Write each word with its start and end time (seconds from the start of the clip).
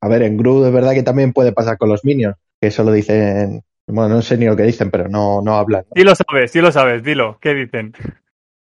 A 0.00 0.08
ver, 0.08 0.22
en 0.22 0.36
Gru 0.36 0.64
es 0.64 0.72
verdad 0.72 0.92
que 0.92 1.02
también 1.02 1.32
puede 1.32 1.52
pasar 1.52 1.76
con 1.78 1.88
los 1.88 2.04
Minions, 2.04 2.36
que 2.60 2.68
eso 2.68 2.82
lo 2.82 2.92
dicen. 2.92 3.62
Bueno, 3.86 4.14
no 4.14 4.22
sé 4.22 4.36
ni 4.36 4.46
lo 4.46 4.56
que 4.56 4.62
dicen, 4.62 4.90
pero 4.90 5.08
no, 5.08 5.42
no 5.42 5.56
hablan. 5.56 5.84
Sí 5.94 6.02
lo 6.02 6.14
sabes, 6.14 6.52
sí 6.52 6.60
lo 6.60 6.72
sabes, 6.72 7.02
dilo. 7.02 7.38
¿Qué 7.40 7.54
dicen? 7.54 7.92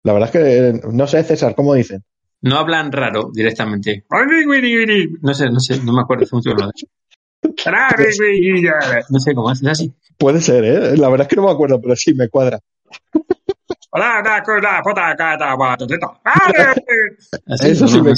La 0.03 0.13
verdad 0.13 0.29
es 0.29 0.31
que 0.31 0.79
no 0.91 1.07
sé, 1.07 1.23
César, 1.23 1.55
¿cómo 1.55 1.73
dicen? 1.73 2.03
No 2.41 2.57
hablan 2.57 2.91
raro 2.91 3.31
directamente. 3.33 4.05
No 5.21 5.33
sé, 5.33 5.49
no 5.49 5.59
sé, 5.59 5.81
no 5.83 5.93
me 5.93 6.01
acuerdo. 6.01 6.25
No 9.09 9.19
sé 9.19 9.33
cómo 9.33 9.51
es 9.51 9.65
así. 9.65 9.91
Puede 10.17 10.41
ser, 10.41 10.63
¿eh? 10.63 10.97
La 10.97 11.09
verdad 11.09 11.25
es 11.25 11.29
que 11.29 11.35
no 11.35 11.43
me 11.43 11.51
acuerdo, 11.51 11.81
pero 11.81 11.95
sí 11.95 12.13
me 12.13 12.29
cuadra. 12.29 12.59
Eso 17.61 17.87
sí 17.87 17.97
no, 17.97 18.03
me... 18.03 18.13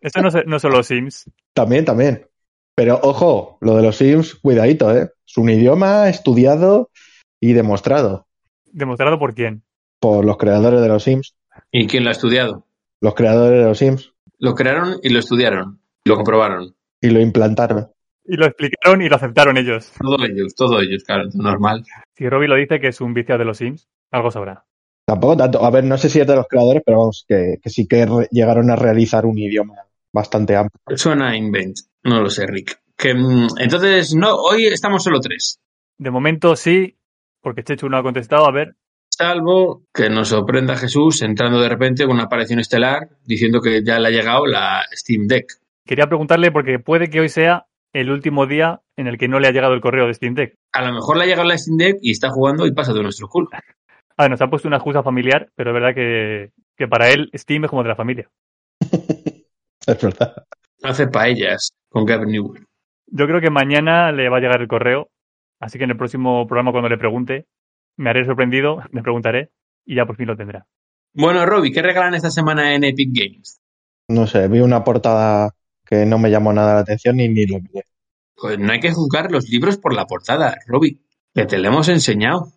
Eso 0.00 0.20
no, 0.22 0.30
se- 0.30 0.44
no 0.44 0.58
son 0.58 0.72
los 0.72 0.86
Sims. 0.86 1.30
También, 1.54 1.84
también. 1.84 2.26
Pero 2.74 3.00
ojo, 3.02 3.58
lo 3.60 3.76
de 3.76 3.82
los 3.82 3.96
Sims, 3.96 4.34
cuidadito, 4.34 4.94
¿eh? 4.94 5.10
Es 5.26 5.36
un 5.38 5.48
idioma 5.50 6.08
estudiado 6.08 6.90
y 7.40 7.52
demostrado 7.52 8.26
¿Demostrado 8.72 9.18
por 9.18 9.34
quién? 9.34 9.62
por 10.00 10.24
los 10.24 10.36
creadores 10.36 10.80
de 10.82 10.88
los 10.88 11.02
Sims. 11.02 11.34
¿Y 11.72 11.86
quién 11.86 12.04
lo 12.04 12.10
ha 12.10 12.12
estudiado? 12.12 12.66
Los 13.00 13.14
creadores 13.14 13.58
de 13.60 13.64
los 13.64 13.78
Sims. 13.78 14.12
Lo 14.38 14.54
crearon 14.54 14.96
y 15.02 15.08
lo 15.08 15.18
estudiaron. 15.18 15.80
Lo 16.04 16.16
comprobaron. 16.16 16.74
Y 17.00 17.08
lo 17.10 17.20
implantaron. 17.20 17.88
Y 18.26 18.36
lo 18.36 18.44
explicaron 18.46 19.00
y 19.02 19.08
lo 19.08 19.16
aceptaron 19.16 19.56
ellos. 19.56 19.92
Todos 19.98 20.20
ellos, 20.28 20.54
todos 20.54 20.82
ellos, 20.82 21.04
claro, 21.04 21.28
normal. 21.34 21.84
Si 22.14 22.28
Robbie 22.28 22.48
lo 22.48 22.56
dice 22.56 22.78
que 22.80 22.88
es 22.88 23.00
un 23.00 23.14
viciado 23.14 23.38
de 23.38 23.44
los 23.46 23.58
Sims, 23.58 23.88
algo 24.10 24.30
sabrá. 24.30 24.64
Tampoco 25.06 25.36
tanto. 25.36 25.64
A 25.64 25.70
ver, 25.70 25.84
no 25.84 25.96
sé 25.96 26.10
si 26.10 26.20
es 26.20 26.26
de 26.26 26.34
los 26.34 26.48
creadores, 26.48 26.82
pero 26.84 26.98
vamos, 26.98 27.24
que, 27.28 27.58
que 27.62 27.70
sí 27.70 27.86
que 27.86 28.06
llegaron 28.32 28.70
a 28.70 28.76
realizar 28.76 29.24
un 29.24 29.38
idioma 29.38 29.74
bastante 30.12 30.56
amplio. 30.56 30.98
Suena 30.98 31.30
a 31.30 31.36
invent. 31.36 31.76
No 32.02 32.20
lo 32.20 32.28
sé, 32.28 32.46
Rick. 32.46 32.80
Que, 32.96 33.14
mm, 33.14 33.46
entonces, 33.58 34.14
no, 34.14 34.34
hoy 34.34 34.66
estamos 34.66 35.04
solo 35.04 35.20
tres. 35.20 35.60
De 35.96 36.10
momento 36.10 36.56
sí, 36.56 36.96
porque 37.40 37.62
Chechu 37.62 37.88
no 37.88 37.98
ha 37.98 38.02
contestado. 38.02 38.46
A 38.46 38.50
ver, 38.50 38.74
Salvo 39.08 39.84
que 39.94 40.10
nos 40.10 40.28
sorprenda 40.28 40.76
Jesús 40.76 41.22
entrando 41.22 41.58
de 41.60 41.70
repente 41.70 42.04
con 42.04 42.16
una 42.16 42.24
aparición 42.24 42.58
estelar 42.58 43.08
diciendo 43.24 43.62
que 43.62 43.82
ya 43.82 43.98
le 43.98 44.08
ha 44.08 44.10
llegado 44.10 44.44
la 44.44 44.82
Steam 44.92 45.26
Deck. 45.26 45.46
quería 45.86 46.06
preguntarle 46.06 46.50
porque 46.50 46.78
puede 46.78 47.08
que 47.08 47.20
hoy 47.20 47.30
sea 47.30 47.66
el 47.94 48.10
último 48.10 48.46
día 48.46 48.82
en 48.96 49.06
el 49.06 49.16
que 49.16 49.28
no 49.28 49.40
le 49.40 49.48
ha 49.48 49.52
llegado 49.52 49.72
el 49.72 49.80
correo 49.80 50.06
de 50.06 50.12
Steam 50.12 50.34
Deck. 50.34 50.56
A 50.72 50.82
lo 50.82 50.92
mejor 50.92 51.16
le 51.16 51.24
ha 51.24 51.26
llegado 51.26 51.48
la 51.48 51.56
Steam 51.56 51.78
Deck 51.78 51.96
y 52.02 52.10
está 52.10 52.28
jugando 52.28 52.66
y 52.66 52.72
pasa 52.72 52.92
de 52.92 53.02
nuestro 53.02 53.28
culo. 53.28 53.48
A 54.16 54.24
ver, 54.24 54.30
nos 54.30 54.40
ha 54.40 54.48
puesto 54.48 54.68
una 54.68 54.78
excusa 54.78 55.02
familiar, 55.02 55.50
pero 55.54 55.70
es 55.70 55.74
verdad 55.74 55.94
que, 55.94 56.52
que 56.76 56.88
para 56.88 57.10
él 57.10 57.30
Steam 57.34 57.64
es 57.64 57.70
como 57.70 57.82
de 57.82 57.88
la 57.88 57.96
familia. 57.96 58.30
Es 59.86 60.02
verdad. 60.02 60.44
Hace 60.82 61.06
paellas 61.06 61.72
con 61.88 62.04
Gavin 62.04 62.30
Newell. 62.30 62.66
Yo 63.06 63.26
creo 63.26 63.40
que 63.40 63.50
mañana 63.50 64.10
le 64.10 64.28
va 64.28 64.38
a 64.38 64.40
llegar 64.40 64.60
el 64.60 64.66
correo, 64.66 65.10
así 65.60 65.78
que 65.78 65.84
en 65.84 65.90
el 65.90 65.96
próximo 65.96 66.44
programa 66.48 66.72
cuando 66.72 66.88
le 66.88 66.98
pregunte, 66.98 67.46
me 67.96 68.10
haré 68.10 68.24
sorprendido, 68.24 68.82
le 68.92 69.02
preguntaré 69.02 69.50
y 69.84 69.94
ya 69.94 70.04
por 70.04 70.16
fin 70.16 70.26
lo 70.26 70.36
tendrá. 70.36 70.66
Bueno, 71.14 71.46
Robbie, 71.46 71.72
¿qué 71.72 71.82
regalan 71.82 72.14
esta 72.14 72.30
semana 72.30 72.74
en 72.74 72.84
Epic 72.84 73.10
Games? 73.12 73.60
No 74.08 74.26
sé, 74.26 74.48
vi 74.48 74.60
una 74.60 74.84
portada 74.84 75.54
que 75.84 76.04
no 76.04 76.18
me 76.18 76.30
llamó 76.30 76.52
nada 76.52 76.74
la 76.74 76.80
atención 76.80 77.18
y 77.20 77.28
ni 77.28 77.46
lo 77.46 77.60
miré. 77.60 77.84
Pues 78.34 78.58
no 78.58 78.72
hay 78.72 78.80
que 78.80 78.92
juzgar 78.92 79.30
los 79.30 79.48
libros 79.48 79.78
por 79.78 79.94
la 79.94 80.06
portada, 80.06 80.58
Robbie. 80.66 80.98
Que 81.32 81.46
te 81.46 81.58
lo 81.58 81.68
hemos 81.68 81.88
enseñado. 81.88 82.52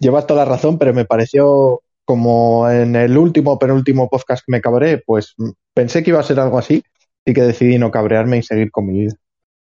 Llevas 0.00 0.26
toda 0.26 0.44
la 0.44 0.50
razón, 0.50 0.78
pero 0.78 0.92
me 0.94 1.04
pareció 1.04 1.80
como 2.04 2.68
en 2.70 2.94
el 2.96 3.16
último, 3.18 3.58
penúltimo 3.58 4.08
podcast 4.08 4.44
que 4.44 4.52
me 4.52 4.60
cabré, 4.60 4.98
pues 5.04 5.34
mm, 5.38 5.50
pensé 5.74 6.02
que 6.02 6.10
iba 6.10 6.20
a 6.20 6.24
ser 6.24 6.38
algo 6.40 6.58
así 6.58 6.82
y 7.24 7.34
que 7.34 7.42
decidí 7.42 7.78
no 7.78 7.90
cabrearme 7.90 8.38
y 8.38 8.42
seguir 8.42 8.70
con 8.70 8.86
mi 8.86 9.00
vida. 9.00 9.14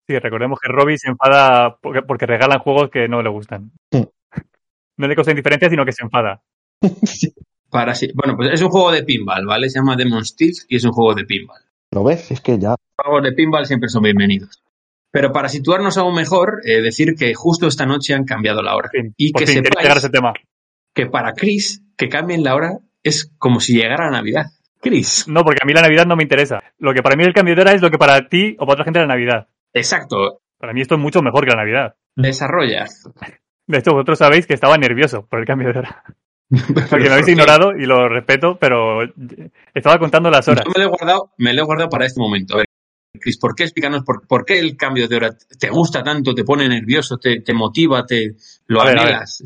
Sí, 0.08 0.17
recordemos 0.17 0.59
que 0.59 0.72
Robbie 0.72 0.97
se 0.97 1.09
enfada 1.09 1.78
porque, 1.81 2.02
porque 2.02 2.25
regalan 2.25 2.59
juegos 2.59 2.89
que 2.89 3.08
no 3.08 3.22
le 3.22 3.30
gustan. 3.30 3.72
Mm. 3.91 4.02
No 4.97 5.08
le 5.08 5.16
causa 5.16 5.31
indiferencia, 5.31 5.69
sino 5.69 5.85
que 5.85 5.91
se 5.91 6.03
enfada. 6.03 6.41
Para 7.69 7.95
si- 7.95 8.12
Bueno, 8.13 8.35
pues 8.35 8.50
es 8.53 8.62
un 8.62 8.69
juego 8.69 8.91
de 8.91 9.03
pinball, 9.03 9.45
¿vale? 9.45 9.69
Se 9.69 9.79
llama 9.79 9.95
Demon 9.95 10.25
Steels 10.25 10.66
y 10.68 10.75
es 10.78 10.84
un 10.84 10.91
juego 10.91 11.13
de 11.13 11.24
pinball. 11.25 11.62
¿Lo 11.91 12.03
ves? 12.03 12.31
Es 12.31 12.41
que 12.41 12.57
ya. 12.59 12.75
juegos 12.97 13.24
de 13.24 13.31
pinball 13.34 13.66
siempre 13.66 13.88
son 13.90 14.03
bienvenidos. 14.03 14.62
Pero 15.11 15.31
para 15.31 15.49
situarnos 15.49 15.97
aún 15.97 16.16
mejor, 16.16 16.61
eh, 16.66 16.81
decir 16.81 17.16
que 17.17 17.33
justo 17.33 17.67
esta 17.67 17.85
noche 17.85 18.13
han 18.13 18.23
cambiado 18.23 18.61
la 18.61 18.75
hora. 18.75 18.89
Fin, 18.91 19.13
Y 19.17 19.31
por 19.31 19.41
que 19.41 19.47
fin, 19.47 19.55
sepáis 19.57 19.75
llegar 19.83 19.97
a 19.97 19.99
ese 19.99 20.09
tema. 20.09 20.33
que 20.94 21.05
para 21.07 21.33
Chris, 21.33 21.83
que 21.97 22.07
cambien 22.09 22.44
la 22.44 22.55
hora 22.55 22.79
es 23.03 23.31
como 23.38 23.59
si 23.59 23.73
llegara 23.75 24.09
Navidad. 24.09 24.45
Chris. 24.81 25.27
No, 25.27 25.44
porque 25.44 25.59
a 25.61 25.66
mí 25.66 25.73
la 25.73 25.81
Navidad 25.81 26.05
no 26.05 26.16
me 26.16 26.23
interesa. 26.23 26.61
Lo 26.79 26.94
que 26.94 27.03
para 27.03 27.16
mí 27.16 27.23
el 27.23 27.33
cambio 27.33 27.55
de 27.55 27.61
hora 27.61 27.73
es 27.73 27.81
lo 27.81 27.91
que 27.91 27.97
para 27.97 28.27
ti 28.29 28.55
o 28.57 28.66
para 28.66 28.73
otra 28.73 28.85
gente 28.85 29.00
es 29.00 29.07
la 29.07 29.13
Navidad. 29.13 29.47
Exacto. 29.73 30.41
Para 30.57 30.73
mí 30.73 30.81
esto 30.81 30.95
es 30.95 31.01
mucho 31.01 31.21
mejor 31.21 31.44
que 31.44 31.51
la 31.51 31.57
Navidad. 31.57 31.95
Desarrolla. 32.16 32.85
De 33.67 33.77
hecho, 33.77 33.91
vosotros 33.91 34.17
sabéis 34.17 34.47
que 34.47 34.53
estaba 34.53 34.77
nervioso 34.77 35.27
por 35.27 35.39
el 35.39 35.45
cambio 35.45 35.71
de 35.71 35.79
hora. 35.79 36.03
Porque 36.50 36.83
¿Por 36.89 37.00
me 37.01 37.09
habéis 37.09 37.27
ignorado 37.29 37.71
y 37.77 37.85
lo 37.85 38.09
respeto, 38.09 38.57
pero 38.59 39.00
estaba 39.73 39.97
contando 40.00 40.29
las 40.29 40.47
horas. 40.50 40.66
Yo 40.66 40.71
me 40.71 40.83
lo 40.83 40.89
he 40.89 40.89
guardado, 40.89 41.31
me 41.38 41.53
lo 41.53 41.61
he 41.61 41.66
guardado 41.66 41.89
para 41.89 42.05
este 42.05 42.19
momento. 42.19 42.57
Chris, 43.19 43.38
¿por 43.38 43.55
qué 43.55 43.63
explícanos 43.63 44.03
por, 44.03 44.25
por 44.27 44.45
qué 44.45 44.59
el 44.59 44.77
cambio 44.77 45.07
de 45.07 45.16
hora 45.16 45.38
te 45.59 45.69
gusta 45.69 46.03
tanto, 46.03 46.33
te 46.33 46.44
pone 46.44 46.67
nervioso, 46.67 47.17
te, 47.17 47.41
te 47.41 47.53
motiva, 47.53 48.05
te 48.05 48.35
lo 48.67 48.81
anhelas? 48.81 49.41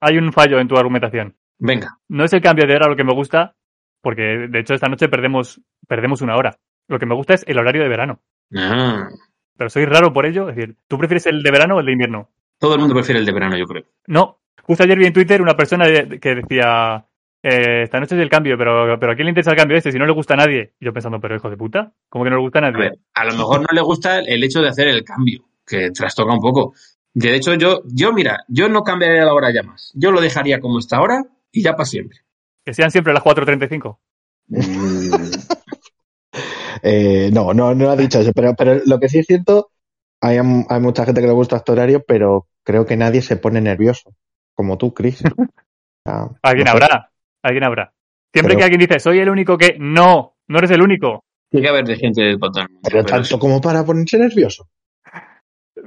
Hay 0.00 0.18
un 0.18 0.32
fallo 0.32 0.58
en 0.58 0.68
tu 0.68 0.76
argumentación. 0.76 1.36
Venga. 1.58 1.98
No 2.08 2.24
es 2.24 2.32
el 2.32 2.42
cambio 2.42 2.66
de 2.66 2.74
hora 2.74 2.88
lo 2.88 2.96
que 2.96 3.04
me 3.04 3.14
gusta, 3.14 3.54
porque 4.02 4.48
de 4.50 4.60
hecho 4.60 4.74
esta 4.74 4.88
noche 4.88 5.08
perdemos, 5.08 5.60
perdemos 5.86 6.22
una 6.22 6.36
hora. 6.36 6.58
Lo 6.88 6.98
que 6.98 7.06
me 7.06 7.14
gusta 7.14 7.34
es 7.34 7.44
el 7.46 7.58
horario 7.58 7.82
de 7.82 7.88
verano. 7.88 8.20
Ah, 8.54 9.08
Pero 9.56 9.70
soy 9.70 9.86
raro 9.86 10.12
por 10.12 10.26
ello. 10.26 10.50
Es 10.50 10.56
decir, 10.56 10.76
¿tú 10.88 10.98
prefieres 10.98 11.26
el 11.26 11.42
de 11.42 11.50
verano 11.50 11.76
o 11.76 11.80
el 11.80 11.86
de 11.86 11.92
invierno? 11.92 12.30
todo 12.58 12.74
el 12.74 12.80
mundo 12.80 12.94
prefiere 12.94 13.20
el 13.20 13.26
de 13.26 13.32
verano, 13.32 13.56
yo 13.58 13.66
creo. 13.66 13.84
No. 14.06 14.38
Justo 14.62 14.84
ayer 14.84 14.98
vi 14.98 15.06
en 15.06 15.12
Twitter 15.12 15.42
una 15.42 15.54
persona 15.54 15.84
que 15.84 16.34
decía, 16.34 17.04
eh, 17.44 17.82
esta 17.84 18.00
noche 18.00 18.16
es 18.16 18.22
el 18.22 18.28
cambio, 18.30 18.56
pero, 18.58 18.98
pero 18.98 19.12
¿a 19.12 19.14
quién 19.14 19.26
le 19.26 19.30
interesa 19.30 19.50
el 19.52 19.56
cambio 19.56 19.76
este 19.76 19.92
si 19.92 19.98
no 19.98 20.06
le 20.06 20.12
gusta 20.12 20.34
a 20.34 20.38
nadie? 20.38 20.72
Y 20.80 20.84
yo 20.86 20.92
pensando, 20.92 21.20
pero 21.20 21.36
hijo 21.36 21.50
de 21.50 21.56
puta, 21.56 21.92
¿cómo 22.08 22.24
que 22.24 22.30
no 22.30 22.36
le 22.36 22.42
gusta 22.42 22.58
a 22.60 22.62
A 22.66 22.70
nadie? 22.70 22.78
ver, 22.80 22.98
a 23.14 23.24
lo 23.24 23.32
mejor 23.34 23.60
no 23.60 23.68
le 23.72 23.80
gusta 23.82 24.18
el 24.20 24.42
hecho 24.42 24.60
de 24.62 24.68
hacer 24.68 24.88
el 24.88 25.04
cambio, 25.04 25.44
que 25.66 25.90
trastoca 25.90 26.32
un 26.32 26.40
poco. 26.40 26.74
De 27.12 27.34
hecho, 27.36 27.54
yo, 27.54 27.82
yo 27.86 28.12
mira, 28.12 28.44
yo 28.48 28.68
no 28.68 28.82
cambiaría 28.82 29.24
la 29.24 29.34
hora 29.34 29.52
ya 29.52 29.62
más. 29.62 29.92
Yo 29.94 30.10
lo 30.10 30.20
dejaría 30.20 30.58
como 30.58 30.78
está 30.80 30.96
ahora 30.96 31.22
y 31.52 31.62
ya 31.62 31.72
para 31.72 31.84
siempre. 31.84 32.18
Que 32.64 32.74
sean 32.74 32.90
siempre 32.90 33.12
las 33.12 33.22
4.35. 33.22 33.98
Eh, 36.82 37.30
no, 37.32 37.54
no, 37.54 37.74
no 37.74 37.90
ha 37.90 37.96
dicho 37.96 38.18
eso, 38.20 38.32
pero, 38.34 38.54
pero 38.54 38.80
lo 38.84 38.98
que 39.00 39.08
sí 39.08 39.20
es 39.20 39.26
cierto, 39.26 39.70
hay, 40.20 40.38
hay 40.38 40.80
mucha 40.80 41.04
gente 41.06 41.20
que 41.20 41.26
le 41.26 41.32
gusta 41.32 41.56
este 41.56 41.72
horario, 41.72 42.04
pero 42.06 42.46
creo 42.62 42.84
que 42.84 42.96
nadie 42.96 43.22
se 43.22 43.36
pone 43.36 43.60
nervioso, 43.60 44.14
como 44.54 44.76
tú, 44.76 44.92
Chris. 44.92 45.22
O 45.24 45.28
sea, 46.04 46.28
Alguien 46.42 46.66
no 46.66 46.72
sé. 46.72 46.84
habrá, 46.84 47.10
alguien 47.44 47.64
habrá. 47.64 47.92
Siempre 48.32 48.54
Pero- 48.54 48.58
que 48.58 48.64
alguien 48.64 48.80
dice, 48.80 48.98
soy 48.98 49.18
el 49.20 49.28
único 49.30 49.56
que... 49.56 49.76
No, 49.78 50.34
no 50.48 50.58
eres 50.58 50.70
el 50.72 50.82
único. 50.82 51.22
Tiene 51.50 51.64
que 51.66 51.70
haber 51.70 51.84
de 51.84 51.96
gente 51.96 52.20
de 52.22 52.36
todo 52.36 52.50
el 52.60 52.68
mundo, 52.68 52.80
Pero 52.82 52.96
pero 52.98 53.04
tanto 53.04 53.24
sí. 53.26 53.38
como 53.38 53.60
para 53.60 53.84
ponerse 53.84 54.18
nervioso. 54.18 54.66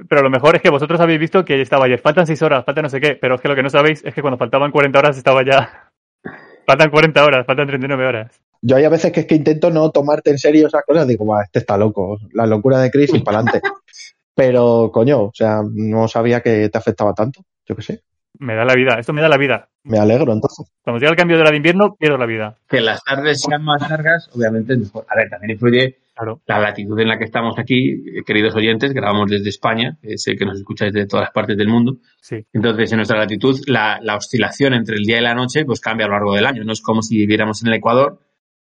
Pero 0.08 0.22
lo 0.22 0.30
mejor 0.30 0.56
es 0.56 0.62
que 0.62 0.70
vosotros 0.70 1.00
habéis 1.00 1.18
visto 1.20 1.44
que 1.44 1.60
estaba 1.60 1.86
ayer, 1.86 1.98
faltan 1.98 2.26
6 2.26 2.40
horas, 2.42 2.64
falta 2.64 2.82
no 2.82 2.88
sé 2.88 3.00
qué, 3.00 3.16
pero 3.20 3.34
es 3.34 3.40
que 3.40 3.48
lo 3.48 3.54
que 3.54 3.62
no 3.62 3.70
sabéis 3.70 4.02
es 4.04 4.14
que 4.14 4.20
cuando 4.22 4.38
faltaban 4.38 4.70
40 4.70 4.98
horas 4.98 5.16
estaba 5.18 5.44
ya... 5.44 5.90
Faltan 6.66 6.90
40 6.90 7.24
horas, 7.24 7.46
faltan 7.46 7.66
39 7.66 8.06
horas. 8.06 8.40
Yo 8.60 8.76
hay 8.76 8.84
a 8.84 8.90
veces 8.90 9.10
que 9.10 9.20
es 9.20 9.26
que 9.26 9.36
intento 9.36 9.70
no 9.70 9.90
tomarte 9.90 10.28
en 10.30 10.36
serio 10.36 10.66
esas 10.66 10.84
cosas, 10.84 11.08
digo, 11.08 11.24
"Buah, 11.24 11.44
este 11.44 11.60
está 11.60 11.78
loco, 11.78 12.18
la 12.34 12.44
locura 12.44 12.78
de 12.80 12.90
Chris 12.90 13.14
y 13.14 13.20
para 13.20 13.38
adelante. 13.38 13.62
Pero, 14.34 14.90
coño, 14.92 15.22
o 15.22 15.30
sea, 15.32 15.62
no 15.64 16.08
sabía 16.08 16.42
que 16.42 16.68
te 16.68 16.76
afectaba 16.76 17.14
tanto, 17.14 17.40
yo 17.66 17.74
qué 17.74 17.80
sé. 17.82 18.02
Me 18.38 18.54
da 18.54 18.64
la 18.64 18.74
vida, 18.74 18.96
esto 18.98 19.12
me 19.12 19.20
da 19.22 19.28
la 19.28 19.36
vida. 19.36 19.68
Me 19.84 19.98
alegro 19.98 20.32
entonces. 20.32 20.70
Cuando 20.82 20.98
llega 21.00 21.10
el 21.10 21.16
cambio 21.16 21.36
de 21.36 21.42
hora 21.42 21.50
de 21.50 21.56
invierno, 21.56 21.96
pierdo 21.98 22.16
la 22.18 22.26
vida. 22.26 22.56
Que 22.68 22.80
las 22.80 23.02
tardes 23.02 23.40
sean 23.40 23.64
más 23.64 23.88
largas, 23.88 24.28
obviamente 24.34 24.74
es 24.74 24.78
mejor. 24.80 25.06
A 25.08 25.16
ver, 25.16 25.28
también 25.30 25.50
influye 25.52 25.98
Claro. 26.14 26.40
la 26.46 26.58
latitud 26.58 26.98
en 26.98 27.06
la 27.08 27.16
que 27.16 27.24
estamos 27.24 27.56
aquí, 27.58 27.90
eh, 27.92 28.22
queridos 28.26 28.54
oyentes, 28.56 28.92
grabamos 28.92 29.30
desde 29.30 29.48
España, 29.50 29.96
eh, 30.02 30.18
sé 30.18 30.34
que 30.34 30.44
nos 30.44 30.58
escucháis 30.58 30.92
de 30.92 31.06
todas 31.06 31.26
las 31.26 31.32
partes 31.32 31.56
del 31.56 31.68
mundo. 31.68 31.98
Sí. 32.20 32.44
Entonces, 32.52 32.90
en 32.90 32.96
nuestra 32.96 33.18
latitud, 33.18 33.56
la, 33.68 34.00
la 34.02 34.16
oscilación 34.16 34.74
entre 34.74 34.96
el 34.96 35.04
día 35.04 35.18
y 35.18 35.22
la 35.22 35.34
noche 35.34 35.64
pues 35.64 35.80
cambia 35.80 36.06
a 36.06 36.08
lo 36.08 36.14
largo 36.16 36.34
del 36.34 36.46
año. 36.46 36.64
No 36.64 36.72
es 36.72 36.80
como 36.82 37.02
si 37.02 37.16
viviéramos 37.16 37.62
en 37.62 37.68
el 37.68 37.74
Ecuador, 37.74 38.18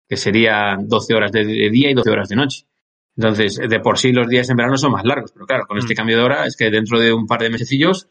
que 0.08 0.16
serían 0.18 0.86
12 0.86 1.14
horas 1.14 1.32
de, 1.32 1.44
de 1.46 1.70
día 1.70 1.90
y 1.90 1.94
12 1.94 2.10
horas 2.10 2.28
de 2.28 2.36
noche. 2.36 2.66
Entonces, 3.16 3.56
de 3.56 3.80
por 3.80 3.98
sí 3.98 4.12
los 4.12 4.28
días 4.28 4.48
en 4.50 4.56
verano 4.58 4.76
son 4.76 4.92
más 4.92 5.04
largos, 5.04 5.32
pero 5.32 5.46
claro, 5.46 5.64
con 5.66 5.78
este 5.78 5.94
Mm. 5.94 5.96
cambio 5.96 6.16
de 6.18 6.22
hora 6.22 6.44
es 6.46 6.56
que 6.56 6.70
dentro 6.70 6.98
de 7.00 7.12
un 7.14 7.26
par 7.26 7.40
de 7.40 7.48
mesecillos 7.48 8.08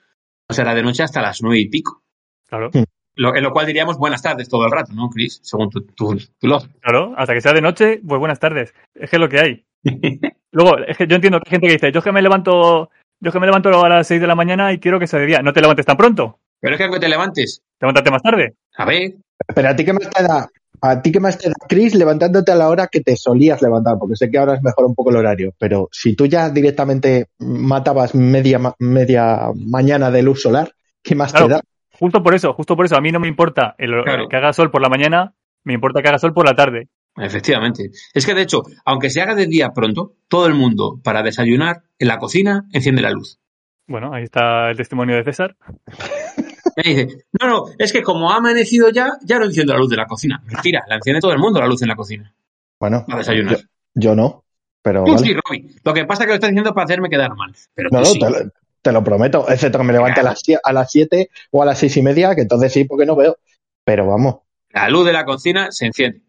será 0.49 0.73
de 0.75 0.83
noche 0.83 1.03
hasta 1.03 1.21
las 1.21 1.41
nueve 1.41 1.59
y 1.59 1.69
pico. 1.69 2.01
Claro, 2.47 2.69
Lo, 3.15 3.35
en 3.35 3.43
lo 3.43 3.51
cual 3.51 3.65
diríamos 3.65 3.97
buenas 3.97 4.21
tardes 4.21 4.49
todo 4.49 4.65
el 4.65 4.71
rato, 4.71 4.93
¿no, 4.93 5.09
Chris? 5.09 5.39
Según 5.43 5.69
tu, 5.69 5.81
tu, 5.81 6.17
tu 6.39 6.47
lógica. 6.47 6.73
claro. 6.81 7.13
Hasta 7.17 7.33
que 7.33 7.41
sea 7.41 7.53
de 7.53 7.61
noche, 7.61 8.01
pues 8.05 8.19
buenas 8.19 8.39
tardes. 8.39 8.73
Es 8.93 9.09
que 9.09 9.15
es 9.15 9.19
lo 9.19 9.29
que 9.29 9.39
hay. 9.39 9.65
Luego, 10.51 10.77
es 10.79 10.97
que 10.97 11.07
yo 11.07 11.15
entiendo 11.15 11.39
que 11.39 11.47
hay 11.47 11.51
gente 11.51 11.67
que 11.67 11.73
dice, 11.73 11.91
yo 11.91 11.99
es 11.99 12.03
que 12.03 12.11
me 12.11 12.21
levanto, 12.21 12.89
yo 13.19 13.29
es 13.29 13.33
que 13.33 13.39
me 13.39 13.45
levanto 13.45 13.69
a 13.83 13.89
las 13.89 14.07
6 14.07 14.21
de 14.21 14.27
la 14.27 14.35
mañana 14.35 14.71
y 14.73 14.79
quiero 14.79 14.99
que 14.99 15.07
sea 15.07 15.19
de 15.19 15.25
día. 15.25 15.41
No 15.41 15.53
te 15.53 15.61
levantes 15.61 15.85
tan 15.85 15.97
pronto. 15.97 16.39
Pero 16.61 16.75
es 16.75 16.77
que 16.77 16.83
aunque 16.85 16.99
te 16.99 17.09
levantes, 17.09 17.61
Levántate 17.79 18.09
más 18.11 18.21
tarde. 18.23 18.55
a 18.77 18.85
ver, 18.85 19.15
Pero 19.53 19.69
a 19.69 19.75
ti 19.75 19.83
qué 19.85 19.93
más 19.93 20.09
te 20.09 20.23
da, 20.23 20.47
a 20.81 21.01
ti 21.01 21.11
que 21.11 21.19
más 21.19 21.37
te 21.37 21.49
da, 21.49 21.55
Chris, 21.67 21.95
levantándote 21.95 22.51
a 22.51 22.55
la 22.55 22.69
hora 22.69 22.87
que 22.87 23.01
te 23.01 23.15
solías 23.15 23.61
levantar, 23.61 23.97
porque 23.99 24.15
sé 24.15 24.29
que 24.29 24.37
ahora 24.37 24.55
es 24.55 24.61
mejor 24.63 24.85
un 24.85 24.95
poco 24.95 25.09
el 25.11 25.17
horario, 25.17 25.53
pero 25.57 25.89
si 25.91 26.15
tú 26.15 26.25
ya 26.25 26.49
directamente 26.49 27.27
matabas 27.39 28.15
media, 28.15 28.59
media 28.79 29.49
mañana 29.55 30.11
de 30.11 30.21
luz 30.23 30.41
solar, 30.41 30.71
¿qué 31.03 31.15
más 31.15 31.31
Claro. 31.31 31.47
te 31.47 31.53
da? 31.53 31.61
Justo 31.99 32.21
por 32.21 32.35
eso, 32.35 32.53
justo 32.53 32.75
por 32.75 32.85
eso. 32.85 32.97
A 32.97 33.01
mí 33.01 33.11
no 33.11 33.19
me 33.19 33.27
importa 33.27 33.73
el, 33.77 33.91
Claro. 34.03 34.27
que 34.29 34.35
haga 34.35 34.51
sol 34.53 34.69
por 34.71 34.81
la 34.81 34.89
mañana, 34.89 35.33
me 35.63 35.73
importa 35.73 36.01
que 36.01 36.09
haga 36.09 36.19
sol 36.19 36.33
por 36.33 36.45
la 36.45 36.53
tarde. 36.55 36.89
Efectivamente. 37.17 37.91
Es 38.13 38.25
que 38.25 38.33
de 38.33 38.41
hecho, 38.41 38.63
aunque 38.83 39.09
se 39.09 39.21
haga 39.21 39.35
de 39.35 39.47
día 39.47 39.69
pronto, 39.73 40.15
todo 40.27 40.47
el 40.47 40.53
mundo 40.53 40.99
para 41.03 41.23
desayunar 41.23 41.83
en 41.97 42.07
la 42.09 42.17
cocina 42.17 42.65
enciende 42.73 43.01
la 43.01 43.11
luz. 43.11 43.39
Bueno, 43.87 44.13
ahí 44.13 44.23
está 44.23 44.69
el 44.71 44.75
testimonio 44.77 45.15
de 45.15 45.23
César. 45.23 45.55
Me 46.75 46.83
dice, 46.83 47.25
no, 47.39 47.47
no, 47.47 47.65
es 47.77 47.91
que 47.93 48.03
como 48.03 48.31
ha 48.31 48.37
amanecido 48.37 48.89
ya, 48.89 49.13
ya 49.23 49.39
no 49.39 49.45
enciendo 49.45 49.73
la 49.73 49.79
luz 49.79 49.89
de 49.89 49.95
la 49.97 50.05
cocina. 50.07 50.41
Mentira, 50.45 50.83
la 50.87 50.95
enciende 50.95 51.21
todo 51.21 51.31
el 51.31 51.39
mundo 51.39 51.59
la 51.59 51.67
luz 51.67 51.81
en 51.81 51.87
la 51.87 51.95
cocina. 51.95 52.33
Bueno, 52.79 53.05
Para 53.07 53.19
desayunar. 53.19 53.57
yo, 53.57 53.63
yo 53.95 54.15
no, 54.15 54.43
pero 54.81 55.03
Tú 55.05 55.13
vale. 55.13 55.25
sí, 55.25 55.33
Robbie. 55.33 55.75
Lo 55.83 55.93
que 55.93 56.05
pasa 56.05 56.23
es 56.23 56.27
que 56.27 56.31
lo 56.31 56.35
estás 56.35 56.49
diciendo 56.49 56.73
para 56.73 56.85
hacerme 56.85 57.09
quedar 57.09 57.33
mal. 57.35 57.53
Pero 57.73 57.89
No, 57.91 57.99
tú 57.99 58.05
no, 58.05 58.11
sí. 58.11 58.19
te, 58.19 58.29
lo- 58.29 58.51
te 58.81 58.91
lo 58.91 59.03
prometo, 59.03 59.45
excepto 59.49 59.77
que 59.79 59.83
me 59.85 59.93
levante 59.93 60.19
a 60.19 60.23
las, 60.23 60.41
sie- 60.43 60.59
a 60.61 60.73
las 60.73 60.91
7 60.91 61.29
o 61.51 61.63
a 61.63 61.65
las 61.65 61.79
seis 61.79 61.95
y 61.97 62.01
media, 62.01 62.35
que 62.35 62.41
entonces 62.41 62.71
sí, 62.73 62.83
porque 62.83 63.05
no 63.05 63.15
veo. 63.15 63.37
Pero 63.85 64.05
vamos, 64.07 64.35
La 64.69 64.89
luz 64.89 65.05
de 65.05 65.13
la 65.13 65.23
cocina 65.25 65.71
se 65.71 65.85
enciende. 65.87 66.21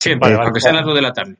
Siempre, 0.00 0.26
Vale, 0.26 0.36
vale. 0.36 0.46
aunque 0.48 0.60
sean 0.60 0.76
las 0.76 0.84
dos 0.84 0.94
de 0.94 1.00
la 1.02 1.12
tarde. 1.12 1.36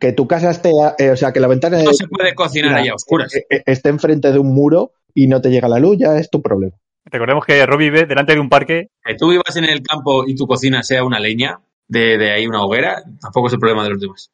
que 0.00 0.12
tu 0.12 0.26
casa 0.26 0.50
esté, 0.50 0.72
eh, 0.98 1.10
o 1.10 1.16
sea, 1.16 1.32
que 1.32 1.38
la 1.40 1.46
ventana 1.46 1.80
No 1.82 1.92
se 1.94 2.08
puede 2.08 2.34
cocinar 2.34 2.74
ahí 2.74 2.88
a 2.88 2.94
oscuras. 2.94 3.32
eh, 3.34 3.46
eh, 3.48 3.62
esté 3.64 3.88
enfrente 3.90 4.32
de 4.32 4.38
un 4.38 4.52
muro 4.52 4.92
y 5.14 5.28
no 5.28 5.40
te 5.40 5.50
llega 5.50 5.68
la 5.68 5.78
luz, 5.78 5.96
ya 5.98 6.16
es 6.18 6.28
tu 6.28 6.42
problema. 6.42 6.74
Recordemos 7.10 7.44
que 7.44 7.64
Robbie 7.66 7.90
vive 7.90 8.06
delante 8.06 8.34
de 8.34 8.40
un 8.40 8.48
parque. 8.48 8.88
Que 9.04 9.14
tú 9.14 9.30
vivas 9.30 9.56
en 9.56 9.64
el 9.64 9.82
campo 9.82 10.24
y 10.26 10.34
tu 10.34 10.46
cocina 10.46 10.82
sea 10.82 11.04
una 11.04 11.18
leña, 11.18 11.58
de, 11.86 12.18
de 12.18 12.30
ahí 12.32 12.46
una 12.46 12.62
hoguera, 12.62 13.02
tampoco 13.20 13.46
es 13.46 13.54
el 13.54 13.58
problema 13.58 13.84
de 13.84 13.90
los 13.90 14.00
demás. 14.00 14.30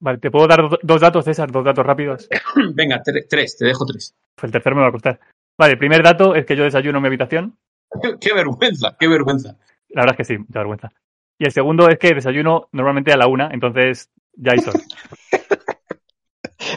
Vale, 0.00 0.18
¿te 0.18 0.30
puedo 0.30 0.46
dar 0.46 0.68
do- 0.68 0.78
dos 0.82 1.00
datos, 1.00 1.24
César? 1.24 1.50
Dos 1.50 1.64
datos 1.64 1.84
rápidos. 1.84 2.28
Venga, 2.74 3.02
tre- 3.02 3.26
tres, 3.28 3.56
te 3.56 3.64
dejo 3.64 3.84
tres. 3.86 4.14
Pues 4.34 4.44
el 4.44 4.52
tercero 4.52 4.76
me 4.76 4.82
va 4.82 4.88
a 4.88 4.92
costar. 4.92 5.18
Vale, 5.58 5.72
el 5.72 5.78
primer 5.78 6.02
dato 6.02 6.34
es 6.34 6.44
que 6.46 6.54
yo 6.54 6.64
desayuno 6.64 6.98
en 6.98 7.02
mi 7.02 7.08
habitación. 7.08 7.56
qué 8.20 8.32
vergüenza, 8.34 8.96
qué 8.98 9.08
vergüenza. 9.08 9.56
La 9.88 10.02
verdad 10.02 10.14
es 10.20 10.26
que 10.28 10.34
sí, 10.34 10.38
mucha 10.38 10.58
vergüenza. 10.60 10.92
Y 11.38 11.46
el 11.46 11.52
segundo 11.52 11.88
es 11.88 11.98
que 11.98 12.14
desayuno 12.14 12.68
normalmente 12.72 13.12
a 13.12 13.16
la 13.16 13.26
una, 13.26 13.48
entonces 13.52 14.10
ya 14.34 14.52
hay 14.52 14.58
sol. 14.58 14.74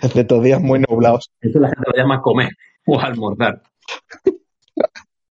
Excepto 0.04 0.42
días 0.42 0.62
muy 0.62 0.80
nublados. 0.80 1.32
Eso 1.42 1.60
la 1.60 1.70
gente 1.70 1.84
lo 1.88 1.94
llama 1.98 2.22
comer 2.22 2.50
o 2.86 3.00
almorzar. 3.00 3.62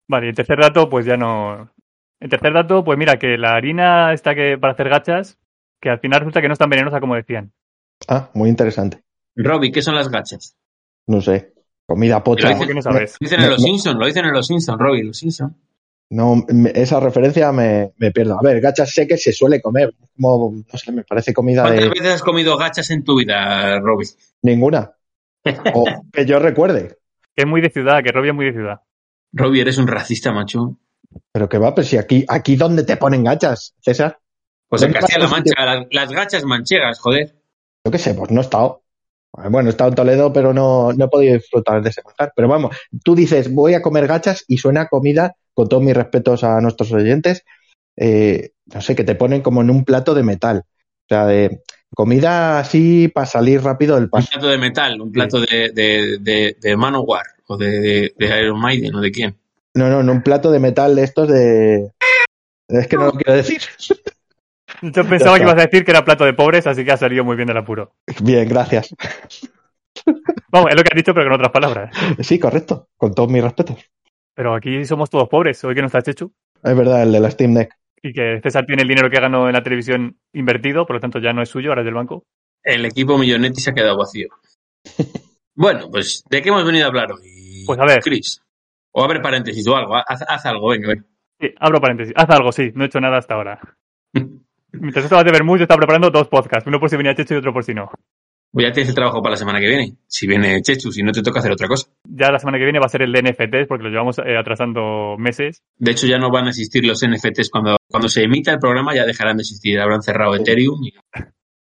Vale, 0.07 0.27
y 0.27 0.29
el 0.29 0.35
tercer 0.35 0.59
dato, 0.59 0.89
pues 0.89 1.05
ya 1.05 1.17
no. 1.17 1.69
El 2.19 2.29
tercer 2.29 2.53
dato, 2.53 2.83
pues 2.83 2.97
mira, 2.97 3.17
que 3.17 3.37
la 3.37 3.53
harina 3.53 4.13
está 4.13 4.33
que 4.33 4.57
para 4.57 4.73
hacer 4.73 4.89
gachas, 4.89 5.37
que 5.81 5.89
al 5.89 5.99
final 5.99 6.19
resulta 6.21 6.41
que 6.41 6.47
no 6.47 6.53
es 6.53 6.59
tan 6.59 6.69
venenosa 6.69 6.99
como 6.99 7.15
decían. 7.15 7.51
Ah, 8.07 8.29
muy 8.33 8.49
interesante. 8.49 9.03
Robbie, 9.35 9.71
¿qué 9.71 9.81
son 9.81 9.95
las 9.95 10.09
gachas? 10.09 10.55
No 11.07 11.21
sé. 11.21 11.53
Comida 11.85 12.23
pocha. 12.23 12.49
Lo 12.51 12.57
¿Por 12.57 12.67
qué 12.67 12.73
no 12.73 12.81
sabes? 12.81 13.15
Lo 13.19 13.25
dicen 13.25 13.41
en 13.41 13.49
los. 13.49 13.61
Simpsons, 13.61 13.97
lo 13.99 14.05
dicen 14.05 14.25
en 14.25 14.33
los 14.33 14.47
Simpsons, 14.47 14.79
Robbie, 14.79 15.03
los 15.03 15.17
Simpsons. 15.17 15.53
No, 16.09 16.35
me- 16.53 16.71
esa 16.73 16.99
referencia 16.99 17.51
me, 17.51 17.91
me 17.97 18.11
pierdo. 18.11 18.37
A 18.39 18.41
ver, 18.41 18.61
gachas 18.61 18.91
sé 18.91 19.07
que 19.07 19.17
se 19.17 19.31
suele 19.33 19.61
comer. 19.61 19.93
Como, 20.15 20.51
no 20.71 20.77
sé, 20.79 20.91
me 20.91 21.03
parece 21.03 21.33
comida 21.33 21.63
¿Cuántas 21.63 21.83
de 21.83 21.89
veces 21.89 22.07
has 22.15 22.23
comido 22.23 22.57
gachas 22.57 22.89
en 22.91 23.03
tu 23.03 23.17
vida, 23.17 23.79
Robbie? 23.79 24.07
ninguna. 24.41 24.93
O 25.73 25.85
que 26.11 26.25
yo 26.25 26.39
recuerde. 26.39 26.97
Que 27.35 27.43
es 27.43 27.47
muy 27.47 27.61
de 27.61 27.69
ciudad, 27.69 28.01
que 28.03 28.11
Robbie 28.11 28.29
es 28.29 28.35
muy 28.35 28.45
de 28.45 28.53
ciudad. 28.53 28.81
Robbie, 29.37 29.61
eres 29.61 29.77
un 29.77 29.87
racista, 29.87 30.31
macho. 30.31 30.77
Pero 31.31 31.47
que 31.47 31.57
va, 31.57 31.73
pero 31.73 31.87
si 31.87 31.97
aquí, 31.97 32.25
aquí 32.27 32.55
donde 32.55 32.83
te 32.83 32.97
ponen 32.97 33.23
gachas, 33.23 33.73
César. 33.79 34.19
Pues 34.67 34.81
en 34.81 34.91
¿Dónde 34.91 34.99
Castilla-La 34.99 35.27
Mancha, 35.29 35.65
las, 35.65 35.87
las 35.91 36.11
gachas 36.11 36.43
manchegas, 36.43 36.99
joder. 36.99 37.35
Yo 37.85 37.91
qué 37.91 37.97
sé, 37.97 38.13
pues 38.13 38.31
no 38.31 38.41
he 38.41 38.43
estado. 38.43 38.83
Bueno, 39.49 39.69
he 39.69 39.71
estado 39.71 39.89
en 39.91 39.95
Toledo, 39.95 40.33
pero 40.33 40.53
no, 40.53 40.91
no 40.93 41.05
he 41.05 41.09
podido 41.09 41.35
disfrutar 41.35 41.81
de 41.81 41.89
ese 41.89 42.01
manjar. 42.03 42.33
Pero 42.35 42.47
vamos, 42.47 42.75
tú 43.03 43.15
dices, 43.15 43.53
voy 43.53 43.75
a 43.75 43.81
comer 43.81 44.07
gachas 44.07 44.43
y 44.47 44.57
suena 44.57 44.87
comida, 44.87 45.35
con 45.53 45.69
todos 45.69 45.83
mis 45.83 45.95
respetos 45.95 46.43
a 46.43 46.59
nuestros 46.59 46.91
oyentes, 46.91 47.43
eh, 47.95 48.51
no 48.65 48.81
sé, 48.81 48.95
que 48.95 49.03
te 49.03 49.15
ponen 49.15 49.41
como 49.41 49.61
en 49.61 49.69
un 49.69 49.85
plato 49.85 50.13
de 50.13 50.23
metal. 50.23 50.63
O 50.65 51.07
sea, 51.07 51.25
de 51.25 51.63
comida 51.95 52.59
así 52.59 53.07
para 53.07 53.27
salir 53.27 53.61
rápido 53.61 53.95
del 53.95 54.05
Un 54.05 54.09
paso. 54.09 54.29
plato 54.31 54.47
de 54.47 54.57
metal, 54.57 54.99
un 55.01 55.11
plato 55.11 55.39
de, 55.39 55.71
de, 55.73 56.17
de, 56.19 56.57
de 56.59 56.75
Manowar 56.75 57.25
o 57.47 57.57
de, 57.57 57.79
de, 57.79 58.13
de 58.17 58.41
Iron 58.41 58.59
Maiden 58.59 58.95
o 58.95 59.01
de 59.01 59.11
quién. 59.11 59.37
No, 59.73 59.89
no, 59.89 60.01
en 60.01 60.09
un 60.09 60.21
plato 60.21 60.51
de 60.51 60.59
metal 60.59 60.95
de 60.95 61.03
estos 61.03 61.27
de... 61.27 61.91
Es 62.67 62.87
que 62.87 62.97
no 62.97 63.05
lo 63.05 63.11
quiero 63.13 63.33
decir. 63.33 63.61
Yo 64.81 65.07
pensaba 65.07 65.37
que 65.37 65.43
ibas 65.43 65.55
a 65.55 65.65
decir 65.65 65.83
que 65.83 65.91
era 65.91 66.05
plato 66.05 66.25
de 66.25 66.33
pobres, 66.33 66.67
así 66.67 66.83
que 66.83 66.91
ha 66.91 66.97
salido 66.97 67.23
muy 67.23 67.35
bien 67.35 67.47
del 67.47 67.57
apuro. 67.57 67.93
Bien, 68.21 68.47
gracias. 68.47 68.93
Vamos, 70.49 70.69
es 70.69 70.75
lo 70.75 70.83
que 70.83 70.89
has 70.91 70.95
dicho, 70.95 71.13
pero 71.13 71.25
con 71.25 71.33
otras 71.33 71.51
palabras. 71.51 71.95
Sí, 72.19 72.37
correcto, 72.37 72.89
con 72.97 73.13
todos 73.13 73.29
mis 73.29 73.43
respetos. 73.43 73.77
Pero 74.35 74.53
aquí 74.53 74.85
somos 74.85 75.09
todos 75.09 75.29
pobres, 75.29 75.63
hoy 75.63 75.73
que 75.73 75.81
no 75.81 75.87
está 75.87 76.01
Chechu. 76.01 76.31
Es 76.63 76.75
verdad, 76.75 77.03
el 77.03 77.11
de 77.11 77.19
la 77.19 77.31
Steam 77.31 77.53
Deck. 77.53 77.73
Y 78.03 78.13
que 78.13 78.39
César 78.43 78.65
tiene 78.65 78.83
el 78.83 78.87
dinero 78.87 79.09
que 79.09 79.19
ganó 79.19 79.47
en 79.47 79.53
la 79.53 79.63
televisión 79.63 80.17
invertido, 80.33 80.85
por 80.85 80.97
lo 80.97 80.99
tanto 80.99 81.19
ya 81.19 81.33
no 81.33 81.41
es 81.41 81.49
suyo, 81.49 81.69
ahora 81.69 81.81
es 81.81 81.85
del 81.85 81.95
banco. 81.95 82.23
El 82.63 82.85
equipo 82.85 83.17
Millonetti 83.17 83.61
se 83.61 83.71
ha 83.71 83.73
quedado 83.73 83.97
vacío. 83.97 84.27
Bueno, 85.57 85.89
pues, 85.89 86.23
¿de 86.29 86.41
qué 86.43 86.49
hemos 86.49 86.63
venido 86.63 86.85
a 86.85 86.89
hablar 86.89 87.11
hoy? 87.11 87.63
Pues 87.65 87.79
a 87.79 87.85
ver. 87.85 87.99
Chris. 88.01 88.43
O 88.91 89.03
abre 89.03 89.19
paréntesis 89.19 89.67
o 89.67 89.75
algo. 89.75 89.95
Haz, 89.95 90.23
haz 90.27 90.45
algo, 90.45 90.69
venga, 90.69 90.89
venga. 90.89 91.03
Sí, 91.39 91.47
abro 91.59 91.81
paréntesis. 91.81 92.13
Haz 92.15 92.29
algo, 92.29 92.51
sí, 92.51 92.71
no 92.75 92.83
he 92.83 92.87
hecho 92.87 92.99
nada 92.99 93.17
hasta 93.17 93.33
ahora. 93.33 93.59
Mientras 94.71 95.05
estabas 95.05 95.25
de 95.25 95.31
Bermud, 95.31 95.57
yo 95.57 95.63
estaba 95.63 95.79
preparando 95.79 96.11
dos 96.11 96.27
podcasts, 96.27 96.67
uno 96.67 96.79
por 96.79 96.89
si 96.89 96.97
venía 96.97 97.15
Chechu 97.15 97.33
y 97.33 97.37
otro 97.37 97.53
por 97.53 97.63
si 97.63 97.73
no. 97.73 97.89
Pues 98.51 98.67
ya 98.67 98.71
tienes 98.71 98.89
el 98.89 98.95
trabajo 98.95 99.21
para 99.21 99.31
la 99.31 99.37
semana 99.37 99.59
que 99.59 99.67
viene. 99.67 99.97
Si 100.05 100.27
viene 100.27 100.61
Chechu, 100.61 100.91
si 100.91 101.01
no 101.01 101.11
te 101.11 101.23
toca 101.23 101.39
hacer 101.39 101.51
otra 101.51 101.67
cosa. 101.67 101.89
Ya 102.03 102.31
la 102.31 102.37
semana 102.37 102.59
que 102.59 102.63
viene 102.63 102.79
va 102.79 102.85
a 102.85 102.89
ser 102.89 103.01
el 103.01 103.11
de 103.11 103.23
NFTs, 103.23 103.67
porque 103.67 103.83
lo 103.83 103.89
llevamos 103.89 104.19
eh, 104.19 104.37
atrasando 104.37 105.17
meses. 105.17 105.63
De 105.75 105.91
hecho, 105.91 106.05
ya 106.05 106.19
no 106.19 106.29
van 106.29 106.45
a 106.45 106.49
existir 106.49 106.85
los 106.85 107.03
NFTs. 107.03 107.49
Cuando, 107.49 107.77
cuando 107.89 108.09
se 108.09 108.23
emita 108.23 108.51
el 108.51 108.59
programa 108.59 108.95
ya 108.95 109.05
dejarán 109.05 109.37
de 109.37 109.41
existir. 109.41 109.79
Habrán 109.79 110.03
cerrado 110.03 110.35
Ethereum. 110.35 110.83
Y... 110.83 110.93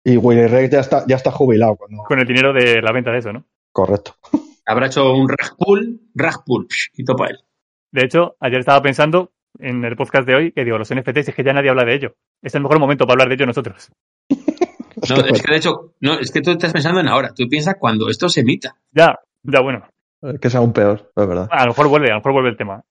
Y 0.08 0.18
Willy 0.18 0.48
Rex 0.48 0.72
ya 0.72 0.80
está, 0.82 1.06
ya 1.08 1.16
está 1.16 1.32
jubilado. 1.32 1.76
Cuando... 1.76 2.04
Con 2.04 2.20
el 2.20 2.28
dinero 2.28 2.54
de 2.54 2.82
la 2.82 2.92
venta 2.92 3.12
de 3.12 3.20
eso, 3.20 3.32
¿no? 3.32 3.46
Correcto. 3.76 4.16
Habrá 4.66 4.88
hecho 4.88 5.12
un 5.14 5.28
rag 5.28 5.58
pull, 5.58 6.00
rag 6.16 6.46
pull, 6.46 6.66
psh, 6.70 6.92
y 6.94 7.04
topa 7.04 7.28
él. 7.28 7.40
De 7.92 8.06
hecho, 8.06 8.38
ayer 8.40 8.60
estaba 8.60 8.82
pensando 8.82 9.34
en 9.60 9.84
el 9.84 9.98
podcast 9.98 10.26
de 10.26 10.34
hoy 10.36 10.52
que 10.54 10.64
digo, 10.64 10.78
los 10.78 10.90
NFTs 10.94 11.28
es 11.28 11.36
que 11.36 11.44
ya 11.44 11.52
nadie 11.52 11.70
habla 11.70 11.84
de 11.84 11.94
ello. 11.94 12.16
Es 12.42 12.56
el 12.56 12.62
mejor 12.62 12.80
momento 12.80 13.06
para 13.06 13.16
hablar 13.16 13.28
de 13.28 13.36
ello 13.36 13.46
nosotros. 13.48 13.90
Es 14.30 15.10
No, 15.10 15.22
que, 15.24 15.30
es 15.32 15.42
que 15.42 15.52
de 15.52 15.58
hecho, 15.58 15.94
no, 16.00 16.14
es 16.14 16.32
que 16.32 16.42
tú 16.42 16.52
estás 16.52 16.72
pensando 16.72 17.02
en 17.02 17.10
ahora. 17.10 17.34
Tú 17.36 17.48
piensas 17.50 17.76
cuando 17.78 18.10
esto 18.10 18.30
se 18.30 18.40
emita. 18.42 18.78
Ya, 18.94 19.20
ya 19.44 19.60
bueno. 19.62 19.86
es 20.22 20.40
que 20.40 20.48
es 20.48 20.56
aún 20.56 20.72
peor, 20.72 21.12
es 21.14 21.28
verdad. 21.28 21.50
A 21.52 21.64
lo 21.66 21.72
mejor 21.72 21.90
vuelve, 21.90 22.08
a 22.08 22.14
lo 22.14 22.20
mejor 22.20 22.32
vuelve 22.32 22.50
el 22.52 22.58
tema. 22.58 22.82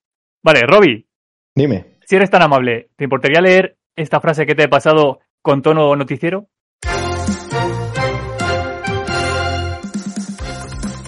Vale, 0.42 0.60
Robbie, 0.66 1.06
Dime. 1.54 1.96
si 2.04 2.16
eres 2.16 2.28
tan 2.30 2.42
amable, 2.42 2.90
¿te 2.96 3.04
importaría 3.04 3.40
leer 3.40 3.78
esta 3.96 4.20
frase 4.20 4.44
que 4.44 4.54
te 4.54 4.64
he 4.64 4.68
pasado 4.68 5.20
con 5.40 5.62
tono 5.62 5.96
noticiero? 5.96 6.48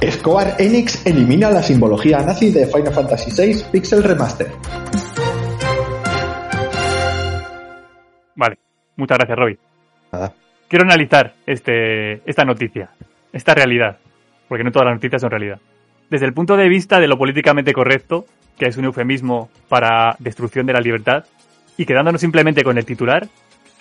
Square 0.04 0.54
Enix 0.58 1.06
elimina 1.06 1.50
la 1.50 1.62
simbología 1.62 2.18
nazi 2.20 2.50
de 2.52 2.66
Final 2.66 2.92
Fantasy 2.92 3.30
VI 3.30 3.62
Pixel 3.72 4.02
Remaster. 4.02 4.48
Vale, 8.34 8.58
muchas 8.96 9.18
gracias, 9.18 9.38
Robbie. 9.38 9.58
Nada. 10.12 10.32
Quiero 10.68 10.84
analizar 10.84 11.32
este, 11.46 12.20
esta 12.28 12.44
noticia, 12.44 12.90
esta 13.32 13.54
realidad, 13.54 13.96
porque 14.48 14.64
no 14.64 14.70
todas 14.70 14.86
las 14.86 14.96
noticias 14.96 15.22
son 15.22 15.30
realidad. 15.30 15.58
Desde 16.10 16.26
el 16.26 16.34
punto 16.34 16.56
de 16.56 16.68
vista 16.68 17.00
de 17.00 17.08
lo 17.08 17.16
políticamente 17.16 17.72
correcto, 17.72 18.26
que 18.58 18.66
es 18.66 18.76
un 18.76 18.84
eufemismo 18.84 19.48
para 19.68 20.16
destrucción 20.18 20.66
de 20.66 20.74
la 20.74 20.80
libertad, 20.80 21.24
y 21.78 21.86
quedándonos 21.86 22.20
simplemente 22.20 22.62
con 22.62 22.76
el 22.76 22.84
titular, 22.84 23.28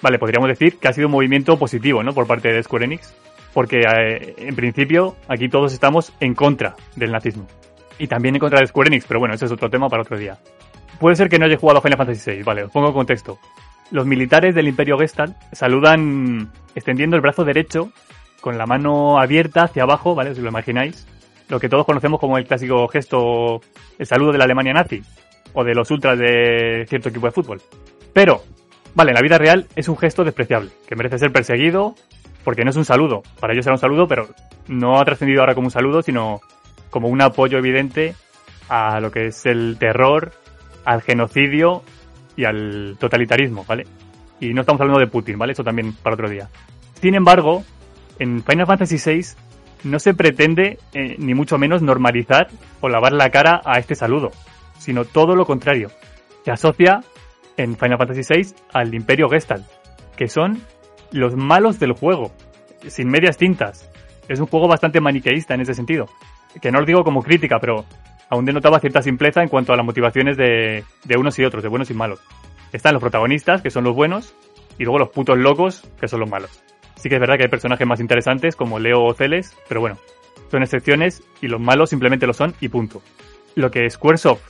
vale, 0.02 0.18
podríamos 0.18 0.48
decir 0.48 0.78
que 0.78 0.88
ha 0.88 0.94
sido 0.94 1.08
un 1.08 1.14
movimiento 1.14 1.58
positivo, 1.60 2.04
¿no? 2.04 2.14
Por 2.14 2.26
parte 2.26 2.54
de 2.54 2.64
Square 2.64 2.86
Enix, 2.86 3.14
porque 3.56 3.80
eh, 3.80 4.36
en 4.38 4.54
principio 4.54 5.16
aquí 5.30 5.48
todos 5.48 5.72
estamos 5.72 6.12
en 6.20 6.36
contra 6.36 6.76
del 6.98 7.14
nazismo. 7.14 7.48
Y 7.98 8.08
también 8.08 8.36
en 8.36 8.40
contra 8.40 8.60
de 8.60 8.68
Square 8.68 8.90
Enix, 8.90 9.06
pero 9.08 9.22
bueno, 9.22 9.34
ese 9.34 9.46
es 9.46 9.52
otro 9.52 9.70
tema 9.70 9.88
para 9.88 10.02
otro 10.02 10.18
día. 10.18 10.38
Puede 11.00 11.16
ser 11.16 11.30
que 11.30 11.40
no 11.40 11.46
haya 11.46 11.58
jugado 11.58 11.80
a 11.80 11.82
Final 11.82 11.98
Fantasy 11.98 12.32
VI, 12.32 12.44
vale, 12.44 12.66
os 12.66 12.72
pongo 12.72 12.94
contexto. 12.94 13.40
Los 13.92 14.06
militares 14.06 14.56
del 14.56 14.68
Imperio 14.68 14.98
Gestalt 14.98 15.38
saludan 15.54 16.52
extendiendo 16.76 17.16
el 17.16 17.22
brazo 17.22 17.46
derecho 17.46 17.92
con 18.42 18.58
la 18.58 18.66
mano 18.66 19.20
abierta 19.20 19.64
hacia 19.64 19.84
abajo, 19.84 20.16
¿vale? 20.16 20.36
Si 20.36 20.42
lo 20.42 20.50
imagináis. 20.50 21.08
Lo 21.48 21.58
que 21.58 21.70
todos 21.70 21.86
conocemos 21.86 22.20
como 22.20 22.38
el 22.38 22.46
clásico 22.46 22.90
gesto, 22.90 23.62
el 23.98 24.06
saludo 24.06 24.34
de 24.34 24.40
la 24.40 24.44
Alemania 24.44 24.74
nazi 24.74 25.02
o 25.54 25.64
de 25.64 25.74
los 25.74 25.90
ultras 25.92 26.20
de 26.20 26.86
cierto 26.90 27.08
equipo 27.08 27.28
de 27.28 27.32
fútbol. 27.32 27.62
Pero, 28.12 28.42
vale, 28.96 29.12
en 29.12 29.16
la 29.16 29.22
vida 29.22 29.38
real 29.38 29.68
es 29.78 29.88
un 29.88 29.96
gesto 29.98 30.26
despreciable, 30.26 30.72
que 30.88 30.96
merece 30.98 31.20
ser 31.20 31.32
perseguido 31.32 31.96
porque 32.46 32.64
no 32.64 32.70
es 32.70 32.78
un 32.78 32.86
saludo. 32.86 33.24
Para 33.42 33.54
ellos 33.54 33.66
era 33.66 33.74
un 33.74 33.80
saludo, 33.80 34.08
pero 34.08 34.28
no 34.68 35.00
ha 35.00 35.04
trascendido 35.04 35.42
ahora 35.42 35.56
como 35.56 35.68
un 35.68 35.72
saludo, 35.72 36.02
sino 36.02 36.40
como 36.92 37.10
un 37.10 37.22
apoyo 37.22 37.58
evidente 37.58 38.16
a 38.70 39.00
lo 39.02 39.12
que 39.12 39.28
es 39.28 39.46
el 39.46 39.78
terror, 39.78 40.32
al 40.86 41.02
genocidio 41.02 41.82
y 42.38 42.46
al 42.46 42.96
totalitarismo, 43.00 43.66
¿vale? 43.68 43.86
Y 44.40 44.54
no 44.54 44.62
estamos 44.62 44.80
hablando 44.80 45.00
de 45.00 45.08
Putin, 45.08 45.38
¿vale? 45.38 45.54
Eso 45.54 45.64
también 45.64 45.94
para 45.94 46.14
otro 46.14 46.30
día. 46.30 46.48
Sin 47.02 47.16
embargo, 47.16 47.64
en 48.20 48.44
Final 48.44 48.68
Fantasy 48.68 48.98
VI 49.04 49.26
no 49.84 50.00
se 50.00 50.14
pretende 50.14 50.78
eh, 50.94 51.16
ni 51.18 51.34
mucho 51.34 51.58
menos 51.58 51.82
normalizar 51.82 52.48
o 52.80 52.90
lavar 52.90 53.14
la 53.14 53.30
cara 53.30 53.62
a 53.66 53.80
este 53.80 53.96
saludo, 53.96 54.32
sino 54.78 55.04
todo 55.04 55.36
lo 55.36 55.46
contrario. 55.46 55.90
Se 56.44 56.52
asocia 56.52 57.02
en 57.58 57.76
Final 57.76 57.98
Fantasy 57.98 58.22
VI 58.22 58.56
al 58.72 58.94
Imperio 58.94 59.30
Gestalt, 59.30 59.66
que 60.16 60.28
son 60.28 60.62
los 61.12 61.36
malos 61.36 61.80
del 61.80 61.94
juego, 61.94 62.32
sin 62.88 63.10
medias 63.10 63.38
tintas. 63.38 63.90
Es 64.28 64.40
un 64.40 64.48
juego 64.48 64.68
bastante 64.68 65.02
maniqueísta 65.02 65.54
en 65.54 65.62
ese 65.62 65.74
sentido. 65.74 66.08
Que 66.62 66.72
no 66.72 66.80
os 66.80 66.86
digo 66.86 67.04
como 67.04 67.22
crítica, 67.22 67.58
pero 67.60 67.86
aún 68.30 68.46
denotaba 68.46 68.80
cierta 68.80 69.02
simpleza 69.02 69.42
en 69.42 69.50
cuanto 69.50 69.74
a 69.74 69.76
las 69.76 69.86
motivaciones 69.86 70.38
de, 70.38 70.84
de 71.04 71.18
unos 71.18 71.38
y 71.38 71.44
otros, 71.44 71.64
de 71.64 71.70
buenos 71.70 71.90
y 71.92 71.94
malos. 71.94 72.20
Están 72.72 72.94
los 72.94 73.02
protagonistas, 73.02 73.62
que 73.62 73.70
son 73.70 73.84
los 73.84 73.96
buenos, 73.96 74.34
y 74.78 74.84
luego 74.84 75.00
los 75.00 75.10
putos 75.10 75.38
locos, 75.38 75.88
que 76.00 76.08
son 76.08 76.22
los 76.22 76.30
malos. 76.30 76.64
Sí 76.96 77.10
que 77.10 77.16
es 77.16 77.22
verdad 77.22 77.36
que 77.38 77.44
hay 77.44 77.50
personajes 77.50 77.86
más 77.86 78.00
interesantes 78.00 78.56
como 78.56 78.80
Leo 78.80 79.04
o 79.04 79.14
Celes, 79.14 79.56
pero 79.68 79.82
bueno, 79.82 79.98
son 80.50 80.64
excepciones 80.64 81.24
y 81.42 81.48
los 81.48 81.60
malos 81.60 81.90
simplemente 81.90 82.28
lo 82.28 82.34
son 82.34 82.56
y 82.62 82.70
punto. 82.70 83.02
Lo 83.56 83.72
que 83.72 83.90
Squaresoft, 83.90 84.42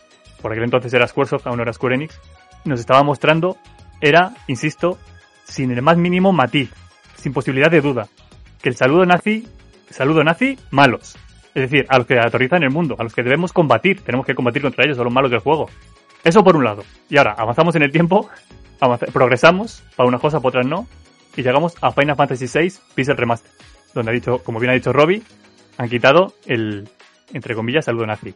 por 0.42 0.52
aquel 0.52 0.64
entonces 0.64 0.94
era 0.94 1.08
Squaresoft, 1.08 1.48
aún 1.48 1.58
no 1.58 1.64
era 1.64 1.74
Square 1.74 1.96
Enix, 1.96 2.20
nos 2.64 2.80
estaba 2.80 3.04
mostrando 3.04 3.58
era, 4.02 4.34
insisto, 4.48 4.98
sin 5.46 5.72
el 5.72 5.82
más 5.82 5.98
mínimo 5.98 6.34
matiz, 6.34 6.70
sin 7.16 7.34
posibilidad 7.34 7.72
de 7.72 7.82
duda, 7.82 8.08
que 8.62 8.70
el 8.70 8.76
saludo 8.76 9.06
nazi, 9.06 9.48
saludo 9.90 10.24
nazi, 10.24 10.58
malos. 10.72 11.16
Es 11.54 11.72
decir, 11.72 11.86
a 11.88 11.98
los 11.98 12.06
que 12.06 12.20
aterrizan 12.20 12.64
el 12.64 12.72
mundo, 12.72 12.96
a 13.00 13.04
los 13.04 13.14
que 13.14 13.24
debemos 13.24 13.54
combatir, 13.54 14.02
tenemos 14.02 14.26
que 14.26 14.36
combatir 14.36 14.62
contra 14.62 14.84
ellos, 14.84 14.98
son 14.98 15.06
los 15.06 15.14
malos 15.14 15.32
del 15.32 15.40
juego. 15.40 15.70
Eso 16.24 16.44
por 16.44 16.58
un 16.58 16.66
lado. 16.66 16.84
Y 17.10 17.18
ahora, 17.18 17.36
avanzamos 17.38 17.76
en 17.76 17.84
el 17.84 17.92
tiempo, 17.92 18.30
progresamos, 19.14 19.84
para 19.96 20.08
unas 20.08 20.20
cosas, 20.20 20.42
para 20.42 20.50
otras 20.50 20.68
no, 20.68 20.88
y 21.38 21.44
llegamos 21.44 21.76
a 21.82 21.92
Final 21.92 22.16
Fantasy 22.16 22.46
VI 22.48 22.74
Pixel 22.94 23.18
Remaster, 23.18 23.52
donde 23.94 24.12
ha 24.12 24.14
dicho, 24.14 24.40
como 24.40 24.60
bien 24.60 24.72
ha 24.72 24.74
dicho 24.74 24.92
Robbie, 24.92 25.24
han 25.78 25.90
quitado 25.90 26.34
el, 26.46 26.90
entre 27.34 27.56
comillas, 27.56 27.86
saludo 27.86 28.06
nazi. 28.06 28.34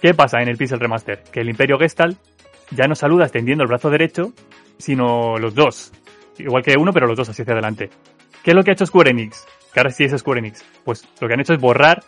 ¿Qué 0.00 0.14
pasa 0.14 0.40
en 0.40 0.48
el 0.48 0.56
Pixel 0.56 0.80
Remaster? 0.80 1.22
Que 1.32 1.40
el 1.40 1.48
Imperio 1.48 1.78
Gestalt 1.78 2.18
ya 2.70 2.86
no 2.86 2.94
saluda 2.94 3.24
extendiendo 3.24 3.62
el 3.62 3.68
brazo 3.68 3.90
derecho, 3.90 4.32
sino 4.78 5.38
los 5.38 5.54
dos. 5.54 5.92
Igual 6.40 6.62
que 6.62 6.76
uno, 6.78 6.92
pero 6.92 7.06
los 7.06 7.16
dos 7.16 7.28
hacia 7.28 7.44
adelante. 7.44 7.90
¿Qué 8.42 8.50
es 8.50 8.56
lo 8.56 8.62
que 8.62 8.70
ha 8.70 8.74
hecho 8.74 8.86
Square 8.86 9.10
Enix? 9.10 9.46
Que 9.72 9.80
ahora 9.80 9.90
sí 9.90 10.04
es 10.04 10.18
Square 10.18 10.40
Enix. 10.40 10.64
Pues 10.84 11.06
lo 11.20 11.28
que 11.28 11.34
han 11.34 11.40
hecho 11.40 11.52
es 11.52 11.60
borrar 11.60 12.02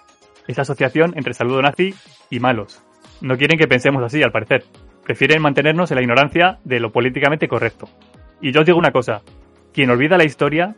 esa 0.48 0.62
asociación 0.62 1.12
entre 1.16 1.34
saludo 1.34 1.62
nazi 1.62 1.94
y 2.30 2.40
malos. 2.40 2.82
No 3.20 3.36
quieren 3.36 3.58
que 3.58 3.68
pensemos 3.68 4.02
así, 4.02 4.22
al 4.22 4.32
parecer. 4.32 4.64
Prefieren 5.04 5.42
mantenernos 5.42 5.90
en 5.90 5.96
la 5.96 6.02
ignorancia 6.02 6.58
de 6.64 6.80
lo 6.80 6.90
políticamente 6.90 7.48
correcto. 7.48 7.88
Y 8.40 8.52
yo 8.52 8.60
os 8.60 8.66
digo 8.66 8.78
una 8.78 8.92
cosa. 8.92 9.22
Quien 9.72 9.90
olvida 9.90 10.16
la 10.16 10.24
historia 10.24 10.74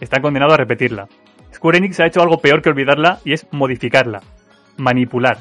está 0.00 0.20
condenado 0.20 0.54
a 0.54 0.56
repetirla. 0.56 1.08
Square 1.54 1.78
Enix 1.78 2.00
ha 2.00 2.06
hecho 2.06 2.20
algo 2.20 2.38
peor 2.38 2.62
que 2.62 2.70
olvidarla 2.70 3.20
y 3.24 3.32
es 3.32 3.46
modificarla. 3.52 4.22
Manipular. 4.76 5.38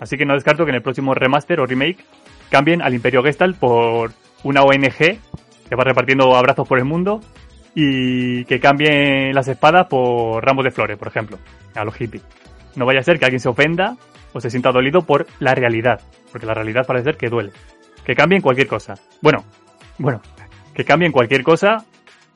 Así 0.00 0.16
que 0.16 0.26
no 0.26 0.34
descarto 0.34 0.64
que 0.64 0.70
en 0.70 0.76
el 0.76 0.82
próximo 0.82 1.14
remaster 1.14 1.60
o 1.60 1.66
remake 1.66 2.04
cambien 2.50 2.82
al 2.82 2.94
Imperio 2.94 3.22
Gestalt 3.22 3.56
por 3.56 4.12
una 4.42 4.62
ONG 4.62 5.18
que 5.72 5.76
va 5.76 5.84
repartiendo 5.84 6.36
abrazos 6.36 6.68
por 6.68 6.78
el 6.78 6.84
mundo 6.84 7.22
y 7.74 8.44
que 8.44 8.60
cambien 8.60 9.34
las 9.34 9.48
espadas 9.48 9.86
por 9.86 10.44
ramos 10.44 10.66
de 10.66 10.70
flores, 10.70 10.98
por 10.98 11.08
ejemplo, 11.08 11.38
a 11.74 11.82
los 11.82 11.94
hippies. 11.94 12.22
No 12.76 12.84
vaya 12.84 13.00
a 13.00 13.02
ser 13.02 13.18
que 13.18 13.24
alguien 13.24 13.40
se 13.40 13.48
ofenda 13.48 13.96
o 14.34 14.40
se 14.42 14.50
sienta 14.50 14.70
dolido 14.70 15.00
por 15.06 15.26
la 15.38 15.54
realidad, 15.54 16.02
porque 16.30 16.46
la 16.46 16.52
realidad 16.52 16.84
parece 16.86 17.04
ser 17.04 17.16
que 17.16 17.30
duele. 17.30 17.52
Que 18.04 18.14
cambien 18.14 18.42
cualquier 18.42 18.66
cosa. 18.68 18.96
Bueno, 19.22 19.46
bueno, 19.96 20.20
que 20.74 20.84
cambien 20.84 21.10
cualquier 21.10 21.42
cosa 21.42 21.86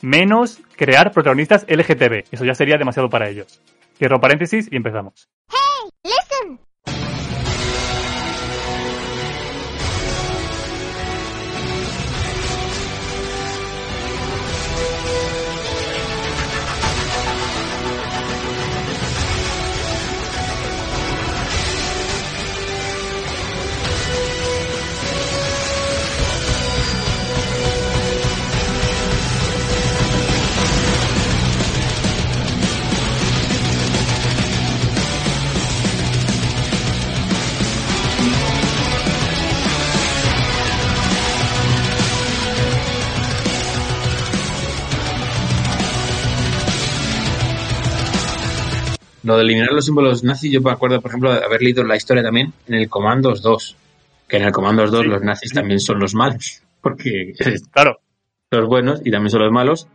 menos 0.00 0.62
crear 0.74 1.12
protagonistas 1.12 1.66
LGTB. 1.68 2.32
Eso 2.32 2.46
ya 2.46 2.54
sería 2.54 2.78
demasiado 2.78 3.10
para 3.10 3.28
ellos. 3.28 3.60
Cierro 3.98 4.18
paréntesis 4.18 4.66
y 4.72 4.76
empezamos. 4.76 5.28
Hey, 5.50 5.90
listen. 6.04 6.65
Lo 49.26 49.36
de 49.36 49.42
eliminar 49.42 49.72
los 49.72 49.84
símbolos 49.84 50.22
nazis, 50.22 50.52
yo 50.52 50.60
me 50.60 50.70
acuerdo, 50.70 51.00
por 51.00 51.10
ejemplo, 51.10 51.34
de 51.34 51.44
haber 51.44 51.60
leído 51.60 51.82
la 51.82 51.96
historia 51.96 52.22
también 52.22 52.52
en 52.68 52.74
el 52.76 52.88
Comandos 52.88 53.42
2. 53.42 53.76
Que 54.28 54.36
en 54.36 54.44
el 54.44 54.52
Comandos 54.52 54.92
2 54.92 55.04
los 55.04 55.20
nazis 55.20 55.52
también 55.52 55.80
son 55.80 55.98
los 55.98 56.14
malos. 56.14 56.62
Porque, 56.80 57.32
claro, 57.72 57.98
los 58.52 58.68
buenos 58.68 59.00
y 59.04 59.10
también 59.10 59.30
son 59.30 59.42
los 59.42 59.50
malos. 59.50 59.88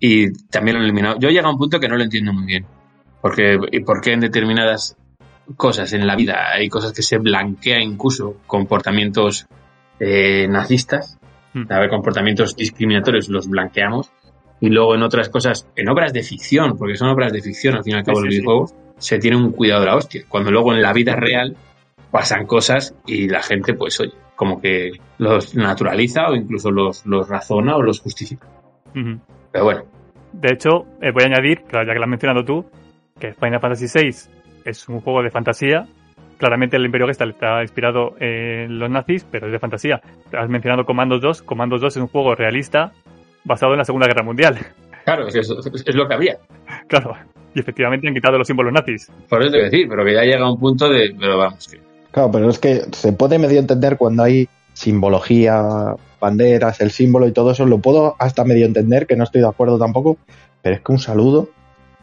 Y 0.00 0.32
también 0.48 0.76
lo 0.76 0.80
han 0.80 0.84
eliminado. 0.84 1.18
Yo 1.18 1.28
llego 1.28 1.48
a 1.48 1.50
un 1.50 1.58
punto 1.58 1.78
que 1.78 1.86
no 1.86 1.98
lo 1.98 2.02
entiendo 2.02 2.32
muy 2.32 2.46
bien. 2.46 2.64
Porque, 3.20 3.58
¿Y 3.72 3.80
por 3.80 4.00
qué 4.00 4.12
en 4.12 4.20
determinadas 4.20 4.96
cosas 5.54 5.92
en 5.92 6.06
la 6.06 6.16
vida 6.16 6.52
hay 6.54 6.70
cosas 6.70 6.92
que 6.92 7.02
se 7.02 7.18
blanquea 7.18 7.82
incluso 7.82 8.36
comportamientos 8.46 9.48
eh, 10.00 10.48
nazistas? 10.48 11.18
Hmm. 11.52 11.64
A 11.68 11.78
ver, 11.78 11.90
comportamientos 11.90 12.56
discriminatorios 12.56 13.28
los 13.28 13.50
blanqueamos 13.50 14.10
y 14.60 14.68
luego 14.70 14.94
en 14.94 15.02
otras 15.02 15.28
cosas, 15.28 15.68
en 15.76 15.88
obras 15.88 16.12
de 16.12 16.22
ficción, 16.22 16.76
porque 16.76 16.96
son 16.96 17.08
obras 17.08 17.32
de 17.32 17.40
ficción 17.40 17.76
al 17.76 17.84
fin 17.84 17.94
y 17.94 17.96
al 17.98 18.04
cabo 18.04 18.20
los 18.20 18.28
videojuegos, 18.28 18.74
se 18.96 19.18
tiene 19.18 19.36
un 19.36 19.52
cuidado 19.52 19.80
de 19.80 19.86
la 19.86 19.96
hostia. 19.96 20.22
Cuando 20.28 20.50
luego 20.50 20.72
en 20.74 20.82
la 20.82 20.92
vida 20.92 21.14
real 21.14 21.56
pasan 22.10 22.46
cosas 22.46 22.94
y 23.06 23.28
la 23.28 23.42
gente, 23.42 23.74
pues 23.74 24.00
oye, 24.00 24.12
como 24.34 24.60
que 24.60 24.92
los 25.18 25.54
naturaliza 25.54 26.28
o 26.28 26.34
incluso 26.34 26.70
los, 26.70 27.06
los 27.06 27.28
razona 27.28 27.76
o 27.76 27.82
los 27.82 28.00
justifica. 28.00 28.48
Pero 28.92 29.64
bueno. 29.64 29.82
De 30.32 30.52
hecho, 30.52 30.86
eh, 31.00 31.12
voy 31.12 31.22
a 31.22 31.26
añadir, 31.26 31.62
claro, 31.62 31.86
ya 31.86 31.92
que 31.92 31.98
lo 31.98 32.04
has 32.04 32.10
mencionado 32.10 32.44
tú, 32.44 32.66
que 33.18 33.32
Final 33.34 33.60
Fantasy 33.60 33.86
VI 33.86 34.08
es 34.64 34.88
un 34.88 35.00
juego 35.00 35.22
de 35.22 35.30
fantasía. 35.30 35.86
Claramente 36.36 36.76
el 36.76 36.84
Imperio 36.84 37.06
Gestalt 37.06 37.34
está 37.34 37.62
inspirado 37.62 38.14
en 38.20 38.78
los 38.78 38.90
nazis, 38.90 39.24
pero 39.30 39.46
es 39.46 39.52
de 39.52 39.58
fantasía. 39.58 40.00
Has 40.32 40.48
mencionado 40.48 40.84
Commandos 40.84 41.20
2. 41.20 41.42
Commandos 41.42 41.80
2 41.80 41.96
es 41.96 42.02
un 42.02 42.08
juego 42.08 42.34
realista 42.34 42.92
basado 43.48 43.72
en 43.72 43.78
la 43.78 43.84
Segunda 43.84 44.06
Guerra 44.06 44.22
Mundial. 44.22 44.58
Claro, 45.04 45.26
es, 45.26 45.34
es, 45.34 45.94
lo 45.94 46.06
que 46.06 46.14
había. 46.14 46.38
Claro, 46.86 47.16
y 47.54 47.60
efectivamente 47.60 48.06
han 48.06 48.14
quitado 48.14 48.38
los 48.38 48.46
símbolos 48.46 48.72
nazis. 48.72 49.10
Por 49.28 49.42
eso 49.42 49.50
te 49.50 49.64
decir, 49.64 49.88
pero 49.88 50.04
que 50.04 50.14
ya 50.14 50.22
llega 50.22 50.44
a 50.44 50.52
un 50.52 50.60
punto 50.60 50.88
de. 50.88 51.14
Pero 51.18 51.38
vamos, 51.38 51.66
que. 51.66 51.80
Claro, 52.12 52.30
pero 52.30 52.50
es 52.50 52.58
que 52.58 52.82
se 52.92 53.12
puede 53.12 53.38
medio 53.38 53.58
entender 53.58 53.96
cuando 53.96 54.22
hay 54.22 54.48
simbología, 54.74 55.96
banderas, 56.20 56.80
el 56.80 56.90
símbolo 56.90 57.26
y 57.26 57.32
todo 57.32 57.50
eso. 57.50 57.66
Lo 57.66 57.78
puedo 57.78 58.16
hasta 58.18 58.44
medio 58.44 58.66
entender, 58.66 59.06
que 59.06 59.16
no 59.16 59.24
estoy 59.24 59.40
de 59.40 59.48
acuerdo 59.48 59.78
tampoco. 59.78 60.18
Pero 60.62 60.76
es 60.76 60.82
que 60.82 60.92
un 60.92 60.98
saludo 60.98 61.48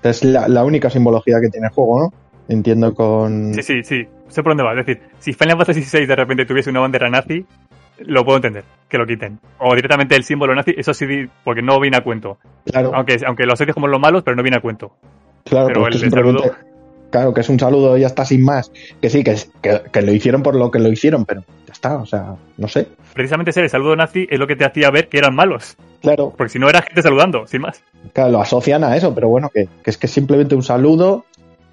es 0.09 0.23
la, 0.23 0.63
única 0.63 0.89
simbología 0.89 1.39
que 1.41 1.49
tiene 1.49 1.67
el 1.67 1.73
juego, 1.73 1.99
¿no? 1.99 2.13
Entiendo 2.47 2.93
con. 2.93 3.53
Sí, 3.55 3.63
sí, 3.63 3.83
sí. 3.83 4.07
Sé 4.27 4.43
por 4.43 4.51
dónde 4.51 4.63
va. 4.63 4.71
Es 4.79 4.85
decir, 4.85 5.01
si 5.19 5.33
Final 5.33 5.57
Fantasy 5.57 5.81
VI 5.81 6.05
de 6.05 6.15
repente 6.15 6.45
tuviese 6.45 6.69
una 6.69 6.81
bandera 6.81 7.09
nazi, 7.09 7.45
lo 7.99 8.25
puedo 8.25 8.37
entender, 8.37 8.63
que 8.89 8.97
lo 8.97 9.05
quiten. 9.05 9.39
O 9.59 9.75
directamente 9.75 10.15
el 10.15 10.23
símbolo 10.23 10.53
nazi, 10.55 10.73
eso 10.77 10.93
sí, 10.93 11.05
porque 11.43 11.61
no 11.61 11.79
viene 11.79 11.97
a 11.97 12.01
cuento. 12.01 12.37
Claro. 12.65 12.91
Aunque, 12.93 13.19
aunque 13.25 13.45
lo 13.45 13.53
asocias 13.53 13.73
como 13.73 13.87
los 13.87 13.99
malos, 13.99 14.23
pero 14.23 14.35
no 14.35 14.43
viene 14.43 14.57
a 14.57 14.61
cuento. 14.61 14.93
Claro, 15.43 15.67
pero 15.67 15.87
el, 15.87 16.11
saludo... 16.11 16.55
Claro, 17.11 17.33
que 17.33 17.41
es 17.41 17.49
un 17.49 17.59
saludo, 17.59 17.97
ya 17.97 18.07
está 18.07 18.25
sin 18.25 18.43
más. 18.43 18.71
Que 19.01 19.09
sí, 19.09 19.23
que, 19.23 19.37
que, 19.61 20.01
lo 20.01 20.11
hicieron 20.11 20.43
por 20.43 20.55
lo 20.55 20.69
que 20.69 20.79
lo 20.79 20.91
hicieron, 20.91 21.23
pero 21.23 21.43
ya 21.65 21.71
está, 21.71 21.95
o 21.97 22.05
sea, 22.05 22.35
no 22.57 22.67
sé. 22.67 22.87
Precisamente 23.13 23.53
ser 23.53 23.63
el 23.63 23.69
saludo 23.69 23.95
nazi 23.95 24.27
es 24.29 24.37
lo 24.37 24.47
que 24.47 24.55
te 24.55 24.65
hacía 24.65 24.89
ver 24.91 25.07
que 25.07 25.19
eran 25.19 25.33
malos. 25.33 25.77
Claro. 26.01 26.33
Porque 26.35 26.51
si 26.51 26.59
no 26.59 26.67
era 26.67 26.81
gente 26.81 27.01
saludando, 27.01 27.47
sin 27.47 27.61
más. 27.61 27.81
Claro, 28.11 28.31
lo 28.31 28.41
asocian 28.41 28.83
a 28.83 28.97
eso, 28.97 29.15
pero 29.15 29.29
bueno, 29.29 29.49
que, 29.49 29.69
que 29.81 29.89
es 29.89 29.97
que 29.97 30.07
es 30.07 30.11
simplemente 30.11 30.55
un 30.55 30.63
saludo 30.63 31.25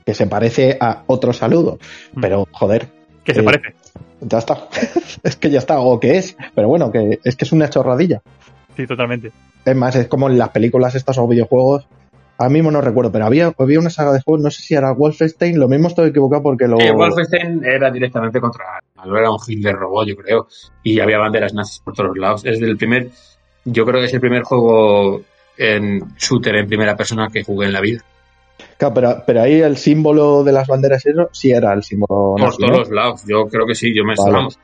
que 0.04 0.14
se 0.14 0.26
parece 0.26 0.76
a 0.80 1.02
otro 1.06 1.32
saludo. 1.32 1.78
Mm. 2.14 2.20
Pero, 2.20 2.48
joder. 2.52 2.88
¿Qué 3.24 3.34
se 3.34 3.40
eh, 3.40 3.44
parece? 3.44 3.74
Ya 4.22 4.38
está. 4.38 4.68
es 5.22 5.36
que 5.36 5.50
ya 5.50 5.58
está, 5.58 5.80
o 5.80 5.98
que 6.00 6.16
es, 6.16 6.36
pero 6.54 6.68
bueno, 6.68 6.90
que 6.90 7.20
es 7.22 7.36
que 7.36 7.44
es 7.44 7.52
una 7.52 7.68
chorradilla. 7.68 8.22
Sí, 8.76 8.86
totalmente. 8.86 9.32
Es 9.64 9.76
más, 9.76 9.94
es 9.96 10.08
como 10.08 10.28
en 10.28 10.38
las 10.38 10.50
películas 10.50 10.94
estas 10.94 11.18
o 11.18 11.28
videojuegos. 11.28 11.86
A 12.38 12.48
mí 12.48 12.60
no 12.60 12.80
recuerdo, 12.80 13.12
pero 13.12 13.26
había, 13.26 13.52
había 13.56 13.78
una 13.78 13.90
saga 13.90 14.12
de 14.12 14.20
juegos, 14.20 14.42
no 14.42 14.50
sé 14.50 14.62
si 14.62 14.74
era 14.74 14.92
Wolfenstein, 14.92 15.60
lo 15.60 15.68
mismo 15.68 15.88
estoy 15.88 16.08
equivocado 16.08 16.42
porque 16.42 16.66
lo... 16.66 16.76
Wolfenstein 16.76 17.64
era 17.64 17.90
directamente 17.90 18.40
contra... 18.40 18.80
No 19.04 19.16
era 19.16 19.30
un 19.30 19.38
Hitler 19.46 19.76
robot, 19.76 20.08
yo 20.08 20.16
creo, 20.16 20.48
y 20.82 20.98
había 20.98 21.18
banderas 21.18 21.54
nazis 21.54 21.80
por 21.80 21.94
todos 21.94 22.16
lados. 22.16 22.44
Es 22.44 22.58
del 22.58 22.76
primer... 22.76 23.10
Yo 23.64 23.84
creo 23.84 24.00
que 24.00 24.06
es 24.06 24.14
el 24.14 24.20
primer 24.20 24.42
juego 24.42 25.22
en 25.56 26.14
shooter 26.16 26.56
en 26.56 26.66
primera 26.66 26.96
persona 26.96 27.28
que 27.32 27.44
jugué 27.44 27.66
en 27.66 27.72
la 27.74 27.80
vida. 27.80 28.02
Claro, 28.90 28.94
pero, 28.94 29.22
pero 29.26 29.42
ahí 29.42 29.60
el 29.60 29.76
símbolo 29.76 30.42
de 30.42 30.52
las 30.52 30.66
banderas 30.66 31.06
eso 31.06 31.28
sí 31.32 31.52
era 31.52 31.72
el 31.72 31.82
símbolo 31.82 32.34
Por 32.36 32.40
nazi, 32.40 32.56
todos 32.66 32.90
lados. 32.90 33.22
Yo 33.28 33.46
creo 33.46 33.64
que 33.66 33.74
sí. 33.76 33.94
Yo 33.94 34.04
me 34.04 34.14
Vale. 34.16 34.32
vamos, 34.32 34.58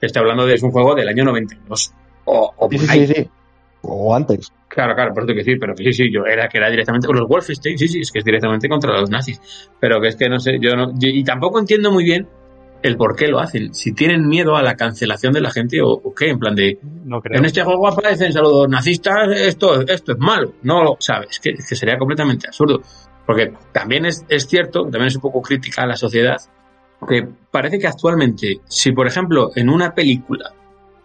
Estoy 0.00 0.20
hablando 0.20 0.46
de 0.46 0.54
es 0.54 0.62
un 0.62 0.70
juego 0.72 0.94
del 0.94 1.08
año 1.08 1.24
92. 1.24 1.92
O, 2.24 2.52
o 2.56 2.68
Sí, 2.70 2.78
sí, 2.78 2.86
sí, 2.86 3.06
sí. 3.14 3.28
O 3.82 4.14
antes. 4.14 4.52
Claro, 4.68 4.94
claro, 4.94 5.12
por 5.14 5.22
eso 5.22 5.26
quiero 5.28 5.38
decir, 5.44 5.58
pero 5.60 5.74
que 5.74 5.84
sí, 5.84 5.92
sí, 5.92 6.12
yo 6.12 6.24
era 6.26 6.48
que 6.48 6.58
era 6.58 6.68
directamente 6.70 7.06
con 7.06 7.16
los 7.16 7.28
Wolfenstein, 7.28 7.76
sí, 7.78 7.88
sí, 7.88 8.00
es 8.00 8.10
que 8.12 8.18
es 8.20 8.24
directamente 8.24 8.68
contra 8.68 8.92
los 8.98 9.08
nazis. 9.10 9.40
Pero 9.80 10.00
que 10.00 10.08
es 10.08 10.16
que 10.16 10.28
no 10.28 10.38
sé, 10.38 10.58
yo 10.60 10.74
no, 10.76 10.90
yo- 10.94 11.08
y 11.08 11.22
tampoco 11.24 11.58
entiendo 11.58 11.90
muy 11.92 12.04
bien 12.04 12.26
el 12.82 12.96
por 12.96 13.14
qué 13.16 13.28
lo 13.28 13.40
hacen. 13.40 13.74
Si 13.74 13.92
tienen 13.92 14.26
miedo 14.28 14.56
a 14.56 14.62
la 14.62 14.74
cancelación 14.74 15.32
de 15.32 15.40
la 15.42 15.50
gente 15.50 15.80
o, 15.82 15.88
o 15.90 16.14
qué, 16.14 16.30
en 16.30 16.38
plan 16.38 16.54
de, 16.54 16.78
No 17.04 17.20
creo. 17.20 17.38
en 17.38 17.44
este 17.44 17.62
juego 17.62 17.88
aparecen 17.88 18.32
saludos 18.32 18.68
nazistas, 18.68 19.28
esto, 19.36 19.80
esto 19.86 20.12
es 20.12 20.18
malo. 20.18 20.54
No 20.62 20.82
lo 20.82 20.96
sabes, 20.98 21.38
que, 21.40 21.52
que 21.54 21.74
sería 21.76 21.98
completamente 21.98 22.46
absurdo. 22.48 22.80
Porque 23.30 23.52
también 23.70 24.06
es, 24.06 24.24
es 24.28 24.48
cierto, 24.48 24.82
también 24.82 25.04
es 25.04 25.14
un 25.14 25.22
poco 25.22 25.40
crítica 25.40 25.84
a 25.84 25.86
la 25.86 25.94
sociedad, 25.94 26.38
que 27.08 27.28
parece 27.48 27.78
que 27.78 27.86
actualmente, 27.86 28.58
si 28.64 28.90
por 28.90 29.06
ejemplo 29.06 29.52
en 29.54 29.70
una 29.70 29.94
película, 29.94 30.52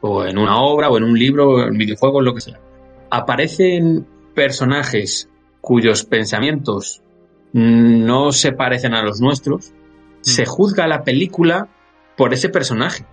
o 0.01 0.25
en 0.25 0.39
una 0.39 0.59
obra, 0.59 0.89
o 0.89 0.97
en 0.97 1.03
un 1.03 1.19
libro, 1.19 1.49
o 1.49 1.61
en 1.61 1.77
videojuegos, 1.77 2.23
lo 2.23 2.33
que 2.33 2.41
sea, 2.41 2.59
aparecen 3.11 4.07
personajes 4.33 5.29
cuyos 5.61 6.03
pensamientos 6.03 7.03
no 7.53 8.31
se 8.31 8.53
parecen 8.53 8.95
a 8.95 9.03
los 9.03 9.21
nuestros, 9.21 9.71
se 10.21 10.47
juzga 10.47 10.87
la 10.87 11.03
película 11.03 11.69
por 12.17 12.33
ese 12.33 12.49
personaje. 12.49 13.05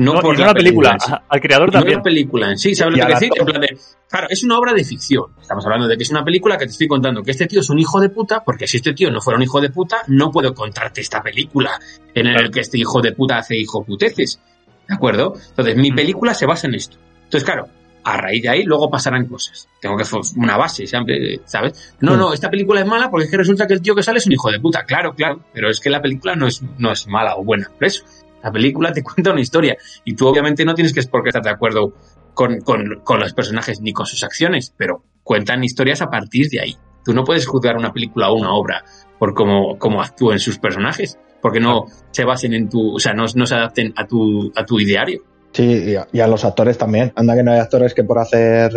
No, 0.00 0.14
No, 0.14 0.20
por 0.20 0.38
la 0.38 0.46
la 0.46 0.54
película, 0.54 0.92
en 0.92 1.00
sí. 1.00 1.12
a- 1.12 1.22
al 1.28 1.40
creador 1.40 1.68
Y 1.68 1.72
no 1.72 1.78
también. 1.78 1.98
la 1.98 2.02
película 2.02 2.50
en 2.50 2.58
sí, 2.58 2.74
¿sabes 2.74 2.96
lo 2.98 3.06
que 3.06 3.12
decir? 3.12 3.30
En 3.38 3.44
plan 3.46 3.60
de, 3.60 3.78
claro, 4.08 4.26
es 4.30 4.42
una 4.42 4.58
obra 4.58 4.72
de 4.72 4.82
ficción. 4.84 5.24
Estamos 5.40 5.64
hablando 5.66 5.86
de 5.88 5.96
que 5.96 6.02
es 6.04 6.10
una 6.10 6.24
película 6.24 6.56
que 6.56 6.64
te 6.64 6.72
estoy 6.72 6.88
contando 6.88 7.22
que 7.22 7.32
este 7.32 7.46
tío 7.46 7.60
es 7.60 7.68
un 7.70 7.78
hijo 7.78 8.00
de 8.00 8.08
puta, 8.08 8.42
porque 8.44 8.66
si 8.66 8.78
este 8.78 8.94
tío 8.94 9.10
no 9.10 9.20
fuera 9.20 9.36
un 9.36 9.42
hijo 9.42 9.60
de 9.60 9.68
puta, 9.70 9.98
no 10.08 10.30
puedo 10.30 10.54
contarte 10.54 11.00
esta 11.02 11.22
película 11.22 11.78
en 12.14 12.26
el 12.26 12.34
Claro. 12.34 12.50
que 12.50 12.60
este 12.60 12.78
hijo 12.78 13.00
de 13.02 13.12
puta 13.12 13.38
hace 13.38 13.56
hijo 13.58 13.84
puteces. 13.84 14.40
¿De 14.88 14.94
acuerdo? 14.94 15.34
Entonces, 15.50 15.76
mi 15.76 15.92
Mm. 15.92 15.94
película 15.96 16.34
se 16.34 16.46
basa 16.46 16.66
en 16.66 16.74
esto. 16.74 16.96
Entonces, 17.24 17.44
claro, 17.44 17.66
a 18.02 18.16
raíz 18.16 18.42
de 18.42 18.48
ahí 18.48 18.62
luego 18.64 18.88
pasarán 18.90 19.26
cosas. 19.26 19.68
Tengo 19.82 19.96
que 19.98 20.04
una 20.36 20.56
base, 20.56 20.86
¿sabes? 20.86 21.94
No, 22.00 22.14
Mm. 22.14 22.18
no, 22.18 22.32
esta 22.32 22.48
película 22.50 22.80
es 22.80 22.86
mala 22.86 23.10
porque 23.10 23.26
es 23.26 23.30
que 23.30 23.36
resulta 23.36 23.66
que 23.66 23.74
el 23.74 23.82
tío 23.82 23.94
que 23.94 24.02
sale 24.02 24.18
es 24.18 24.26
un 24.26 24.32
hijo 24.32 24.50
de 24.50 24.58
puta. 24.58 24.84
Claro, 24.84 25.14
claro, 25.14 25.44
pero 25.52 25.68
es 25.70 25.78
que 25.78 25.90
la 25.90 26.00
película 26.00 26.34
no 26.34 26.46
es, 26.46 26.62
no 26.78 26.90
es 26.90 27.06
mala 27.06 27.36
o 27.36 27.44
buena. 27.44 27.68
Por 27.68 27.84
eso, 27.86 28.02
la 28.42 28.50
película 28.50 28.92
te 28.92 29.02
cuenta 29.04 29.32
una 29.32 29.40
historia 29.40 29.76
y 30.04 30.14
tú 30.14 30.26
obviamente 30.26 30.64
no 30.64 30.74
tienes 30.74 30.92
que 30.92 31.00
es 31.00 31.06
porque 31.06 31.30
estar 31.30 31.42
de 31.42 31.50
acuerdo 31.50 31.94
con, 32.34 32.60
con, 32.60 33.00
con 33.02 33.20
los 33.20 33.34
personajes 33.34 33.80
ni 33.80 33.92
con 33.92 34.06
sus 34.06 34.22
acciones, 34.24 34.74
pero 34.76 35.02
cuentan 35.22 35.62
historias 35.64 36.02
a 36.02 36.10
partir 36.10 36.48
de 36.48 36.60
ahí. 36.60 36.76
Tú 37.04 37.12
no 37.12 37.24
puedes 37.24 37.46
juzgar 37.46 37.76
una 37.76 37.92
película 37.92 38.30
o 38.30 38.34
una 38.34 38.52
obra 38.52 38.84
por 39.18 39.34
cómo, 39.34 39.78
cómo 39.78 40.02
actúen 40.02 40.38
sus 40.38 40.58
personajes, 40.58 41.18
porque 41.40 41.60
no 41.60 41.86
se 42.10 42.24
basen 42.24 42.54
en 42.54 42.68
tu, 42.68 42.94
o 42.94 42.98
sea, 42.98 43.12
no, 43.12 43.24
no 43.34 43.46
se 43.46 43.54
adapten 43.54 43.92
a 43.96 44.06
tu, 44.06 44.52
a 44.54 44.64
tu 44.64 44.80
ideario. 44.80 45.22
Sí, 45.52 45.64
y 45.64 45.96
a, 45.96 46.06
y 46.12 46.20
a 46.20 46.26
los 46.26 46.44
actores 46.44 46.78
también. 46.78 47.12
Anda 47.16 47.34
que 47.34 47.42
no 47.42 47.52
hay 47.52 47.58
actores 47.58 47.94
que 47.94 48.04
por 48.04 48.18
hacer 48.18 48.70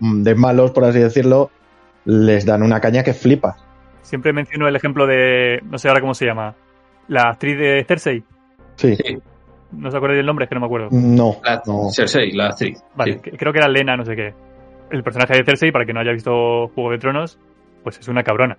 mm, 0.00 0.22
de 0.22 0.34
malos, 0.34 0.70
por 0.70 0.84
así 0.84 0.98
decirlo, 0.98 1.50
les 2.04 2.44
dan 2.44 2.62
una 2.62 2.80
caña 2.80 3.02
que 3.02 3.14
flipas. 3.14 3.56
Siempre 4.02 4.32
menciono 4.32 4.68
el 4.68 4.76
ejemplo 4.76 5.06
de, 5.06 5.60
no 5.64 5.78
sé 5.78 5.88
ahora 5.88 6.00
cómo 6.00 6.14
se 6.14 6.26
llama, 6.26 6.54
la 7.08 7.30
actriz 7.30 7.58
de 7.58 7.84
Cersei. 7.86 8.24
Sí. 8.76 8.96
No 9.72 9.88
os 9.88 9.94
acordáis 9.94 10.18
del 10.18 10.26
nombre, 10.26 10.44
es 10.44 10.48
que 10.48 10.54
no 10.54 10.60
me 10.60 10.66
acuerdo. 10.66 10.88
No, 10.92 11.36
La, 11.44 11.62
no. 11.66 11.90
Cersei, 11.90 12.32
la 12.32 12.48
actriz. 12.48 12.82
Vale, 12.94 13.20
Sí. 13.24 13.30
creo 13.30 13.52
que 13.52 13.58
era 13.58 13.68
Lena, 13.68 13.96
no 13.96 14.04
sé 14.04 14.14
qué. 14.14 14.34
El 14.90 15.02
personaje 15.02 15.34
de 15.34 15.44
Cersei, 15.44 15.72
para 15.72 15.84
quien 15.84 15.94
no 15.94 16.00
haya 16.00 16.12
visto 16.12 16.68
Juego 16.74 16.90
de 16.90 16.98
Tronos, 16.98 17.38
pues 17.82 17.98
es 17.98 18.06
una 18.08 18.22
cabrona. 18.22 18.58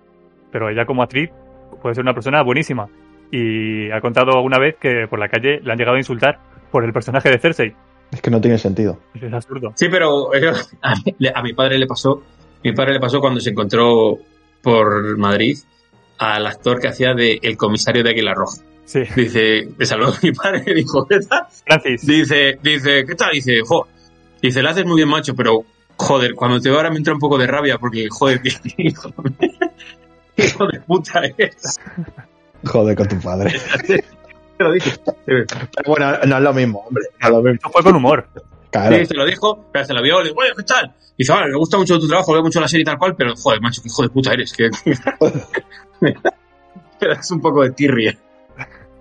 Pero 0.50 0.68
ella 0.68 0.84
como 0.84 1.02
actriz 1.02 1.30
puede 1.80 1.94
ser 1.94 2.02
una 2.02 2.14
persona 2.14 2.42
buenísima. 2.42 2.88
Y 3.30 3.90
ha 3.92 4.00
contado 4.00 4.32
alguna 4.36 4.58
vez 4.58 4.76
que 4.80 5.06
por 5.08 5.18
la 5.20 5.28
calle 5.28 5.60
le 5.62 5.70
han 5.72 5.78
llegado 5.78 5.96
a 5.96 6.00
insultar 6.00 6.38
por 6.72 6.84
el 6.84 6.92
personaje 6.92 7.30
de 7.30 7.38
Cersei. 7.38 7.72
Es 8.10 8.20
que 8.20 8.30
no 8.30 8.40
tiene 8.40 8.58
sentido. 8.58 8.98
Es 9.14 9.32
absurdo. 9.32 9.72
Sí, 9.76 9.88
pero 9.88 10.34
eh, 10.34 10.50
a, 10.82 10.94
mi- 11.18 11.28
a 11.32 11.42
mi 11.42 11.52
padre 11.52 11.78
le 11.78 11.86
pasó, 11.86 12.22
mi 12.62 12.72
padre 12.72 12.94
le 12.94 13.00
pasó 13.00 13.20
cuando 13.20 13.38
se 13.40 13.50
encontró 13.50 14.18
por 14.62 15.16
Madrid 15.18 15.56
al 16.18 16.46
actor 16.46 16.80
que 16.80 16.88
hacía 16.88 17.14
de 17.14 17.38
el 17.42 17.56
comisario 17.56 18.02
de 18.02 18.10
Águila 18.10 18.34
Roja. 18.34 18.62
Sí, 18.84 19.00
Dice, 19.16 19.68
le 19.76 19.86
saludó 19.86 20.12
a 20.12 20.18
mi 20.22 20.32
padre 20.32 20.62
y 20.66 20.74
dijo, 20.82 21.06
¿qué 21.06 21.20
tal? 21.20 21.46
Francis. 21.66 22.06
Dice, 22.06 22.58
dice, 22.62 23.04
¿qué 23.06 23.14
tal? 23.14 23.32
Dice, 23.32 23.60
jo, 23.66 23.86
dice, 24.42 24.62
lo 24.62 24.70
haces 24.70 24.84
muy 24.84 24.96
bien, 24.96 25.08
macho, 25.08 25.34
pero 25.34 25.64
joder, 25.96 26.34
cuando 26.34 26.60
te 26.60 26.68
veo 26.68 26.78
ahora 26.78 26.90
me 26.90 26.98
entra 26.98 27.14
un 27.14 27.20
poco 27.20 27.38
de 27.38 27.46
rabia 27.46 27.78
porque, 27.78 28.08
joder, 28.10 28.40
qué 28.42 28.50
hijo, 28.78 29.12
hijo 30.36 30.66
de 30.66 30.80
puta 30.80 31.22
es. 31.36 31.80
Joder 32.64 32.96
con 32.96 33.08
tu 33.08 33.20
padre. 33.20 33.58
Te 33.86 34.02
lo 34.58 34.72
dije. 34.72 34.92
Pero 35.26 35.44
bueno, 35.86 36.12
no 36.26 36.36
es 36.36 36.42
lo 36.42 36.54
mismo, 36.54 36.84
hombre. 36.86 37.04
No 37.20 37.26
es 37.26 37.32
lo 37.32 37.38
mismo. 37.38 37.54
Esto 37.54 37.70
fue 37.70 37.82
con 37.82 37.96
humor. 37.96 38.28
Claro. 38.70 38.96
Sí, 38.96 39.06
se 39.06 39.14
lo 39.14 39.24
dijo, 39.24 39.66
pero 39.72 39.84
se 39.84 39.94
lo 39.94 40.02
vio, 40.02 40.20
le 40.20 40.28
digo, 40.30 40.40
oye, 40.40 40.50
¿qué 40.56 40.62
tal? 40.64 40.94
Dice, 41.16 41.32
vale, 41.32 41.50
me 41.50 41.56
gusta 41.56 41.78
mucho 41.78 41.98
tu 41.98 42.08
trabajo, 42.08 42.32
veo 42.32 42.42
mucho 42.42 42.60
la 42.60 42.66
serie 42.66 42.82
y 42.82 42.84
tal 42.84 42.98
cual, 42.98 43.14
pero 43.14 43.34
joder, 43.36 43.60
macho, 43.60 43.80
qué 43.82 43.88
hijo 43.88 44.02
de 44.02 44.08
puta 44.08 44.32
eres. 44.32 44.52
Que... 44.52 44.68
Pero 46.98 47.12
es 47.12 47.30
un 47.30 47.40
poco 47.40 47.62
de 47.62 47.70
tirria. 47.70 48.18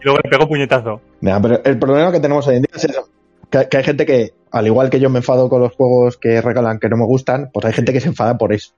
Y 0.03 0.05
luego 0.05 0.19
le 0.23 0.29
pegó 0.29 0.47
puñetazo. 0.49 1.01
Pero 1.21 1.63
el 1.63 1.79
problema 1.79 2.11
que 2.11 2.19
tenemos 2.19 2.45
hoy 2.47 2.57
en 2.57 2.63
día 2.63 2.75
es 2.75 2.83
eso. 2.83 3.07
Que, 3.49 3.69
que 3.69 3.77
hay 3.77 3.83
gente 3.83 4.05
que, 4.05 4.31
al 4.51 4.67
igual 4.67 4.89
que 4.89 4.99
yo 4.99 5.09
me 5.09 5.19
enfado 5.19 5.47
con 5.47 5.61
los 5.61 5.73
juegos 5.73 6.17
que 6.17 6.41
regalan 6.41 6.79
que 6.79 6.89
no 6.89 6.97
me 6.97 7.05
gustan, 7.05 7.49
pues 7.53 7.65
hay 7.65 7.73
gente 7.73 7.93
que 7.93 8.01
se 8.01 8.09
enfada 8.09 8.37
por 8.37 8.51
eso. 8.53 8.73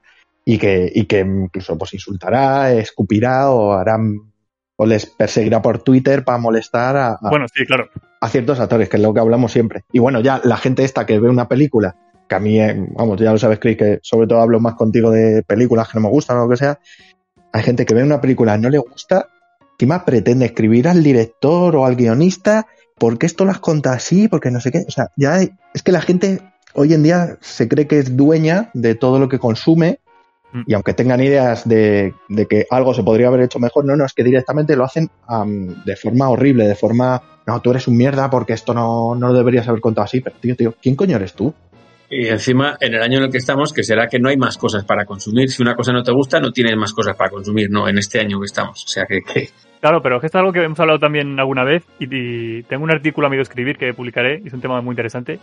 Y 0.45 0.59
que, 0.59 0.91
y 0.93 1.05
que 1.05 1.21
incluso 1.21 1.77
pues 1.77 1.93
insultará, 1.95 2.71
escupirá 2.73 3.49
o 3.49 3.73
harán 3.73 4.31
o 4.77 4.85
les 4.85 5.05
perseguirá 5.07 5.61
por 5.61 5.81
Twitter 5.81 6.23
para 6.23 6.37
molestar 6.37 6.95
a, 6.97 7.07
a- 7.13 7.29
Bueno, 7.29 7.45
sí, 7.51 7.65
claro. 7.65 7.89
a 8.21 8.29
ciertos 8.29 8.59
actores, 8.59 8.89
que 8.89 8.97
es 8.97 9.03
lo 9.03 9.13
que 9.13 9.21
hablamos 9.21 9.51
siempre. 9.51 9.83
Y 9.91 9.99
bueno, 9.99 10.19
ya 10.19 10.41
la 10.43 10.57
gente 10.57 10.83
esta 10.83 11.05
que 11.05 11.17
ve 11.17 11.29
una 11.29 11.47
película, 11.47 11.95
que 12.27 12.35
a 12.35 12.39
mí, 12.39 12.59
eh, 12.59 12.75
vamos, 12.91 13.19
ya 13.19 13.31
lo 13.31 13.37
sabes, 13.39 13.57
Chris, 13.59 13.77
que 13.77 13.99
sobre 14.03 14.27
todo 14.27 14.41
hablo 14.41 14.59
más 14.59 14.75
contigo 14.75 15.09
de 15.11 15.41
películas 15.43 15.87
que 15.87 15.97
no 15.97 16.01
me 16.03 16.09
gustan 16.09 16.37
o 16.37 16.43
lo 16.43 16.49
que 16.49 16.57
sea. 16.57 16.77
Hay 17.53 17.63
gente 17.63 17.85
que 17.85 17.95
ve 17.95 18.03
una 18.03 18.19
película 18.21 18.57
no 18.57 18.69
le 18.69 18.77
gusta, 18.79 19.29
encima 19.77 20.05
pretende 20.05 20.45
escribir 20.45 20.87
al 20.87 21.03
director 21.03 21.75
o 21.75 21.85
al 21.85 21.95
guionista, 21.95 22.67
porque 22.97 23.25
esto 23.25 23.45
lo 23.45 23.51
has 23.51 23.59
contado 23.59 23.95
así, 23.95 24.27
porque 24.27 24.51
no 24.51 24.59
sé 24.61 24.71
qué. 24.71 24.85
O 24.87 24.91
sea, 24.91 25.09
ya 25.17 25.35
hay- 25.35 25.51
es 25.73 25.83
que 25.83 25.91
la 25.91 26.01
gente 26.01 26.41
hoy 26.73 26.93
en 26.93 27.03
día 27.03 27.37
se 27.41 27.67
cree 27.67 27.87
que 27.87 27.99
es 27.99 28.15
dueña 28.15 28.69
de 28.73 28.95
todo 28.95 29.19
lo 29.19 29.27
que 29.29 29.39
consume. 29.39 29.99
Mm. 30.53 30.61
Y 30.67 30.73
aunque 30.73 30.93
tengan 30.93 31.21
ideas 31.21 31.67
de, 31.67 32.13
de 32.29 32.45
que 32.45 32.65
algo 32.69 32.93
se 32.93 33.03
podría 33.03 33.27
haber 33.27 33.41
hecho 33.41 33.59
mejor, 33.59 33.83
no, 33.85 33.95
no, 33.97 34.05
es 34.05 34.13
que 34.13 34.23
directamente 34.23 34.75
lo 34.77 34.85
hacen 34.85 35.09
am, 35.27 35.83
de 35.83 35.95
forma 35.97 36.29
horrible, 36.29 36.67
de 36.67 36.75
forma, 36.75 37.21
no, 37.45 37.59
tú 37.61 37.71
eres 37.71 37.87
un 37.89 37.97
mierda 37.97 38.29
porque 38.29 38.53
esto 38.53 38.73
no, 38.73 39.13
no 39.15 39.27
lo 39.27 39.33
deberías 39.33 39.67
haber 39.67 39.81
contado 39.81 40.05
así. 40.05 40.21
Pero 40.21 40.37
tío, 40.39 40.55
tío, 40.55 40.73
¿quién 40.81 40.95
coño 40.95 41.17
eres 41.17 41.33
tú? 41.33 41.53
Y 42.09 42.27
encima, 42.27 42.77
en 42.79 42.93
el 42.93 43.01
año 43.01 43.17
en 43.17 43.23
el 43.25 43.31
que 43.31 43.37
estamos, 43.39 43.73
que 43.73 43.83
será 43.83 44.07
que 44.07 44.19
no 44.19 44.29
hay 44.29 44.37
más 44.37 44.57
cosas 44.57 44.85
para 44.85 45.05
consumir. 45.05 45.49
Si 45.49 45.61
una 45.63 45.73
cosa 45.75 45.91
no 45.91 46.03
te 46.03 46.11
gusta, 46.11 46.39
no 46.39 46.51
tienes 46.51 46.77
más 46.77 46.93
cosas 46.93 47.15
para 47.15 47.31
consumir, 47.31 47.69
no, 47.71 47.87
en 47.89 47.97
este 47.97 48.19
año 48.19 48.39
que 48.39 48.45
estamos. 48.45 48.83
O 48.83 48.87
sea 48.87 49.05
que, 49.05 49.21
que- 49.21 49.49
Claro, 49.81 50.01
pero 50.01 50.15
esto 50.15 50.27
es 50.27 50.35
algo 50.35 50.51
que 50.51 50.63
hemos 50.63 50.79
hablado 50.79 50.99
también 50.99 51.39
alguna 51.39 51.63
vez 51.63 51.83
y, 51.99 52.05
y 52.09 52.63
tengo 52.63 52.83
un 52.83 52.91
artículo 52.91 53.27
a 53.27 53.29
medio 53.29 53.41
escribir 53.43 53.77
que 53.77 53.93
publicaré, 53.93 54.39
y 54.43 54.47
es 54.47 54.53
un 54.53 54.61
tema 54.61 54.81
muy 54.81 54.93
interesante, 54.93 55.39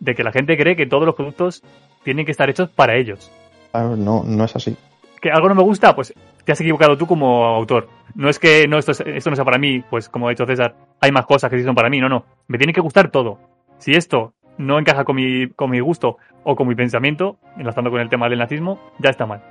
de 0.00 0.14
que 0.14 0.22
la 0.24 0.32
gente 0.32 0.56
cree 0.56 0.76
que 0.76 0.86
todos 0.86 1.06
los 1.06 1.14
productos 1.14 1.62
tienen 2.02 2.24
que 2.26 2.32
estar 2.32 2.48
hechos 2.50 2.68
para 2.70 2.96
ellos. 2.96 3.30
Claro, 3.72 3.96
no, 3.96 4.22
no 4.24 4.44
es 4.44 4.54
así. 4.56 4.76
¿Que 5.20 5.30
algo 5.30 5.48
no 5.48 5.54
me 5.54 5.62
gusta? 5.62 5.94
Pues 5.94 6.12
te 6.44 6.52
has 6.52 6.60
equivocado 6.60 6.96
tú 6.98 7.06
como 7.06 7.44
autor. 7.46 7.88
No 8.14 8.28
es 8.28 8.38
que 8.38 8.66
no, 8.68 8.78
esto, 8.78 8.92
es- 8.92 9.00
esto 9.00 9.30
no 9.30 9.36
sea 9.36 9.44
para 9.46 9.58
mí, 9.58 9.80
pues 9.88 10.08
como 10.10 10.26
ha 10.26 10.30
dicho 10.30 10.44
César, 10.46 10.74
hay 11.00 11.10
más 11.10 11.24
cosas 11.26 11.50
que 11.50 11.58
sí 11.58 11.64
son 11.64 11.74
para 11.74 11.88
mí, 11.88 11.98
no, 12.00 12.08
no. 12.08 12.24
Me 12.48 12.58
tiene 12.58 12.72
que 12.74 12.80
gustar 12.82 13.10
todo. 13.10 13.38
Si 13.78 13.92
esto 13.92 14.34
no 14.58 14.78
encaja 14.78 15.04
con 15.04 15.16
mi, 15.16 15.48
con 15.50 15.70
mi 15.70 15.80
gusto 15.80 16.16
o 16.44 16.56
con 16.56 16.68
mi 16.68 16.74
pensamiento, 16.74 17.38
enlazando 17.58 17.90
con 17.90 18.00
el 18.00 18.08
tema 18.08 18.28
del 18.28 18.38
nazismo, 18.38 18.80
ya 18.98 19.10
está 19.10 19.26
mal. 19.26 19.42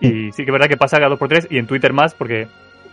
Y 0.00 0.32
sí 0.32 0.44
que 0.44 0.50
es 0.50 0.52
verdad 0.52 0.68
que 0.68 0.76
pasa 0.76 0.96
cada 0.96 1.10
dos 1.10 1.18
por 1.18 1.28
tres 1.28 1.46
y 1.50 1.58
en 1.58 1.66
Twitter 1.66 1.92
más, 1.92 2.14
porque 2.14 2.48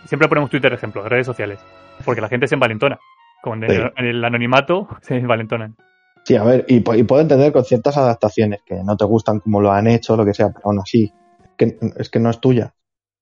siempre 0.06 0.28
ponemos 0.28 0.50
Twitter 0.50 0.72
ejemplo, 0.72 1.06
redes 1.08 1.26
sociales. 1.26 1.58
Porque 2.04 2.20
la 2.20 2.28
gente 2.28 2.46
se 2.46 2.54
envalentona. 2.54 2.98
Con 3.42 3.64
el, 3.64 3.70
Sí. 3.70 3.82
el 3.96 4.24
anonimato 4.24 4.88
se 5.02 5.16
envalentonan. 5.16 5.76
Sí, 6.24 6.36
a 6.36 6.44
ver, 6.44 6.66
y 6.68 6.80
puedo 6.80 7.20
entender 7.20 7.50
con 7.52 7.64
ciertas 7.64 7.96
adaptaciones 7.96 8.60
que 8.64 8.76
no 8.84 8.96
te 8.96 9.06
gustan 9.06 9.40
como 9.40 9.60
lo 9.60 9.72
han 9.72 9.86
hecho, 9.86 10.16
lo 10.16 10.24
que 10.24 10.34
sea, 10.34 10.50
pero 10.50 10.66
aún 10.66 10.78
así, 10.78 11.12
que, 11.56 11.78
es 11.96 12.10
que 12.10 12.20
no 12.20 12.30
es 12.30 12.40
tuya. 12.40 12.74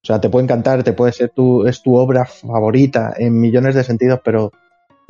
O 0.03 0.07
sea, 0.07 0.21
te 0.21 0.29
puede 0.29 0.45
encantar, 0.45 0.83
te 0.83 0.93
puede 0.93 1.13
ser 1.13 1.31
tu, 1.31 1.67
es 1.67 1.83
tu 1.83 1.95
obra 1.95 2.25
favorita 2.25 3.15
en 3.17 3.41
millones 3.41 3.77
de 3.77 3.85
sentidos, 3.85 4.21
pero 4.25 4.53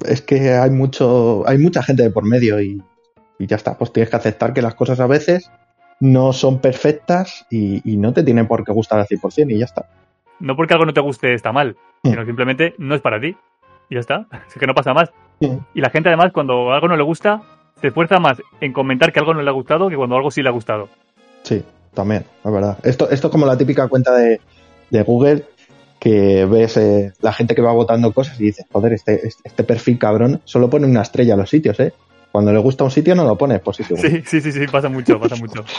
es 0.06 0.20
que 0.22 0.52
hay 0.52 0.70
mucho, 0.70 1.48
hay 1.48 1.58
mucha 1.58 1.82
gente 1.82 2.02
de 2.02 2.10
por 2.10 2.24
medio 2.24 2.60
y, 2.60 2.82
y 3.38 3.46
ya 3.46 3.56
está, 3.56 3.76
pues 3.78 3.92
tienes 3.92 4.10
que 4.10 4.16
aceptar 4.16 4.52
que 4.52 4.62
las 4.62 4.74
cosas 4.74 5.00
a 5.00 5.06
veces 5.06 5.50
no 6.00 6.32
son 6.32 6.60
perfectas 6.60 7.46
y, 7.50 7.80
y 7.90 7.96
no 7.96 8.12
te 8.12 8.22
tienen 8.22 8.46
por 8.46 8.64
qué 8.64 8.72
gustar 8.72 9.00
al 9.00 9.06
100% 9.06 9.50
y 9.52 9.58
ya 9.58 9.64
está. 9.64 9.86
No 10.40 10.54
porque 10.56 10.74
algo 10.74 10.86
no 10.86 10.92
te 10.92 11.00
guste 11.00 11.34
está 11.34 11.52
mal, 11.52 11.76
Mm. 12.02 12.10
sino 12.10 12.24
simplemente 12.26 12.74
no 12.78 12.94
es 12.94 13.00
para 13.00 13.20
ti. 13.20 13.36
Y 13.88 13.94
ya 13.94 14.00
está. 14.00 14.26
Es 14.48 14.54
que 14.54 14.66
no 14.66 14.74
pasa 14.74 14.94
más. 14.94 15.10
Mm. 15.40 15.56
Y 15.74 15.80
la 15.80 15.90
gente 15.90 16.08
además 16.08 16.32
cuando 16.32 16.72
algo 16.72 16.88
no 16.88 16.96
le 16.96 17.02
gusta, 17.02 17.42
se 17.80 17.88
esfuerza 17.88 18.18
más 18.18 18.40
en 18.60 18.72
comentar 18.72 19.12
que 19.12 19.20
algo 19.20 19.34
no 19.34 19.42
le 19.42 19.50
ha 19.50 19.52
gustado 19.52 19.88
que 19.88 19.96
cuando 19.96 20.16
algo 20.16 20.30
sí 20.30 20.42
le 20.42 20.48
ha 20.48 20.52
gustado. 20.52 20.88
Sí, 21.42 21.64
también, 21.94 22.24
es 22.44 22.52
verdad. 22.52 22.78
Esto, 22.82 23.10
esto 23.10 23.28
es 23.28 23.32
como 23.32 23.46
la 23.46 23.56
típica 23.56 23.88
cuenta 23.88 24.14
de, 24.14 24.40
de 24.90 25.02
Google 25.02 25.44
que 25.98 26.44
ves 26.44 26.76
eh, 26.76 27.12
la 27.20 27.32
gente 27.32 27.54
que 27.56 27.62
va 27.62 27.72
votando 27.72 28.12
cosas 28.12 28.40
y 28.40 28.44
dices, 28.44 28.66
joder, 28.70 28.92
este, 28.92 29.26
este, 29.26 29.42
este 29.44 29.64
perfil 29.64 29.98
cabrón 29.98 30.40
solo 30.44 30.70
pone 30.70 30.86
una 30.86 31.02
estrella 31.02 31.34
a 31.34 31.36
los 31.36 31.50
sitios, 31.50 31.80
¿eh? 31.80 31.92
Cuando 32.32 32.52
le 32.52 32.58
gusta 32.58 32.84
un 32.84 32.90
sitio 32.90 33.14
no 33.14 33.24
lo 33.24 33.36
pone 33.36 33.58
positivo. 33.58 33.98
Sí, 33.98 34.22
sí, 34.24 34.40
sí, 34.40 34.52
sí, 34.52 34.66
pasa 34.66 34.88
mucho, 34.88 35.18
pasa 35.20 35.36
mucho. 35.36 35.64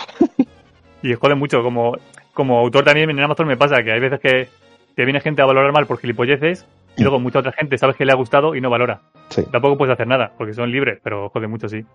Y 1.02 1.14
jode 1.14 1.36
mucho, 1.36 1.64
como, 1.64 1.96
como 2.34 2.60
autor 2.60 2.84
también 2.84 3.10
en 3.10 3.20
Amazon 3.22 3.48
me 3.48 3.56
pasa 3.56 3.82
que 3.84 3.92
hay 3.94 4.02
veces 4.02 4.20
que 4.20 4.50
te 4.96 5.06
viene 5.06 5.22
gente 5.22 5.42
a 5.42 5.46
valorar 5.46 5.72
mal 5.72 5.88
por 5.88 5.98
gilipolleces 5.98 6.66
y 6.98 7.04
luego 7.04 7.20
mucha 7.20 7.40
otra 7.40 7.54
gente 7.54 7.78
sabes 7.78 7.96
que 7.96 8.04
le 8.04 8.12
ha 8.12 8.16
gustado 8.16 8.54
y 8.54 8.60
no 8.60 8.70
valora. 8.70 9.00
Sí, 9.30 9.44
Tampoco 9.50 9.78
puedes 9.78 9.94
hacer 9.94 10.08
nada, 10.08 10.34
porque 10.38 10.54
son 10.54 10.70
libres, 10.72 11.00
pero 11.02 11.30
jode 11.30 11.48
mucho, 11.48 11.70
sí. 11.70 11.86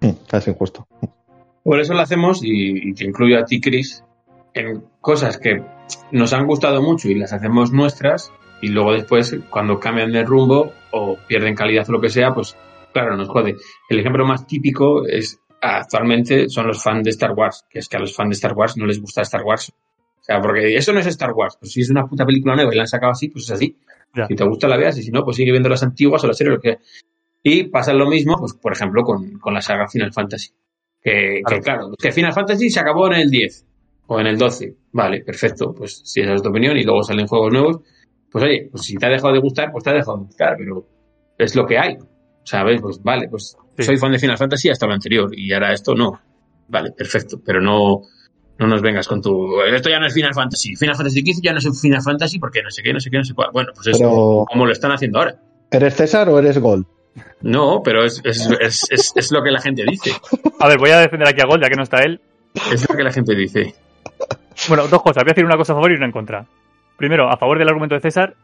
mm, 0.00 0.10
es 0.30 0.46
injusto. 0.46 0.86
Por 1.64 1.80
eso 1.80 1.94
lo 1.94 2.00
hacemos, 2.00 2.44
y, 2.44 2.90
y 2.90 2.94
te 2.94 3.04
incluyo 3.04 3.38
a 3.38 3.44
ti, 3.44 3.60
Chris, 3.60 4.04
en 4.54 4.84
cosas 5.00 5.38
que 5.38 5.62
nos 6.12 6.32
han 6.32 6.46
gustado 6.46 6.82
mucho 6.82 7.08
y 7.08 7.16
las 7.16 7.32
hacemos 7.32 7.72
nuestras, 7.72 8.32
y 8.60 8.68
luego 8.68 8.92
después, 8.92 9.36
cuando 9.50 9.80
cambian 9.80 10.12
de 10.12 10.22
rumbo 10.22 10.72
o 10.92 11.16
pierden 11.26 11.56
calidad 11.56 11.88
o 11.88 11.92
lo 11.92 12.00
que 12.00 12.10
sea, 12.10 12.32
pues 12.32 12.56
claro, 12.92 13.16
nos 13.16 13.28
jode. 13.28 13.56
El 13.88 13.98
ejemplo 13.98 14.24
más 14.24 14.46
típico 14.46 15.06
es 15.06 15.38
actualmente 15.60 16.48
son 16.48 16.66
los 16.66 16.82
fans 16.82 17.04
de 17.04 17.10
Star 17.10 17.32
Wars, 17.32 17.64
que 17.70 17.78
es 17.78 17.88
que 17.88 17.96
a 17.96 18.00
los 18.00 18.14
fans 18.14 18.30
de 18.30 18.34
Star 18.34 18.54
Wars 18.54 18.76
no 18.76 18.86
les 18.86 19.00
gusta 19.00 19.22
Star 19.22 19.42
Wars. 19.42 19.72
O 20.20 20.24
sea, 20.24 20.40
porque 20.40 20.76
eso 20.76 20.92
no 20.92 21.00
es 21.00 21.06
Star 21.06 21.32
Wars. 21.32 21.56
Pues 21.58 21.72
si 21.72 21.80
es 21.80 21.90
una 21.90 22.06
puta 22.06 22.24
película 22.24 22.54
nueva 22.54 22.72
y 22.72 22.76
la 22.76 22.82
han 22.82 22.88
sacado 22.88 23.12
así, 23.12 23.28
pues 23.28 23.44
es 23.44 23.50
así. 23.52 23.76
Ya. 24.14 24.26
Si 24.26 24.34
te 24.34 24.44
gusta 24.44 24.68
la 24.68 24.76
veas 24.76 24.98
y 24.98 25.02
si 25.02 25.10
no, 25.10 25.24
pues 25.24 25.36
sigue 25.36 25.50
viendo 25.50 25.68
las 25.68 25.82
antiguas 25.82 26.22
o 26.22 26.26
las 26.26 26.36
series. 26.36 26.54
Lo 26.54 26.60
que... 26.60 26.78
Y 27.42 27.64
pasa 27.64 27.92
lo 27.92 28.08
mismo, 28.08 28.36
pues 28.38 28.52
por 28.54 28.72
ejemplo, 28.72 29.02
con, 29.02 29.38
con 29.38 29.54
la 29.54 29.60
saga 29.60 29.88
Final 29.88 30.12
Fantasy. 30.12 30.50
Que, 31.02 31.40
que, 31.44 31.58
claro, 31.58 31.90
que 32.00 32.12
Final 32.12 32.32
Fantasy 32.32 32.70
se 32.70 32.78
acabó 32.78 33.08
en 33.08 33.14
el 33.14 33.30
10 33.30 33.66
o 34.06 34.20
en 34.20 34.28
el 34.28 34.38
12. 34.38 34.76
Vale, 34.92 35.22
perfecto. 35.24 35.74
Pues 35.74 36.02
si 36.04 36.20
esa 36.20 36.34
es 36.34 36.42
tu 36.42 36.50
opinión 36.50 36.76
y 36.76 36.84
luego 36.84 37.02
salen 37.02 37.26
juegos 37.26 37.52
nuevos, 37.52 37.80
pues 38.30 38.44
oye, 38.44 38.68
pues 38.70 38.84
si 38.84 38.94
te 38.94 39.06
ha 39.06 39.10
dejado 39.10 39.32
de 39.32 39.40
gustar, 39.40 39.72
pues 39.72 39.82
te 39.82 39.90
ha 39.90 39.94
dejado 39.94 40.18
de 40.18 40.24
gustar, 40.24 40.54
pero 40.56 40.86
es 41.36 41.56
lo 41.56 41.66
que 41.66 41.78
hay. 41.78 41.98
¿Sabes? 42.44 42.80
Pues 42.80 43.02
vale, 43.02 43.28
pues 43.28 43.56
Sí. 43.76 43.84
soy 43.84 43.96
fan 43.96 44.12
de 44.12 44.18
Final 44.18 44.36
Fantasy 44.36 44.68
hasta 44.68 44.86
lo 44.86 44.92
anterior 44.92 45.30
y 45.36 45.52
ahora 45.52 45.72
esto 45.72 45.94
no. 45.94 46.20
Vale, 46.68 46.90
perfecto, 46.92 47.40
pero 47.44 47.60
no, 47.60 48.02
no 48.58 48.66
nos 48.66 48.82
vengas 48.82 49.08
con 49.08 49.22
tu. 49.22 49.60
Esto 49.62 49.88
ya 49.88 49.98
no 49.98 50.06
es 50.06 50.14
Final 50.14 50.34
Fantasy. 50.34 50.76
Final 50.76 50.94
Fantasy 50.96 51.20
XV 51.20 51.40
ya 51.42 51.52
no 51.52 51.58
es 51.58 51.80
Final 51.80 52.02
Fantasy 52.02 52.38
porque 52.38 52.62
no 52.62 52.70
sé 52.70 52.82
qué, 52.82 52.92
no 52.92 53.00
sé 53.00 53.10
qué, 53.10 53.18
no 53.18 53.24
sé 53.24 53.34
cuál. 53.34 53.48
Bueno, 53.52 53.70
pues 53.74 53.96
Pero- 53.98 54.44
como 54.50 54.66
lo 54.66 54.72
están 54.72 54.92
haciendo 54.92 55.18
ahora. 55.18 55.36
¿Eres 55.70 55.94
César 55.94 56.28
o 56.28 56.38
eres 56.38 56.58
Gold? 56.58 56.84
No, 57.42 57.82
pero 57.82 58.04
es, 58.04 58.20
es, 58.24 58.48
es, 58.60 58.86
es, 58.90 59.12
es 59.16 59.32
lo 59.32 59.42
que 59.42 59.50
la 59.50 59.60
gente 59.60 59.84
dice. 59.88 60.12
A 60.60 60.68
ver, 60.68 60.78
voy 60.78 60.90
a 60.90 60.98
defender 61.00 61.28
aquí 61.28 61.40
a 61.42 61.46
Gold, 61.46 61.62
ya 61.62 61.68
que 61.70 61.76
no 61.76 61.82
está 61.82 62.02
él. 62.02 62.20
Es 62.72 62.88
lo 62.88 62.94
que 62.96 63.02
la 63.02 63.12
gente 63.12 63.34
dice. 63.34 63.74
Bueno, 64.68 64.86
dos 64.88 65.02
cosas. 65.02 65.22
Voy 65.24 65.30
a 65.30 65.34
decir 65.34 65.44
una 65.44 65.56
cosa 65.56 65.72
a 65.72 65.76
favor 65.76 65.90
y 65.92 65.96
una 65.96 66.06
en 66.06 66.12
contra. 66.12 66.46
Primero, 66.96 67.30
a 67.30 67.36
favor 67.36 67.58
del 67.58 67.68
argumento 67.68 67.94
de 67.94 68.00
César, 68.02 68.34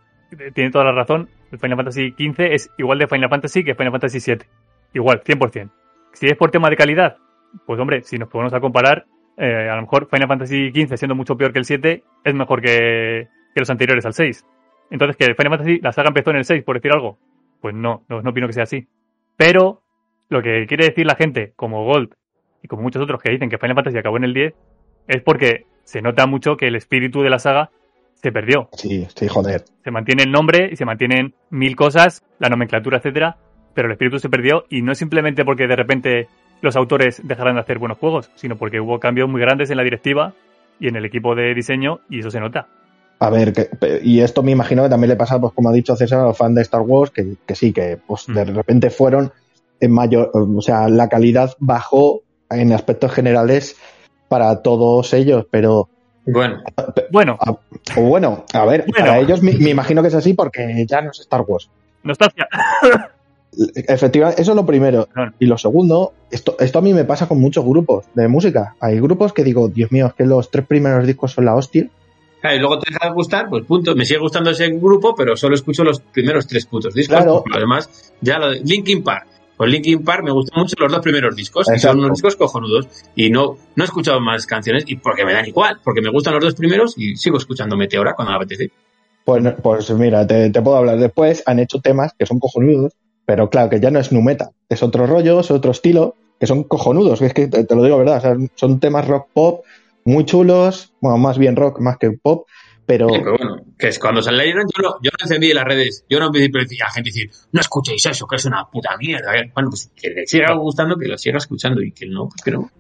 tiene 0.55 0.71
toda 0.71 0.85
la 0.85 0.93
razón. 0.93 1.29
El 1.51 1.59
Final 1.59 1.77
Fantasy 1.77 2.11
XV 2.11 2.41
es 2.53 2.71
igual 2.79 2.99
de 2.99 3.07
Final 3.07 3.31
Fantasy 3.31 3.65
que 3.65 3.75
Final 3.75 3.93
Fantasy 3.93 4.19
VII. 4.25 4.47
Igual, 4.95 5.23
100%. 5.23 5.71
Si 6.13 6.27
es 6.27 6.37
por 6.37 6.51
tema 6.51 6.71
de 6.71 6.77
calidad, 6.77 7.17
pues 7.67 7.79
hombre, 7.81 8.03
si 8.03 8.19
nos 8.19 8.29
ponemos 8.29 8.53
a 8.55 8.61
comparar, 8.61 9.07
eh, 9.37 9.69
a 9.71 9.77
lo 9.77 9.83
mejor 9.83 10.09
Final 10.11 10.29
Fantasy 10.29 10.71
XV, 10.71 10.97
siendo 10.97 11.15
mucho 11.15 11.37
peor 11.37 11.53
que 11.53 11.61
el 11.61 11.65
7, 11.65 12.03
es 12.25 12.35
mejor 12.35 12.61
que, 12.61 13.29
que 13.55 13.61
los 13.61 13.71
anteriores 13.71 14.05
al 14.05 14.15
6. 14.15 14.45
Entonces, 14.91 15.17
que 15.17 15.35
Final 15.35 15.59
Fantasy, 15.59 15.81
la 15.81 15.93
saga 15.93 16.09
empezó 16.09 16.31
en 16.31 16.37
el 16.37 16.45
6, 16.45 16.65
por 16.65 16.77
decir 16.77 16.93
algo, 16.93 17.19
pues 17.61 17.75
no, 17.75 18.05
no, 18.09 18.23
no 18.23 18.31
opino 18.31 18.47
que 18.47 18.53
sea 18.53 18.65
así. 18.65 18.89
Pero, 19.37 19.83
lo 20.29 20.43
que 20.43 20.67
quiere 20.67 20.87
decir 20.87 21.07
la 21.07 21.15
gente, 21.15 21.53
como 21.57 21.85
Gold 21.85 22.15
y 22.63 22.69
como 22.69 22.83
muchos 22.83 23.03
otros 23.03 23.23
que 23.23 23.31
dicen 23.31 23.49
que 23.49 23.59
Final 23.59 23.77
Fantasy 23.77 23.99
acabó 23.99 24.17
en 24.17 24.25
el 24.25 24.35
10, 24.35 24.55
es 25.07 25.23
porque 25.23 25.67
se 25.85 26.03
nota 26.03 26.27
mucho 26.27 26.57
que 26.57 26.67
el 26.67 26.75
espíritu 26.75 27.23
de 27.23 27.31
la 27.31 27.39
saga 27.39 27.71
se 28.23 28.33
perdió. 28.33 28.69
Sí, 28.73 29.07
sí, 29.15 29.29
joder. 29.29 29.65
Se 29.85 29.91
mantiene 29.91 30.25
el 30.25 30.33
nombre 30.33 30.69
y 30.73 30.77
se 30.77 30.85
mantienen 30.85 31.35
mil 31.51 31.77
cosas, 31.77 32.23
la 32.39 32.49
nomenclatura, 32.49 32.99
etcétera, 32.99 33.37
pero 33.75 33.87
el 33.89 33.93
espíritu 33.93 34.19
se 34.19 34.29
perdió 34.29 34.65
y 34.69 34.83
no 34.83 34.93
es 34.93 34.99
simplemente 34.99 35.45
porque 35.45 35.67
de 35.67 35.77
repente 35.77 36.29
los 36.61 36.75
autores 36.77 37.21
dejaran 37.25 37.55
de 37.55 37.61
hacer 37.61 37.79
buenos 37.79 37.99
juegos, 37.99 38.31
sino 38.35 38.57
porque 38.57 38.81
hubo 38.81 38.99
cambios 38.99 39.29
muy 39.29 39.41
grandes 39.41 39.71
en 39.71 39.77
la 39.77 39.85
directiva 39.85 40.33
y 40.81 40.89
en 40.89 40.97
el 40.97 41.05
equipo 41.05 41.35
de 41.37 41.55
diseño 41.55 42.01
y 42.11 42.21
eso 42.21 42.31
se 42.31 42.41
nota. 42.41 42.67
A 43.21 43.31
ver, 43.31 43.53
que, 43.53 43.69
y 44.03 44.21
esto 44.21 44.43
me 44.43 44.53
imagino 44.53 44.83
que 44.85 44.89
también 44.89 45.11
le 45.11 45.17
pasa, 45.17 45.41
pues 45.41 45.53
como 45.53 45.69
ha 45.71 45.73
dicho 45.73 45.97
César, 45.97 46.21
a 46.21 46.25
los 46.25 46.37
fans 46.39 46.55
de 46.55 46.63
Star 46.63 46.83
Wars, 46.83 47.11
que, 47.11 47.35
que 47.47 47.55
sí, 47.55 47.73
que 47.73 47.99
pues 48.05 48.27
de 48.27 48.45
Mm. 48.45 48.55
repente 48.57 48.91
fueron 48.91 49.33
en 49.81 49.93
mayor, 49.93 50.31
o 50.35 50.61
sea, 50.63 50.89
la 50.89 51.09
calidad 51.09 51.53
bajó 51.59 52.23
en 52.51 52.73
aspectos 52.73 53.13
generales 53.13 53.77
para 54.29 54.63
todos 54.63 55.13
ellos, 55.15 55.47
pero 55.51 55.89
Bueno, 56.31 56.63
Bueno, 57.11 57.39
o 57.97 58.01
bueno, 58.03 58.45
a 58.53 58.65
ver, 58.67 58.85
Bueno. 58.87 59.07
para 59.07 59.19
ellos 59.19 59.43
me, 59.43 59.53
me 59.53 59.71
imagino 59.71 60.03
que 60.03 60.09
es 60.09 60.15
así 60.15 60.35
porque 60.35 60.85
ya 60.89 61.01
no 61.01 61.11
es 61.11 61.21
Star 61.21 61.43
Wars. 61.47 61.69
nostalgia. 62.03 62.47
Efectivamente, 63.75 64.41
eso 64.43 64.53
es 64.53 64.57
lo 64.57 64.67
primero. 64.67 65.09
Y 65.39 65.47
lo 65.47 65.59
segundo, 65.59 66.13
esto, 66.31 66.57
esto 66.61 66.79
a 66.79 66.83
mí 66.83 66.93
me 66.93 67.05
pasa 67.05 67.27
con 67.27 67.41
muchos 67.41 67.65
grupos 67.65 68.05
de 68.15 68.29
música. 68.29 68.75
Hay 68.81 69.01
grupos 69.01 69.33
que 69.33 69.43
digo, 69.43 69.69
Dios 69.69 69.91
mío, 69.91 70.07
es 70.07 70.13
que 70.15 70.27
los 70.27 70.51
tres 70.51 70.67
primeros 70.67 71.07
discos 71.07 71.33
son 71.33 71.47
la 71.47 71.55
hostia. 71.57 71.89
claro, 72.41 72.57
y 72.57 72.61
luego 72.61 72.79
te 72.79 72.93
deja 72.93 73.09
de 73.09 73.15
gustar, 73.15 73.49
pues 73.49 73.65
punto. 73.65 73.97
Me 73.97 74.05
sigue 74.05 74.21
gustando 74.21 74.51
ese 74.51 74.69
grupo, 74.69 75.15
pero 75.17 75.35
solo 75.37 75.55
escucho 75.55 75.83
los 75.83 76.01
primeros 76.01 76.47
tres 76.47 76.67
putos 76.67 76.95
discos. 76.95 77.17
Claro. 77.17 77.43
Además, 77.53 78.13
ya 78.21 78.39
lo 78.39 78.51
de 78.51 78.61
Linkin 78.61 79.03
Park. 79.03 79.27
Pues 79.59 79.71
Linkin 79.73 80.05
Park 80.05 80.23
me 80.25 80.31
gustan 80.31 80.61
mucho 80.61 80.77
los 80.79 80.91
dos 80.91 81.03
primeros 81.03 81.35
discos, 81.35 81.67
y 81.75 81.79
son 81.81 81.99
unos 81.99 82.13
discos 82.13 82.37
cojonudos. 82.37 82.87
Y 83.17 83.29
no, 83.29 83.57
no 83.75 83.85
he 83.85 83.87
escuchado 83.87 84.21
más 84.21 84.47
canciones, 84.47 84.85
y 84.87 84.97
porque 84.97 85.25
me 85.25 85.33
dan 85.33 85.47
igual, 85.47 85.81
porque 85.83 86.01
me 86.01 86.11
gustan 86.11 86.35
los 86.35 86.45
dos 86.45 86.55
primeros 86.55 86.97
y 86.97 87.17
sigo 87.17 87.39
escuchando 87.39 87.77
Meteora 87.77 88.15
cuando 88.15 88.31
me 88.31 88.37
apetece. 88.37 88.71
Pues, 89.25 89.43
pues 89.61 89.91
mira, 89.91 90.25
te, 90.27 90.51
te 90.51 90.63
puedo 90.63 90.77
hablar 90.77 90.99
después. 90.99 91.43
Han 91.45 91.59
hecho 91.59 91.81
temas 91.81 92.13
que 92.17 92.25
son 92.25 92.39
cojonudos, 92.39 92.93
pero 93.27 93.51
claro, 93.51 93.69
que 93.69 93.81
ya 93.81 93.91
no 93.91 93.99
es 93.99 94.13
nu 94.13 94.23
metal. 94.23 94.51
Es 94.69 94.83
otro 94.85 95.07
rollo, 95.07 95.41
es 95.41 95.51
otro 95.51 95.73
estilo, 95.73 96.15
que 96.39 96.47
son 96.47 96.63
cojonudos. 96.63 97.21
Es 97.21 97.35
que 97.35 97.49
te, 97.49 97.65
te 97.65 97.75
lo 97.75 97.83
digo 97.83 97.99
verdad, 97.99 98.19
o 98.19 98.21
sea, 98.21 98.37
son 98.55 98.79
temas 98.79 99.09
rock 99.09 99.27
pop 99.35 99.65
muy 100.05 100.25
chulos, 100.25 100.95
bueno, 101.01 101.19
más 101.19 101.37
bien 101.37 101.55
rock 101.57 101.81
más 101.81 101.99
que 101.99 102.13
pop, 102.13 102.47
pero 102.89 103.07
Sí, 103.11 103.17
pero 103.19 103.37
bueno, 103.37 103.57
que 103.79 103.89
es 103.89 103.99
cuando 103.99 104.23
salieron, 104.23 104.65
yo 104.75 104.83
no, 104.83 104.95
yo 105.03 105.11
no 105.11 105.23
encendí 105.23 105.51
en 105.51 105.57
las 105.57 105.67
redes, 105.67 106.07
yo 106.09 106.19
no 106.19 106.29
empecé 106.29 106.47
a 106.81 106.87
la 106.87 106.91
gente 106.91 107.11
decir, 107.11 107.31
no 107.53 107.61
escuchéis 107.61 108.07
eso, 108.07 108.27
que 108.27 108.37
es 108.37 108.47
una 108.47 108.67
puta 108.73 108.97
mierda. 108.97 109.31
Bueno, 109.53 109.69
pues 109.69 109.91
que 109.95 110.09
le 110.09 110.27
siga 110.27 110.55
gustando, 110.55 110.97
que 110.97 111.07
lo 111.07 111.19
siga 111.19 111.37
escuchando, 111.37 111.83
y 111.83 111.93
que 111.93 112.07
no, 112.07 112.31
pues 112.31 112.41
que 112.43 112.51
no. 112.51 112.71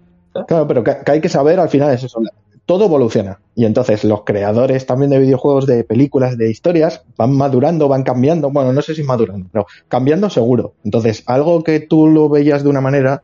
Claro, 0.46 0.66
pero 0.66 0.82
que, 0.82 0.96
que 1.04 1.12
hay 1.12 1.20
que 1.20 1.28
saber 1.28 1.60
al 1.60 1.68
final 1.68 1.92
es 1.92 2.04
eso. 2.04 2.22
Todo 2.64 2.86
evoluciona. 2.86 3.38
Y 3.54 3.66
entonces 3.66 4.02
los 4.04 4.24
creadores 4.24 4.86
también 4.86 5.10
de 5.10 5.18
videojuegos, 5.18 5.66
de 5.66 5.84
películas, 5.84 6.38
de 6.38 6.50
historias, 6.50 7.02
van 7.18 7.36
madurando, 7.36 7.86
van 7.86 8.02
cambiando. 8.02 8.50
Bueno, 8.50 8.72
no 8.72 8.80
sé 8.80 8.94
si 8.94 9.02
madurando, 9.02 9.50
pero 9.52 9.66
cambiando 9.88 10.30
seguro. 10.30 10.72
Entonces, 10.84 11.22
algo 11.26 11.62
que 11.62 11.80
tú 11.80 12.08
lo 12.08 12.30
veías 12.30 12.62
de 12.62 12.70
una 12.70 12.80
manera 12.80 13.22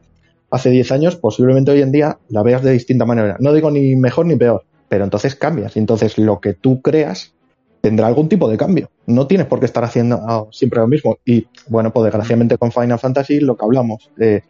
hace 0.50 0.68
10 0.68 0.92
años, 0.92 1.16
posiblemente 1.16 1.70
hoy 1.70 1.80
en 1.80 1.92
día 1.92 2.18
la 2.28 2.42
veas 2.42 2.62
de 2.62 2.72
distinta 2.72 3.06
manera. 3.06 3.38
No 3.40 3.54
digo 3.54 3.70
ni 3.70 3.96
mejor 3.96 4.26
ni 4.26 4.36
peor, 4.36 4.66
pero 4.88 5.04
entonces 5.04 5.34
cambias. 5.34 5.76
Y 5.76 5.78
entonces 5.78 6.18
lo 6.18 6.40
que 6.40 6.54
tú 6.54 6.80
creas 6.82 7.34
tendrá 7.80 8.06
algún 8.06 8.28
tipo 8.28 8.48
de 8.48 8.56
cambio. 8.56 8.90
No 9.06 9.26
tienes 9.26 9.46
por 9.46 9.60
qué 9.60 9.66
estar 9.66 9.84
haciendo 9.84 10.20
ah, 10.26 10.46
siempre 10.50 10.80
lo 10.80 10.86
mismo. 10.88 11.18
Y 11.24 11.46
bueno, 11.68 11.92
pues 11.92 12.04
desgraciadamente 12.04 12.56
con 12.58 12.72
Final 12.72 12.98
Fantasy 12.98 13.40
lo 13.40 13.56
que 13.56 13.64
hablamos. 13.64 14.10
eh, 14.18 14.40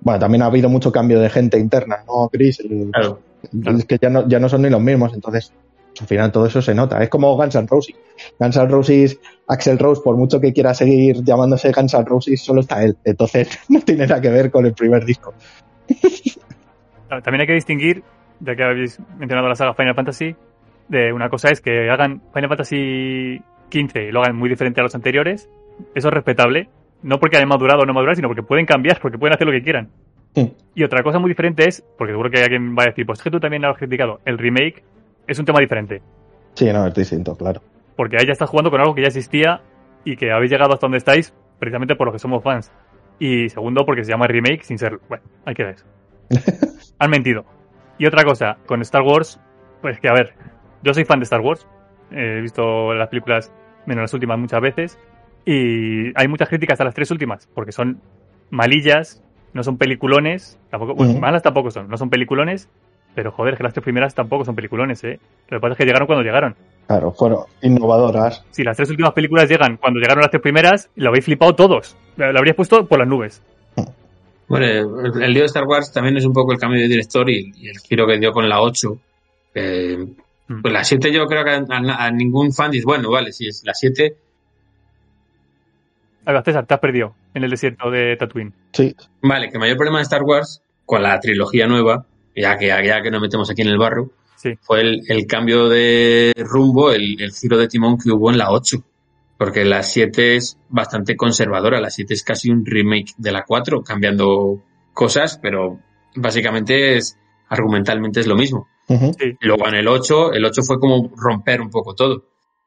bueno, 0.00 0.20
también 0.20 0.42
ha 0.42 0.46
habido 0.46 0.68
mucho 0.68 0.92
cambio 0.92 1.18
de 1.18 1.30
gente 1.30 1.58
interna, 1.58 1.98
¿no, 2.06 2.28
Chris? 2.30 2.60
El- 2.60 2.90
Claro. 2.92 3.20
es 3.78 3.84
que 3.86 3.98
ya 4.00 4.10
no, 4.10 4.28
ya 4.28 4.38
no 4.38 4.48
son 4.48 4.62
ni 4.62 4.70
los 4.70 4.80
mismos, 4.80 5.12
entonces 5.14 5.52
al 6.00 6.06
final 6.06 6.30
todo 6.32 6.46
eso 6.46 6.60
se 6.62 6.74
nota. 6.74 7.02
Es 7.02 7.08
como 7.08 7.34
Guns 7.36 7.54
N' 7.54 7.66
Roses. 7.66 7.94
Guns 8.38 8.56
N' 8.56 8.68
Roses, 8.68 9.18
Axel 9.48 9.78
Rose, 9.78 10.02
por 10.04 10.16
mucho 10.16 10.40
que 10.40 10.52
quiera 10.52 10.74
seguir 10.74 11.22
llamándose 11.24 11.72
Guns 11.72 11.94
N' 11.94 12.04
Roses, 12.04 12.42
solo 12.42 12.60
está 12.60 12.84
él. 12.84 12.96
Entonces 13.04 13.48
no 13.68 13.80
tiene 13.80 14.06
nada 14.06 14.20
que 14.20 14.28
ver 14.30 14.50
con 14.50 14.66
el 14.66 14.74
primer 14.74 15.04
disco. 15.04 15.34
También 17.08 17.40
hay 17.42 17.46
que 17.46 17.54
distinguir, 17.54 18.02
ya 18.44 18.54
que 18.54 18.62
habéis 18.62 19.00
mencionado 19.18 19.48
la 19.48 19.54
saga 19.54 19.74
Final 19.74 19.94
Fantasy, 19.94 20.36
de 20.88 21.12
una 21.12 21.28
cosa 21.28 21.50
es 21.50 21.60
que 21.60 21.90
hagan 21.90 22.22
Final 22.32 22.48
Fantasy 22.48 23.40
XV 23.72 24.08
y 24.08 24.12
lo 24.12 24.20
hagan 24.20 24.36
muy 24.36 24.48
diferente 24.48 24.80
a 24.80 24.84
los 24.84 24.94
anteriores. 24.94 25.48
Eso 25.94 26.08
es 26.08 26.14
respetable. 26.14 26.68
No 27.02 27.18
porque 27.18 27.36
hayan 27.36 27.48
madurado 27.48 27.82
o 27.82 27.86
no 27.86 27.92
madurado, 27.92 28.16
sino 28.16 28.28
porque 28.28 28.42
pueden 28.42 28.66
cambiar, 28.66 28.98
porque 29.00 29.18
pueden 29.18 29.34
hacer 29.34 29.46
lo 29.46 29.52
que 29.52 29.62
quieran. 29.62 29.90
Y 30.74 30.82
otra 30.82 31.02
cosa 31.02 31.18
muy 31.18 31.30
diferente 31.30 31.68
es, 31.68 31.84
porque 31.96 32.12
seguro 32.12 32.30
que 32.30 32.42
alguien 32.42 32.74
va 32.76 32.84
a 32.84 32.86
decir, 32.86 33.06
pues 33.06 33.20
es 33.20 33.22
que 33.22 33.30
tú 33.30 33.38
también 33.38 33.62
lo 33.62 33.70
has 33.70 33.78
criticado, 33.78 34.20
el 34.24 34.36
remake 34.36 34.82
es 35.26 35.38
un 35.38 35.44
tema 35.44 35.60
diferente. 35.60 36.02
Sí, 36.54 36.72
no, 36.72 36.86
es 36.86 36.94
distinto, 36.94 37.36
claro. 37.36 37.60
Porque 37.96 38.16
ahí 38.16 38.26
ya 38.26 38.32
estás 38.32 38.50
jugando 38.50 38.70
con 38.70 38.80
algo 38.80 38.94
que 38.94 39.02
ya 39.02 39.08
existía 39.08 39.60
y 40.04 40.16
que 40.16 40.32
habéis 40.32 40.50
llegado 40.50 40.72
hasta 40.72 40.86
donde 40.86 40.98
estáis 40.98 41.32
precisamente 41.58 41.94
por 41.94 42.08
lo 42.08 42.12
que 42.12 42.18
somos 42.18 42.42
fans. 42.42 42.72
Y 43.18 43.48
segundo, 43.48 43.86
porque 43.86 44.04
se 44.04 44.10
llama 44.10 44.26
remake 44.26 44.64
sin 44.64 44.78
serlo. 44.78 45.00
Bueno, 45.08 45.22
hay 45.44 45.54
que 45.54 45.62
ver 45.62 45.74
eso. 45.76 45.86
Han 46.98 47.10
mentido. 47.10 47.44
Y 47.98 48.06
otra 48.06 48.24
cosa, 48.24 48.58
con 48.66 48.80
Star 48.82 49.02
Wars, 49.02 49.40
pues 49.80 50.00
que 50.00 50.08
a 50.08 50.12
ver, 50.12 50.34
yo 50.82 50.94
soy 50.94 51.04
fan 51.04 51.20
de 51.20 51.24
Star 51.24 51.40
Wars. 51.40 51.66
He 52.10 52.40
visto 52.40 52.94
las 52.94 53.08
películas, 53.08 53.52
menos 53.86 54.02
las 54.02 54.14
últimas, 54.14 54.38
muchas 54.38 54.60
veces. 54.60 54.98
Y 55.44 56.16
hay 56.18 56.28
muchas 56.28 56.48
críticas 56.48 56.80
a 56.80 56.84
las 56.84 56.94
tres 56.94 57.10
últimas, 57.10 57.48
porque 57.54 57.72
son 57.72 58.00
malillas, 58.50 59.22
no 59.52 59.62
son 59.62 59.78
peliculones, 59.78 60.58
tampoco, 60.70 60.94
bueno, 60.94 61.18
malas 61.20 61.42
tampoco 61.42 61.70
son, 61.70 61.88
no 61.88 61.96
son 61.96 62.10
peliculones. 62.10 62.68
Pero 63.14 63.30
joder, 63.30 63.56
que 63.56 63.62
las 63.62 63.72
tres 63.72 63.84
primeras 63.84 64.12
tampoco 64.12 64.44
son 64.44 64.56
peliculones, 64.56 65.04
¿eh? 65.04 65.20
Lo 65.48 65.58
que 65.58 65.60
pasa 65.60 65.72
es 65.72 65.78
que 65.78 65.84
llegaron 65.84 66.06
cuando 66.06 66.24
llegaron. 66.24 66.56
Claro, 66.88 67.12
fueron 67.12 67.44
innovadoras. 67.62 68.44
Si 68.50 68.64
las 68.64 68.76
tres 68.76 68.90
últimas 68.90 69.12
películas 69.12 69.48
llegan 69.48 69.76
cuando 69.76 70.00
llegaron 70.00 70.22
las 70.22 70.30
tres 70.30 70.42
primeras, 70.42 70.90
lo 70.96 71.10
habéis 71.10 71.24
flipado 71.24 71.54
todos. 71.54 71.96
Lo 72.16 72.36
habríais 72.36 72.56
puesto 72.56 72.86
por 72.86 72.98
las 72.98 73.06
nubes. 73.06 73.40
Bueno, 74.58 75.00
el, 75.06 75.22
el 75.22 75.32
lío 75.32 75.42
de 75.42 75.46
Star 75.46 75.64
Wars 75.64 75.92
también 75.92 76.16
es 76.16 76.24
un 76.24 76.32
poco 76.32 76.52
el 76.52 76.58
cambio 76.58 76.80
de 76.80 76.86
director 76.88 77.28
y, 77.28 77.52
y 77.56 77.68
el 77.68 77.78
giro 77.78 78.06
que 78.06 78.18
dio 78.18 78.32
con 78.32 78.48
la 78.48 78.60
8. 78.60 78.98
Eh, 79.54 80.06
Mm. 80.46 80.60
pues 80.60 80.74
la 80.74 80.84
7 80.84 81.10
yo 81.10 81.24
creo 81.26 81.42
que 81.42 81.50
a, 81.50 81.64
a- 81.70 82.04
a 82.04 82.10
ningún 82.10 82.52
fan 82.52 82.70
dice, 82.70 82.84
bueno, 82.84 83.10
vale, 83.10 83.32
si 83.32 83.46
es 83.48 83.62
la 83.64 83.72
7, 83.72 84.14
A 86.26 86.32
ver, 86.32 86.42
César, 86.44 86.66
te 86.66 86.74
has 86.74 86.80
perdido 86.80 87.14
en 87.32 87.44
el 87.44 87.50
desierto 87.50 87.90
de 87.90 88.14
Tatooine. 88.16 88.52
Sí, 88.72 88.94
vale, 89.22 89.48
que 89.48 89.54
el 89.54 89.60
mayor 89.60 89.76
problema 89.78 89.98
de 89.98 90.02
Star 90.04 90.22
Wars 90.22 90.60
con 90.84 91.02
la 91.02 91.18
trilogía 91.18 91.66
nueva, 91.66 92.04
ya 92.36 92.56
que, 92.58 92.66
ya 92.66 93.00
que 93.02 93.10
nos 93.10 93.22
metemos 93.22 93.50
aquí 93.50 93.62
en 93.62 93.68
el 93.68 93.78
barro, 93.78 94.10
Sí. 94.36 94.52
fue 94.60 94.82
el, 94.82 95.00
el 95.08 95.26
cambio 95.26 95.68
de 95.70 96.34
rumbo, 96.36 96.92
el, 96.92 97.20
el 97.22 97.32
giro 97.32 97.56
de 97.56 97.66
timón 97.68 97.96
que 97.98 98.10
hubo 98.10 98.30
en 98.30 98.36
la 98.36 98.50
8. 98.50 98.76
Porque 99.38 99.64
la 99.64 99.82
7 99.82 100.36
es 100.36 100.58
bastante 100.68 101.16
conservadora, 101.16 101.80
la 101.80 101.90
7 101.90 102.14
es 102.14 102.22
casi 102.22 102.50
un 102.50 102.64
remake 102.64 103.14
de 103.16 103.32
la 103.32 103.44
4, 103.44 103.82
cambiando 103.82 104.62
cosas, 104.92 105.38
pero 105.42 105.80
básicamente 106.14 106.96
es 106.96 107.18
argumentalmente 107.48 108.20
es 108.20 108.26
lo 108.26 108.36
mismo. 108.36 108.68
Luego 109.40 109.68
en 109.68 109.74
el 109.74 109.88
8, 109.88 110.32
el 110.32 110.44
8 110.44 110.62
fue 110.62 110.78
como 110.78 111.10
romper 111.16 111.60
un 111.60 111.70
poco 111.70 111.94
todo. 111.94 112.26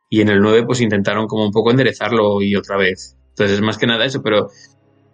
Y 0.09 0.21
en 0.21 0.29
el 0.29 0.39
9 0.39 0.63
pues 0.65 0.81
intentaron 0.81 1.27
como 1.27 1.45
un 1.45 1.51
poco 1.51 1.71
enderezarlo 1.71 2.41
y 2.41 2.55
otra 2.55 2.77
vez. 2.77 3.17
Entonces 3.29 3.57
es 3.57 3.61
más 3.61 3.77
que 3.77 3.87
nada 3.87 4.05
eso, 4.05 4.21
pero 4.21 4.49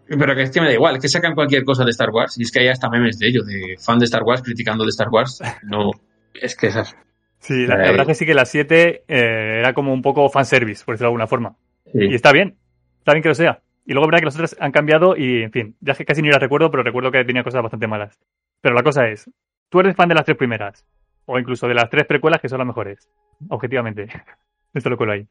pero 0.08 0.36
que 0.36 0.44
es 0.44 0.52
que 0.52 0.60
me 0.60 0.68
da 0.68 0.74
igual, 0.74 0.96
es 0.96 1.02
que 1.02 1.10
sacan 1.10 1.34
cualquier 1.34 1.64
cosa 1.64 1.86
de 1.86 1.92
Star 1.92 2.10
Wars 2.10 2.38
y 2.38 2.44
es 2.44 2.52
que 2.52 2.60
hay 2.60 2.68
hasta 2.68 2.90
memes 2.90 3.18
de 3.20 3.28
ello, 3.28 3.44
de 3.44 3.78
fan 3.80 4.00
de 4.00 4.06
Star 4.06 4.24
Wars 4.24 4.42
criticando 4.42 4.84
de 4.84 4.90
Star 4.90 5.10
Wars. 5.10 5.40
No, 5.64 5.92
es 6.34 6.56
que 6.56 6.68
esas. 6.68 6.96
Sí, 7.44 7.68
la, 7.68 7.76
la 7.76 7.88
Eh. 7.88 7.92
verdad 7.92 8.06
que 8.08 8.16
sí 8.16 8.26
que 8.26 8.34
la 8.34 8.46
7 8.46 9.04
eh, 9.08 9.60
era 9.60 9.74
como 9.74 9.94
un 9.94 10.02
poco 10.02 10.30
fanservice, 10.30 10.84
por 10.86 10.94
decirlo 10.96 11.08
de 11.08 11.12
alguna 11.12 11.28
forma. 11.28 11.56
Y 11.94 12.16
está 12.16 12.32
bien, 12.32 12.56
está 13.00 13.12
bien 13.12 13.22
que 13.22 13.30
lo 13.30 13.36
sea. 13.36 13.60
Y 13.86 13.92
luego 13.94 14.08
verdad 14.08 14.20
que 14.20 14.26
las 14.26 14.36
otras 14.36 14.56
han 14.60 14.72
cambiado 14.72 15.18
y, 15.18 15.44
en 15.44 15.52
fin, 15.52 15.76
ya 15.82 15.92
es 15.92 15.98
que 15.98 16.06
casi 16.06 16.22
ni 16.22 16.30
las 16.30 16.40
recuerdo, 16.40 16.72
pero 16.72 16.84
recuerdo 16.84 17.12
que 17.12 17.24
tenía 17.26 17.44
cosas 17.44 17.62
bastante 17.62 17.86
malas. 17.86 18.18
Pero 18.62 18.74
la 18.76 18.82
cosa 18.82 19.08
es, 19.10 19.30
tú 19.70 19.82
eres 19.82 19.96
fan 19.96 20.08
de 20.08 20.16
las 20.16 20.24
tres 20.24 20.38
primeras, 20.38 20.86
o 21.26 21.38
incluso 21.38 21.68
de 21.68 21.74
las 21.74 21.90
tres 21.90 22.06
precuelas 22.06 22.40
que 22.42 22.48
son 22.48 22.60
las 22.60 22.68
mejores, 22.68 23.10
objetivamente. 23.50 24.08
Esto 24.74 24.90
lo 24.90 24.98
cuelo 24.98 25.12
ahí. 25.14 25.28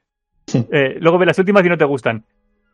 Sí. 0.46 0.66
Eh, 0.70 0.96
luego 1.00 1.18
ves 1.18 1.28
las 1.28 1.38
últimas 1.38 1.64
y 1.64 1.68
no 1.70 1.78
te 1.78 1.84
gustan. 1.86 2.24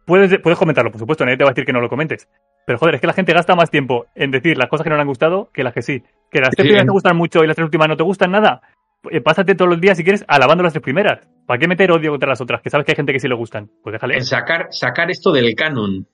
Puedes, 0.04 0.38
puedes 0.40 0.58
comentarlo, 0.58 0.90
por 0.90 0.98
supuesto, 0.98 1.24
nadie 1.24 1.36
te 1.36 1.44
va 1.44 1.50
a 1.50 1.52
decir 1.52 1.64
que 1.66 1.72
no 1.72 1.80
lo 1.80 1.88
comentes. 1.88 2.28
Pero 2.66 2.78
joder, 2.78 2.96
es 2.96 3.00
que 3.00 3.06
la 3.06 3.12
gente 3.12 3.32
gasta 3.32 3.54
más 3.54 3.70
tiempo 3.70 4.06
en 4.14 4.30
decir 4.30 4.56
las 4.58 4.68
cosas 4.68 4.84
que 4.84 4.90
no 4.90 4.96
le 4.96 5.02
han 5.02 5.08
gustado 5.08 5.50
que 5.52 5.62
las 5.62 5.72
que 5.74 5.82
sí. 5.82 6.02
Que 6.30 6.40
las 6.40 6.50
tres 6.50 6.64
Sí. 6.64 6.68
primeras 6.68 6.86
te 6.86 6.92
gustan 6.92 7.16
mucho 7.16 7.44
y 7.44 7.46
las 7.46 7.54
tres 7.56 7.64
últimas 7.66 7.88
no 7.88 7.96
te 7.96 8.02
gustan 8.02 8.30
nada. 8.32 8.62
Eh, 9.10 9.20
pásate 9.20 9.54
todos 9.54 9.70
los 9.70 9.80
días, 9.80 9.96
si 9.96 10.04
quieres, 10.04 10.24
alabando 10.28 10.64
las 10.64 10.72
tres 10.72 10.82
primeras. 10.82 11.20
¿Para 11.46 11.58
qué 11.58 11.68
meter 11.68 11.90
odio 11.92 12.10
contra 12.10 12.28
las 12.28 12.40
otras? 12.40 12.60
Que 12.62 12.70
sabes 12.70 12.84
que 12.84 12.92
hay 12.92 12.96
gente 12.96 13.12
que 13.12 13.20
sí 13.20 13.28
le 13.28 13.34
gustan. 13.34 13.70
Pues 13.82 13.92
déjale. 13.92 14.16
En 14.16 14.24
sacar, 14.24 14.68
sacar 14.70 15.10
esto 15.10 15.32
del 15.32 15.54
canon. 15.54 16.06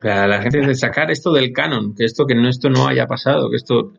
La 0.00 0.40
gente 0.40 0.58
dice 0.60 0.74
sacar 0.74 1.10
esto 1.10 1.32
del 1.32 1.52
canon, 1.52 1.94
que 1.96 2.04
esto 2.04 2.24
que 2.24 2.34
no, 2.34 2.48
esto 2.48 2.70
no 2.70 2.86
haya 2.86 3.06
pasado, 3.06 3.50
que 3.50 3.56
esto. 3.56 3.92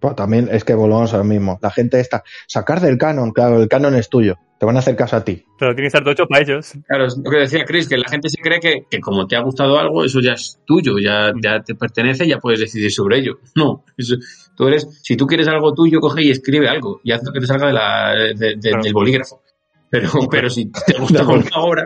Pues 0.00 0.16
también 0.16 0.48
es 0.50 0.64
que 0.64 0.74
volvamos 0.74 1.12
a 1.12 1.18
lo 1.18 1.24
mismo. 1.24 1.58
La 1.62 1.70
gente 1.70 2.00
está, 2.00 2.24
sacar 2.46 2.80
del 2.80 2.96
canon, 2.96 3.32
claro, 3.32 3.60
el 3.60 3.68
canon 3.68 3.94
es 3.94 4.08
tuyo. 4.08 4.36
Te 4.62 4.66
van 4.66 4.76
a 4.76 4.78
hacer 4.78 4.94
caso 4.94 5.16
a 5.16 5.24
ti. 5.24 5.44
Pero 5.58 5.72
tiene 5.74 5.82
que 5.82 5.86
estar 5.88 6.02
todo 6.04 6.12
hecho 6.12 6.26
para 6.28 6.40
ellos. 6.40 6.74
Claro, 6.86 7.06
es 7.06 7.16
lo 7.18 7.28
que 7.28 7.36
decía 7.38 7.64
Chris, 7.64 7.88
que 7.88 7.96
la 7.98 8.08
gente 8.08 8.28
se 8.28 8.40
cree 8.40 8.60
que, 8.60 8.86
que 8.88 9.00
como 9.00 9.26
te 9.26 9.34
ha 9.34 9.40
gustado 9.40 9.76
algo, 9.76 10.04
eso 10.04 10.20
ya 10.20 10.34
es 10.34 10.60
tuyo, 10.64 11.00
ya, 11.00 11.32
ya 11.42 11.60
te 11.64 11.74
pertenece, 11.74 12.28
ya 12.28 12.38
puedes 12.38 12.60
decidir 12.60 12.92
sobre 12.92 13.18
ello. 13.18 13.40
No, 13.56 13.84
eso- 13.96 14.14
tú 14.56 14.68
eres, 14.68 14.86
si 15.02 15.16
tú 15.16 15.26
quieres 15.26 15.48
algo 15.48 15.74
tuyo, 15.74 15.98
coge 15.98 16.22
y 16.22 16.30
escribe 16.30 16.68
algo 16.68 17.00
y 17.02 17.10
haz 17.10 17.24
lo 17.24 17.32
que 17.32 17.40
te 17.40 17.46
salga 17.48 17.66
de 17.66 17.72
la, 17.72 18.12
de- 18.38 18.54
de- 18.54 18.60
Claro. 18.70 18.84
del 18.84 18.92
bolígrafo. 18.94 19.42
Pero, 19.90 20.10
pero 20.30 20.48
si 20.48 20.70
te 20.70 20.96
gusta 20.96 21.26
una 21.26 21.50
obra, 21.56 21.84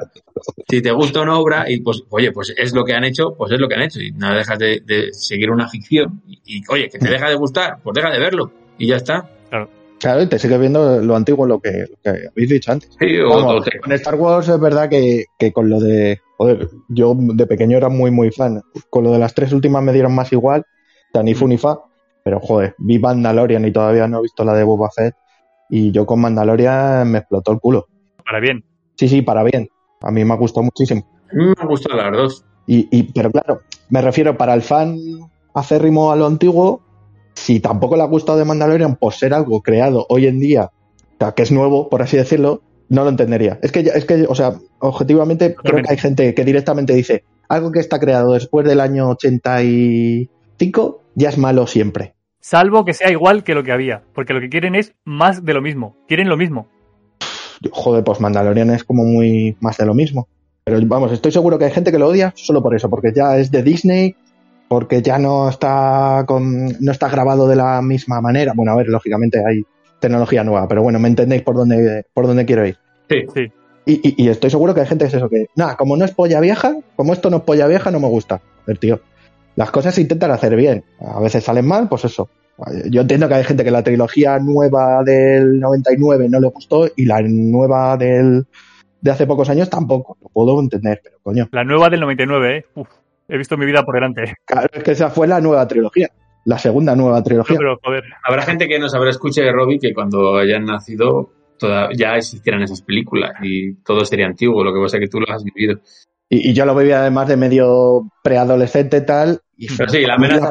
si 0.69 0.83
te 0.83 0.91
gusta 0.91 1.23
una 1.23 1.39
obra 1.39 1.65
y 1.71 1.81
pues, 1.81 2.03
oye, 2.11 2.31
pues 2.31 2.53
es 2.59 2.75
lo 2.75 2.85
que 2.85 2.93
han 2.93 3.05
hecho, 3.05 3.35
pues 3.39 3.53
es 3.53 3.59
lo 3.59 3.69
que 3.69 3.77
han 3.77 3.83
hecho 3.85 4.01
y 4.03 4.11
no 4.13 4.35
dejas 4.35 4.59
de, 4.59 4.83
de 4.85 5.15
seguir 5.15 5.51
una 5.51 5.67
ficción 5.67 6.21
y, 6.29 6.43
y, 6.45 6.63
oye, 6.69 6.91
que 6.91 6.99
te 6.99 7.09
deja 7.09 7.31
de 7.31 7.37
gustar, 7.37 7.79
pues 7.83 7.95
deja 7.95 8.11
de 8.11 8.19
verlo 8.19 8.53
y 8.77 8.87
ya 8.89 8.97
está. 8.97 9.31
Claro, 9.49 9.71
y 10.23 10.27
te 10.27 10.39
sigue 10.39 10.59
viendo 10.59 11.01
lo 11.01 11.17
antiguo, 11.17 11.47
lo 11.47 11.59
que, 11.61 11.87
lo 11.91 11.97
que 12.03 12.29
habéis 12.29 12.49
dicho 12.51 12.73
antes. 12.73 12.91
Sí, 12.99 13.19
o- 13.19 13.29
Vamos, 13.31 13.65
te- 13.65 13.81
con 13.81 13.93
Star 13.93 14.15
Wars 14.17 14.49
es 14.49 14.61
verdad 14.61 14.89
que, 14.89 15.25
que 15.39 15.53
con 15.53 15.69
lo 15.71 15.81
de. 15.81 16.21
Joder, 16.39 16.69
yo 16.89 17.15
de 17.17 17.47
pequeño 17.47 17.77
era 17.79 17.89
muy, 17.89 18.11
muy 18.11 18.31
fan. 18.31 18.61
Con 18.91 19.05
lo 19.05 19.13
de 19.13 19.19
las 19.19 19.35
tres 19.35 19.53
últimas 19.53 19.83
me 19.83 19.93
dieron 19.93 20.15
más 20.15 20.33
igual, 20.33 20.65
tan 21.13 21.25
ni 21.25 21.35
fu 21.35 21.49
ni 21.49 21.57
fa. 21.59 21.79
Pero 22.25 22.41
joder, 22.41 22.75
vi 22.79 22.99
Mandalorian 22.99 23.65
y 23.65 23.73
todavía 23.73 24.07
no 24.07 24.19
he 24.19 24.23
visto 24.23 24.45
la 24.45 24.53
de 24.55 24.65
Boba 24.65 24.91
Fett. 24.95 25.15
Y 25.71 25.91
yo 25.93 26.05
con 26.07 26.21
Mandalorian 26.21 27.11
me 27.11 27.19
explotó 27.19 27.53
el 27.53 27.59
culo. 27.61 27.87
Para 28.25 28.41
bien. 28.41 28.65
Sí, 28.97 29.09
sí, 29.09 29.23
para 29.23 29.43
bien. 29.45 29.69
A 30.03 30.11
mí 30.11 30.25
me 30.25 30.35
ha 30.35 30.37
gustado 30.37 30.65
muchísimo. 30.65 31.07
a 31.31 31.35
mí 31.35 31.45
me 31.47 31.55
han 31.57 31.69
gustado 31.69 31.97
las 31.97 32.13
dos. 32.13 32.45
Y, 32.67 32.89
y, 32.91 33.05
pero 33.13 33.31
claro, 33.31 33.61
me 33.89 34.03
refiero 34.03 34.37
para 34.37 34.53
el 34.55 34.63
fan 34.63 34.97
acérrimo 35.55 36.13
a 36.13 36.17
lo 36.17 36.27
antiguo, 36.27 36.83
si 37.37 37.61
tampoco 37.61 37.97
le 37.97 38.03
ha 38.03 38.07
gustado 38.07 38.39
de 38.39 38.45
Mandalorian 38.45 38.97
por 38.97 39.13
ser 39.15 39.33
algo 39.35 39.63
creado 39.63 40.05
hoy 40.09 40.27
en 40.27 40.41
día, 40.41 40.71
que 41.35 41.43
es 41.43 41.53
nuevo, 41.53 41.89
por 41.89 42.03
así 42.03 42.17
decirlo, 42.17 42.63
no 42.89 43.05
lo 43.05 43.11
entendería. 43.11 43.59
Es 43.63 43.71
que, 43.73 43.83
ya- 43.85 43.93
es 43.93 44.05
que 44.05 44.27
o 44.29 44.35
sea, 44.35 44.55
objetivamente, 44.81 45.55
creo 45.55 45.83
que 45.83 45.91
hay 45.91 45.99
gente 45.99 46.35
que 46.35 46.45
directamente 46.45 46.93
dice, 46.95 47.23
algo 47.49 47.71
que 47.71 47.79
está 47.81 48.01
creado 48.01 48.33
después 48.33 48.67
del 48.67 48.81
año 48.81 49.11
85 49.11 51.03
ya 51.15 51.29
es 51.29 51.39
malo 51.39 51.67
siempre. 51.67 52.15
Salvo 52.41 52.85
que 52.85 52.95
sea 52.95 53.11
igual 53.11 53.43
que 53.45 53.55
lo 53.55 53.65
que 53.65 53.73
había. 53.73 54.03
Porque 54.15 54.33
lo 54.33 54.41
que 54.41 54.49
quieren 54.49 54.75
es 54.75 54.95
más 55.05 55.45
de 55.45 55.55
lo 55.55 55.63
mismo. 55.63 55.97
Quieren 56.07 56.29
lo 56.29 56.37
mismo. 56.37 56.69
Joder, 57.73 58.05
pues 58.05 58.21
Mandalorian 58.21 58.71
es 58.71 58.85
como 58.85 59.05
muy 59.05 59.57
más 59.61 59.77
de 59.79 59.87
lo 59.87 59.95
mismo. 59.95 60.29
Pero 60.65 60.79
vamos, 60.87 61.13
estoy 61.13 61.33
seguro 61.33 61.59
que 61.59 61.65
hay 61.65 61.71
gente 61.73 61.91
que 61.91 61.99
lo 61.99 62.09
odia 62.09 62.33
solo 62.37 62.63
por 62.63 62.75
eso, 62.75 62.91
porque 62.91 63.13
ya 63.15 63.37
es 63.39 63.51
de 63.51 63.63
Disney, 63.63 64.17
porque 64.69 65.03
ya 65.03 65.19
no 65.19 65.49
está 65.49 66.25
con, 66.27 66.67
no 66.81 66.93
está 66.93 67.09
grabado 67.09 67.47
de 67.49 67.57
la 67.57 67.81
misma 67.83 68.21
manera. 68.21 68.53
Bueno, 68.55 68.73
a 68.73 68.77
ver, 68.77 68.89
lógicamente 68.89 69.43
hay 69.47 69.65
tecnología 70.01 70.45
nueva, 70.45 70.69
pero 70.69 70.83
bueno, 70.83 70.99
me 70.99 71.09
entendéis 71.09 71.43
por 71.43 71.57
dónde, 71.57 72.05
por 72.13 72.27
dónde 72.27 72.45
quiero 72.47 72.67
ir. 72.67 72.77
Sí, 73.09 73.23
Sí. 73.35 73.53
Y, 73.89 74.09
y- 74.09 74.25
y 74.25 74.29
estoy 74.31 74.51
seguro 74.51 74.75
que 74.75 74.81
hay 74.81 74.87
gente 74.87 75.05
que 75.05 75.09
es 75.11 75.15
eso, 75.15 75.29
que, 75.29 75.47
nada, 75.55 75.77
como 75.77 75.97
no 75.97 76.05
es 76.05 76.11
polla 76.11 76.41
vieja, 76.41 76.75
como 76.97 77.13
esto 77.13 77.31
no 77.31 77.37
es 77.37 77.43
polla 77.45 77.69
vieja, 77.69 77.93
no 77.93 78.01
me 78.01 78.09
gusta. 78.09 78.35
A 78.37 78.41
ver, 78.67 78.79
tío, 78.79 79.01
las 79.55 79.71
cosas 79.71 79.95
se 79.95 80.01
intentan 80.01 80.33
hacer 80.33 80.57
bien. 80.57 80.83
A 81.01 81.21
veces 81.21 81.45
salen 81.45 81.67
mal, 81.67 81.89
pues 81.89 82.05
eso. 82.05 82.29
Yo 82.91 83.03
entiendo 83.03 83.29
que 83.29 83.35
hay 83.35 83.45
gente 83.45 83.63
que 83.63 83.71
la 83.71 83.85
trilogía 83.85 84.39
nueva 84.41 85.05
del 85.05 85.61
99 85.61 86.29
no 86.29 86.41
le 86.41 86.49
gustó 86.49 86.89
y 86.97 87.05
la 87.05 87.21
nueva 87.23 87.97
del, 87.97 88.47
de 89.01 89.11
hace 89.13 89.25
pocos 89.27 89.49
años 89.51 89.71
tampoco. 89.71 90.17
Lo 90.21 90.29
puedo 90.31 90.59
entender, 90.61 91.01
pero 91.05 91.19
coño. 91.23 91.49
La 91.53 91.63
nueva 91.63 91.89
del 91.89 92.01
99, 92.01 92.57
¿eh? 92.59 92.65
Uf, 92.75 92.89
he 93.29 93.37
visto 93.39 93.57
mi 93.57 93.67
vida 93.67 93.83
por 93.85 93.95
delante. 93.95 94.35
Claro, 94.45 94.69
es 94.73 94.83
que 94.83 94.93
esa 94.93 95.11
fue 95.11 95.27
la 95.27 95.41
nueva 95.41 95.67
trilogía. 95.67 96.09
La 96.45 96.59
segunda 96.59 96.95
nueva 96.95 97.19
No, 97.19 97.25
trilogía. 97.25 97.57
pero 97.59 97.77
joder. 97.83 98.05
Habrá 98.25 98.43
gente 98.43 98.69
que 98.69 98.79
nos 98.79 98.95
habrá 98.95 99.11
escuchado 99.11 99.47
de 99.47 99.53
Robbie 99.53 99.79
que 99.81 99.93
cuando 99.93 100.37
hayan 100.37 100.65
nacido 100.65 101.31
toda- 101.59 101.89
ya 101.93 102.17
existieran 102.17 102.63
esas 102.63 102.83
películas 102.83 103.33
y 103.43 103.75
todo 103.83 104.05
sería 104.05 104.27
antiguo, 104.27 104.63
lo 104.63 104.73
que 104.73 104.81
pasa 104.81 104.97
es 104.99 105.01
que 105.01 105.09
tú 105.09 105.19
lo 105.21 105.27
has 105.33 105.43
vivido. 105.43 105.81
Y, 106.29 106.51
y 106.51 106.55
yo 106.55 106.65
lo 106.67 106.75
viví 106.75 106.93
además 106.93 107.27
de 107.29 107.37
medio 107.37 108.09
preadolescente 108.23 108.99
y 108.99 109.07
tal. 109.07 109.41
Y 109.57 109.75
Pero 109.75 109.89
sí, 109.89 110.03
la 110.03 110.15
amenaza, 110.15 110.51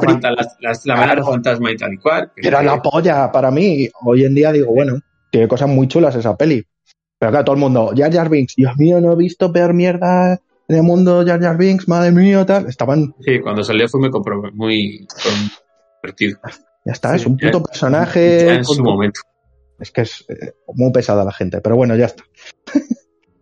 las- 0.60 0.86
la 0.86 0.94
amenaza 0.96 1.14
Claro. 1.14 1.26
fantasma 1.26 1.72
y 1.72 1.76
tal 1.78 1.94
y 1.94 1.98
cual. 1.98 2.32
Era 2.38 2.64
la 2.64 2.82
polla 2.82 3.32
para 3.32 3.52
mí. 3.52 3.88
Hoy 4.04 4.26
en 4.26 4.34
día 4.36 4.52
digo, 4.52 4.72
bueno, 4.74 5.00
tiene 5.32 5.48
cosas 5.48 5.70
muy 5.70 5.88
chulas 5.88 6.16
esa 6.16 6.36
peli. 6.36 6.64
Pero 7.20 7.32
claro, 7.32 7.46
todo 7.46 7.56
el 7.56 7.62
mundo, 7.62 7.92
Jar 7.96 8.12
Jar 8.12 8.30
Binks, 8.30 8.56
Dios 8.58 8.76
mío, 8.78 9.00
no 9.00 9.14
he 9.14 9.16
visto 9.16 9.52
peor 9.52 9.74
mierda 9.74 10.40
en 10.68 10.76
el 10.78 10.84
mundo 10.84 11.24
Jar 11.26 11.42
Jar 11.42 11.58
Binks, 11.58 11.88
madre 11.88 12.12
mía, 12.12 12.46
tal. 12.46 12.68
Estaban, 12.68 13.14
Sí, 13.22 13.40
cuando 13.40 13.64
salió 13.64 13.88
fue 13.88 14.00
muy, 14.02 14.12
muy 14.54 15.08
divertido. 16.02 16.40
ya 16.86 16.92
está, 16.94 17.10
Sí, 17.12 17.16
es 17.18 17.26
un 17.28 17.38
puto 17.38 17.60
Ya 17.60 17.64
personaje. 17.66 18.54
en 18.56 18.66
su 18.66 18.84
momento. 18.84 19.22
Es 19.80 19.92
que 19.92 20.02
es 20.02 20.26
eh, 20.30 20.54
muy 20.74 20.92
pesada 20.92 21.24
la 21.26 21.32
gente, 21.34 21.60
pero 21.62 21.76
bueno, 21.76 21.96
ya 21.96 22.06
está. 22.06 22.24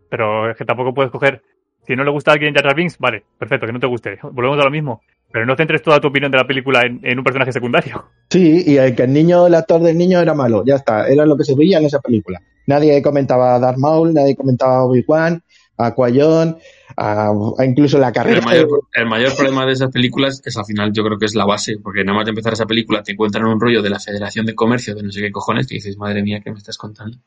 Pero 0.10 0.52
es 0.52 0.58
que 0.58 0.66
tampoco 0.66 0.94
puedes 0.94 1.12
coger. 1.12 1.42
Si 1.88 1.96
no 1.96 2.04
le 2.04 2.12
gusta 2.12 2.32
a 2.32 2.34
alguien 2.36 2.54
Jar 2.54 2.64
Jar 2.64 2.76
Binks, 2.76 2.98
vale, 3.00 3.24
perfecto, 3.38 3.66
que 3.66 3.74
no 3.74 3.80
te 3.80 3.88
guste. 3.88 4.20
Volvemos 4.32 4.60
a 4.60 4.64
lo 4.64 4.70
mismo. 4.72 5.02
Pero 5.32 5.46
no 5.48 5.56
centres 5.56 5.82
toda 5.82 6.00
tu 6.00 6.10
opinión 6.10 6.32
de 6.32 6.38
la 6.38 6.46
película 6.46 6.82
en, 6.84 7.00
en 7.04 7.18
un 7.18 7.24
personaje 7.24 7.52
secundario. 7.52 8.06
Sí, 8.30 8.64
y 8.66 8.78
el 8.78 8.96
que 8.96 9.04
el 9.04 9.14
niño, 9.14 9.46
el 9.46 9.54
actor 9.54 9.80
del 9.82 9.96
niño 9.96 10.20
era 10.20 10.34
malo, 10.34 10.64
ya 10.66 10.76
está, 10.76 11.08
era 11.08 11.24
lo 11.24 11.38
que 11.38 11.44
se 11.44 11.54
veía 11.56 11.78
en 11.78 11.86
esa 11.86 12.00
película. 12.00 12.42
Nadie 12.66 13.00
comentaba 13.04 13.54
a 13.56 13.60
Darth 13.60 13.78
Maul, 13.78 14.12
nadie 14.12 14.36
comentaba 14.36 14.78
a 14.78 14.84
Obi-Wan, 14.86 15.44
a 15.88 15.96
Qui-Gon, 15.96 16.58
a, 16.98 17.30
a 17.58 17.66
incluso 17.66 17.98
la 17.98 18.12
carrera. 18.12 18.40
El 18.40 18.46
mayor, 18.46 18.68
el 18.94 19.06
mayor 19.08 19.36
problema 19.36 19.66
de 19.66 19.74
esas 19.74 19.92
películas 19.92 20.42
es 20.46 20.58
al 20.58 20.66
final, 20.66 20.92
yo 20.94 21.04
creo 21.04 21.18
que 21.18 21.26
es 21.26 21.36
la 21.36 21.46
base, 21.46 21.78
porque 21.82 22.04
nada 22.04 22.18
más 22.18 22.26
de 22.26 22.32
empezar 22.32 22.54
esa 22.54 22.66
película 22.66 23.02
te 23.04 23.14
encuentran 23.14 23.46
un 23.46 23.60
rollo 23.60 23.82
de 23.82 23.90
la 23.90 24.00
Federación 24.00 24.46
de 24.46 24.56
Comercio, 24.56 24.96
de 24.96 25.04
no 25.04 25.12
sé 25.12 25.22
qué 25.22 25.32
cojones, 25.32 25.68
que 25.68 25.76
dices, 25.76 25.98
madre 25.98 26.22
mía, 26.24 26.42
¿qué 26.44 26.52
me 26.52 26.58
estás 26.58 26.78
contando? 26.78 27.18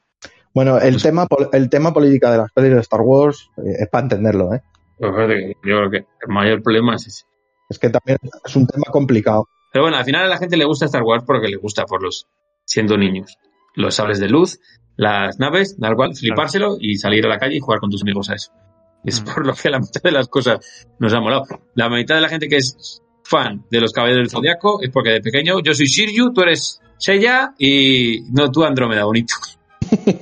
Bueno, 0.55 0.79
el 0.79 0.93
Pues- 0.95 1.03
tema, 1.03 1.27
el 1.53 1.69
tema 1.69 1.93
política 1.93 2.31
de 2.33 2.39
las 2.39 2.53
pelis 2.53 2.73
de 2.73 2.81
Star 2.81 3.01
Wars 3.03 3.51
eh, 3.59 3.77
es 3.81 3.89
para 3.89 4.05
entenderlo, 4.05 4.55
¿eh? 4.55 4.63
Pues 4.99 5.13
yo 5.63 5.77
creo 5.77 5.91
que 5.91 5.97
el 5.99 6.29
mayor 6.29 6.63
problema 6.63 6.95
es 6.95 7.07
ese. 7.07 7.25
Es 7.69 7.79
que 7.79 7.91
también 7.91 8.19
es 8.45 8.57
un 8.57 8.67
tema 8.67 8.85
complicado. 8.91 9.47
Pero 9.73 9.85
bueno, 9.85 9.99
al 9.99 10.05
final 10.05 10.25
a 10.25 10.29
la 10.29 10.39
gente 10.39 10.57
le 10.57 10.65
gusta 10.65 10.87
Star 10.87 11.03
Wars 11.03 11.25
porque 11.27 11.49
le 11.49 11.57
gusta 11.59 11.85
por 11.85 12.03
los 12.03 12.27
siendo 12.65 12.97
niños. 12.97 13.37
Los 13.77 13.95
sables 13.95 14.19
de 14.19 14.29
luz, 14.29 14.59
las 14.97 15.39
naves, 15.39 15.79
dar 15.79 15.95
cual, 15.95 16.15
flipárselo 16.17 16.77
y 16.81 16.97
salir 16.97 17.25
a 17.27 17.29
la 17.29 17.39
calle 17.39 17.57
y 17.57 17.61
jugar 17.61 17.79
con 17.81 17.91
tus 17.91 18.03
amigos 18.03 18.29
a 18.31 18.35
eso. 18.35 18.51
Es 19.05 19.21
Mm. 19.23 19.25
por 19.27 19.47
lo 19.47 19.55
que 19.55 19.71
la 19.71 19.79
mitad 19.79 20.03
de 20.03 20.11
las 20.11 20.27
cosas 20.29 20.87
nos 20.99 21.15
ha 21.15 21.21
molado. 21.21 21.45
La 21.75 21.89
mitad 21.89 22.17
de 22.17 22.21
la 22.23 22.29
gente 22.29 22.49
que 22.49 22.57
es 22.57 23.01
fan 23.23 23.65
de 23.71 23.81
los 23.81 23.93
Caballeros 23.93 24.23
del 24.25 24.31
Zodiaco 24.31 24.81
es 24.83 24.91
porque 24.91 25.11
de 25.11 25.21
pequeño 25.21 25.61
yo 25.61 25.75
soy 25.75 25.87
Shiryu, 25.87 26.33
tú 26.33 26.41
eres 26.43 26.81
Seiya 26.99 27.53
y 27.59 28.23
no 28.33 28.51
tú 28.51 28.65
Andrómeda, 28.65 29.05
bonito. 29.05 29.35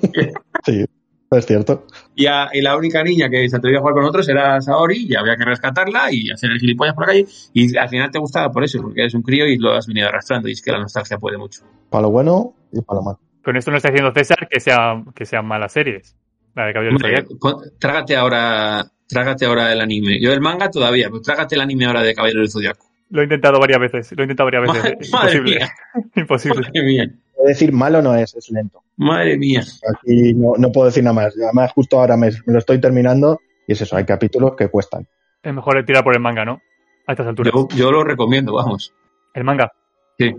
Sí, 0.65 0.85
es 1.31 1.47
cierto. 1.47 1.87
Y, 2.15 2.27
a- 2.27 2.49
y 2.53 2.61
la 2.63 2.77
única 2.77 3.03
niña 3.03 3.29
que 3.29 3.49
se 3.49 3.57
atrevía 3.57 3.79
a 3.79 3.83
jugar 3.83 3.95
con 3.97 4.05
otros 4.05 4.29
era 4.29 4.61
Saori 4.61 5.07
y 5.11 5.15
había 5.15 5.37
que 5.37 5.45
rescatarla 5.45 6.13
y 6.13 6.31
hacer 6.31 6.51
el 6.51 6.59
gilipollas 6.59 6.95
por 6.95 7.03
la 7.05 7.09
calle 7.09 7.27
y 7.53 7.77
al 7.77 7.89
final 7.89 8.11
te 8.11 8.19
gustaba 8.19 8.51
por 8.51 8.65
eso, 8.65 8.81
porque 8.81 9.01
eres 9.03 9.15
un 9.15 9.23
crío 9.23 9.47
y 9.47 9.59
lo 9.59 9.73
has 9.75 9.87
venido 9.87 10.09
arrastrando 10.09 10.49
y 10.49 10.53
es 10.53 10.63
que 10.63 10.73
la 10.73 10.79
nostalgia 10.79 11.19
puede 11.19 11.37
mucho. 11.39 11.63
Para 11.91 12.03
lo 12.03 12.11
bueno 12.11 12.55
y 12.73 12.81
para 12.83 13.01
lo 13.01 13.05
malo. 13.05 13.21
Con 13.45 13.57
esto 13.57 13.71
no 13.71 13.77
está 13.77 13.91
diciendo 13.91 14.13
César 14.15 14.49
que, 14.51 14.59
sea, 14.61 15.03
que 15.15 15.27
sean 15.27 15.47
malas 15.47 15.73
series. 15.73 16.17
La 16.55 16.67
de 16.67 16.73
Caballero 16.73 16.97
del 16.99 17.27
Hombre, 17.41 17.71
trágate 17.79 18.17
ahora, 18.17 18.85
trágate 19.09 19.45
ahora 19.45 19.73
el 19.73 19.81
anime. 19.81 20.21
Yo 20.21 20.33
el 20.33 20.41
manga 20.41 20.71
todavía, 20.71 21.11
pues 21.11 21.23
trágate 21.23 21.55
el 21.57 21.61
anime 21.61 21.85
ahora 21.87 22.03
de 22.03 22.15
Caballero 22.15 22.41
del 22.41 22.51
Zodiaco. 22.51 22.87
Lo 23.11 23.21
he 23.21 23.25
intentado 23.25 23.59
varias 23.61 23.79
veces. 23.81 24.13
Lo 24.13 24.23
he 24.23 24.25
intentado 24.25 24.51
varias 24.51 24.63
veces. 24.73 25.11
Madre, 25.13 25.41
madre 25.41 25.41
Imposible. 25.41 25.55
mía, 25.57 25.73
Imposible. 26.17 26.61
madre 26.63 26.83
mía, 26.85 27.05
Es 27.39 27.45
decir, 27.49 27.73
malo 27.73 28.01
no 28.03 28.15
es, 28.15 28.35
es 28.35 28.51
lento. 28.51 28.83
madre 28.97 29.37
mía. 29.37 29.61
Aquí 29.61 30.33
no, 30.35 30.53
no 30.57 30.73
puedo 30.73 30.87
decir 30.87 31.05
nada 31.05 31.15
más. 31.15 31.35
Además, 31.37 31.73
justo 31.73 31.99
ahora 32.01 32.17
me, 32.17 32.31
me 32.47 32.53
lo 32.53 32.59
estoy 32.59 32.81
terminando 32.81 33.41
y 33.67 33.73
es 33.73 33.81
eso, 33.81 33.97
hay 33.97 34.05
capítulos 34.05 34.53
que 34.57 34.69
cuestan. 34.69 35.07
Es 35.43 35.53
mejor 35.53 35.85
tirar 35.85 36.03
por 36.03 36.15
el 36.15 36.21
manga, 36.21 36.45
¿no? 36.45 36.61
A 37.07 37.13
estas 37.13 37.27
alturas. 37.27 37.53
Yo, 37.55 37.69
yo 37.77 37.91
lo 37.93 38.03
recomiendo, 38.05 38.55
vamos. 38.55 38.95
El 39.35 39.45
manga. 39.45 39.71
Sí. 40.19 40.33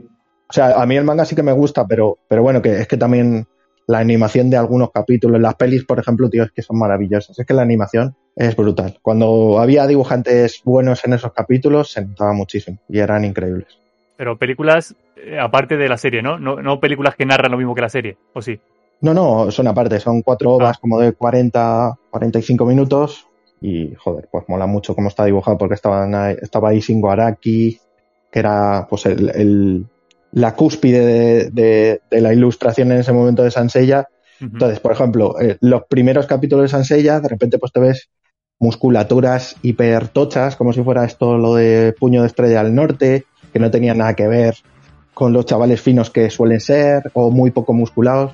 O 0.49 0.53
sea, 0.53 0.81
a 0.81 0.86
mí 0.86 0.95
el 0.95 1.03
manga 1.03 1.25
sí 1.25 1.36
que 1.36 1.43
me 1.43 1.51
gusta, 1.51 1.86
pero, 1.88 2.17
pero 2.27 2.43
bueno, 2.43 2.62
que 2.62 2.79
es 2.79 2.88
que 2.88 2.97
también 2.97 3.47
la 3.88 3.99
animación 3.99 4.49
de 4.49 4.58
algunos 4.58 4.91
capítulos, 4.91 5.39
las 5.41 5.55
pelis, 5.55 5.86
por 5.86 5.99
ejemplo, 5.99 6.29
tío, 6.29 6.43
es 6.43 6.51
que 6.51 6.62
son 6.62 6.77
maravillosas. 6.79 7.38
Es 7.38 7.45
que 7.45 7.53
la 7.53 7.62
animación 7.63 8.15
es 8.36 8.55
brutal. 8.55 8.97
Cuando 9.01 9.60
había 9.60 9.86
dibujantes 9.88 10.62
buenos 10.63 11.03
en 11.05 11.13
esos 11.13 11.34
capítulos, 11.34 11.91
se 11.91 12.05
notaba 12.05 12.34
muchísimo 12.34 12.77
y 12.89 12.99
eran 12.99 13.25
increíbles. 13.25 13.67
Pero 14.17 14.38
películas 14.38 14.95
eh, 15.17 15.39
aparte 15.39 15.77
de 15.77 15.88
la 15.89 15.97
serie, 15.97 16.21
¿no? 16.21 16.39
¿no? 16.39 16.62
No 16.62 16.79
películas 16.79 17.15
que 17.15 17.25
narran 17.25 17.51
lo 17.51 17.58
mismo 17.58 17.75
que 17.75 17.81
la 17.81 17.89
serie, 17.89 18.17
¿o 18.34 18.41
sí? 18.41 18.60
No, 19.01 19.13
no, 19.13 19.51
son 19.51 19.67
aparte, 19.67 19.99
son 19.99 20.21
cuatro 20.21 20.51
obras 20.53 20.77
como 20.79 20.99
de 20.99 21.12
40, 21.12 21.97
45 22.12 22.65
minutos 22.65 23.27
y, 23.62 23.93
joder, 23.95 24.27
pues 24.31 24.45
mola 24.47 24.65
mucho 24.67 24.95
cómo 24.95 25.10
está 25.10 25.25
dibujado 25.25 25.58
porque 25.58 25.75
estaban 25.75 26.15
ahí- 26.15 26.38
estaba 26.41 26.69
ahí 26.69 26.79
Shingo 26.79 27.12
Araki, 27.12 27.77
que 28.31 28.39
era 28.39 28.88
pues 28.89 29.05
el, 29.05 29.29
el- 29.36 29.86
la 30.35 30.53
cúspide 30.53 31.05
de, 31.05 31.49
de- 31.49 32.01
de 32.11 32.21
la 32.21 32.33
ilustración 32.33 32.91
en 32.91 32.99
ese 32.99 33.11
momento 33.11 33.41
de 33.43 33.49
Sansella. 33.51 34.07
Entonces, 34.39 34.79
por 34.79 34.91
ejemplo, 34.91 35.39
eh, 35.41 35.57
los 35.61 35.83
primeros 35.89 36.27
capítulos 36.27 36.63
de 36.63 36.69
Sansella, 36.69 37.19
de 37.19 37.29
repente 37.29 37.57
pues 37.57 37.71
te 37.71 37.79
ves 37.79 38.09
musculaturas 38.59 39.55
hipertochas, 39.61 40.55
como 40.55 40.73
si 40.73 40.83
fuera 40.83 41.05
esto 41.05 41.37
lo 41.37 41.55
de 41.55 41.93
Puño 41.97 42.21
de 42.21 42.27
Estrella 42.27 42.59
al 42.61 42.73
Norte, 42.75 43.25
que 43.53 43.59
no 43.59 43.71
tenía 43.71 43.93
nada 43.93 44.13
que 44.15 44.27
ver 44.27 44.55
con 45.13 45.31
los 45.33 45.45
chavales 45.45 45.79
finos 45.81 46.09
que 46.09 46.29
suelen 46.29 46.59
ser, 46.59 47.09
o 47.13 47.31
muy 47.31 47.51
poco 47.51 47.73
musculados. 47.73 48.33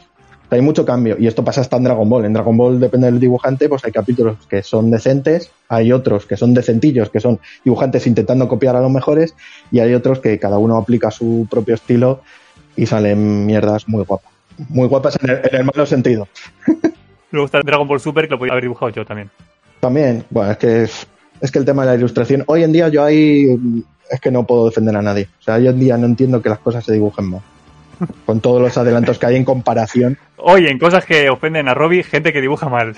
Hay 0.52 0.62
mucho 0.62 0.86
cambio. 0.86 1.16
Y 1.18 1.28
esto 1.28 1.44
pasa 1.44 1.62
hasta 1.62 1.78
en 1.78 1.86
Dragon 1.86 2.08
Ball. 2.10 2.26
En 2.26 2.34
Dragon 2.34 2.56
Ball, 2.56 2.80
depende 2.80 3.08
del 3.08 3.20
dibujante, 3.20 3.70
pues 3.70 3.84
hay 3.86 3.92
capítulos 3.92 4.38
que 4.50 4.62
son 4.62 4.92
decentes, 4.92 5.50
hay 5.70 5.94
otros 5.94 6.26
que 6.26 6.36
son 6.36 6.54
decentillos, 6.54 7.10
que 7.10 7.22
son 7.22 7.40
dibujantes 7.64 8.06
intentando 8.06 8.48
copiar 8.48 8.76
a 8.76 8.82
los 8.82 8.92
mejores, 8.92 9.34
y 9.72 9.80
hay 9.80 9.94
otros 9.94 10.20
que 10.20 10.38
cada 10.40 10.58
uno 10.58 10.78
aplica 10.78 11.10
su 11.10 11.48
propio 11.50 11.76
estilo 11.76 12.22
y 12.76 12.86
salen 12.86 13.46
mierdas 13.46 13.88
muy 13.88 14.04
guapas. 14.04 14.32
Muy 14.70 14.88
guapas 14.88 15.18
en 15.24 15.30
el, 15.30 15.42
en 15.50 15.56
el 15.56 15.64
malo 15.64 15.86
sentido. 15.86 16.28
Luego 17.32 17.46
está 17.46 17.62
Dragon 17.62 17.88
Ball 17.88 18.02
Super, 18.02 18.26
que 18.26 18.32
lo 18.32 18.40
podía 18.40 18.52
haber 18.52 18.66
dibujado 18.66 18.90
yo 18.90 19.06
también. 19.06 19.30
También, 19.80 20.26
bueno, 20.30 20.52
es 20.52 20.58
que 20.58 20.88
es 21.42 21.52
que 21.52 21.60
el 21.60 21.66
tema 21.66 21.84
de 21.84 21.92
la 21.92 21.96
ilustración, 21.96 22.44
hoy 22.46 22.64
en 22.64 22.72
día 22.72 22.90
yo 22.90 23.04
ahí 23.04 23.48
es 24.10 24.22
que 24.22 24.32
no 24.32 24.46
puedo 24.46 24.66
defender 24.66 24.96
a 24.96 25.02
nadie. 25.02 25.28
O 25.40 25.44
sea, 25.44 25.56
hoy 25.56 25.68
en 25.68 25.80
día 25.80 25.98
no 25.98 26.06
entiendo 26.06 26.42
que 26.42 26.50
las 26.50 26.60
cosas 26.60 26.86
se 26.86 26.94
dibujen 26.94 27.26
mal. 27.26 27.42
Con 28.26 28.40
todos 28.42 28.62
los 28.62 28.78
adelantos 28.78 29.20
que 29.20 29.26
hay 29.28 29.36
en 29.36 29.46
comparación. 29.46 30.18
Oye, 30.38 30.70
en 30.72 30.80
cosas 30.80 31.06
que 31.06 31.30
ofenden 31.30 31.68
a 31.68 31.74
Robbie, 31.74 32.04
gente 32.04 32.34
que 32.34 32.42
dibuja 32.42 32.68
mal. 32.70 32.96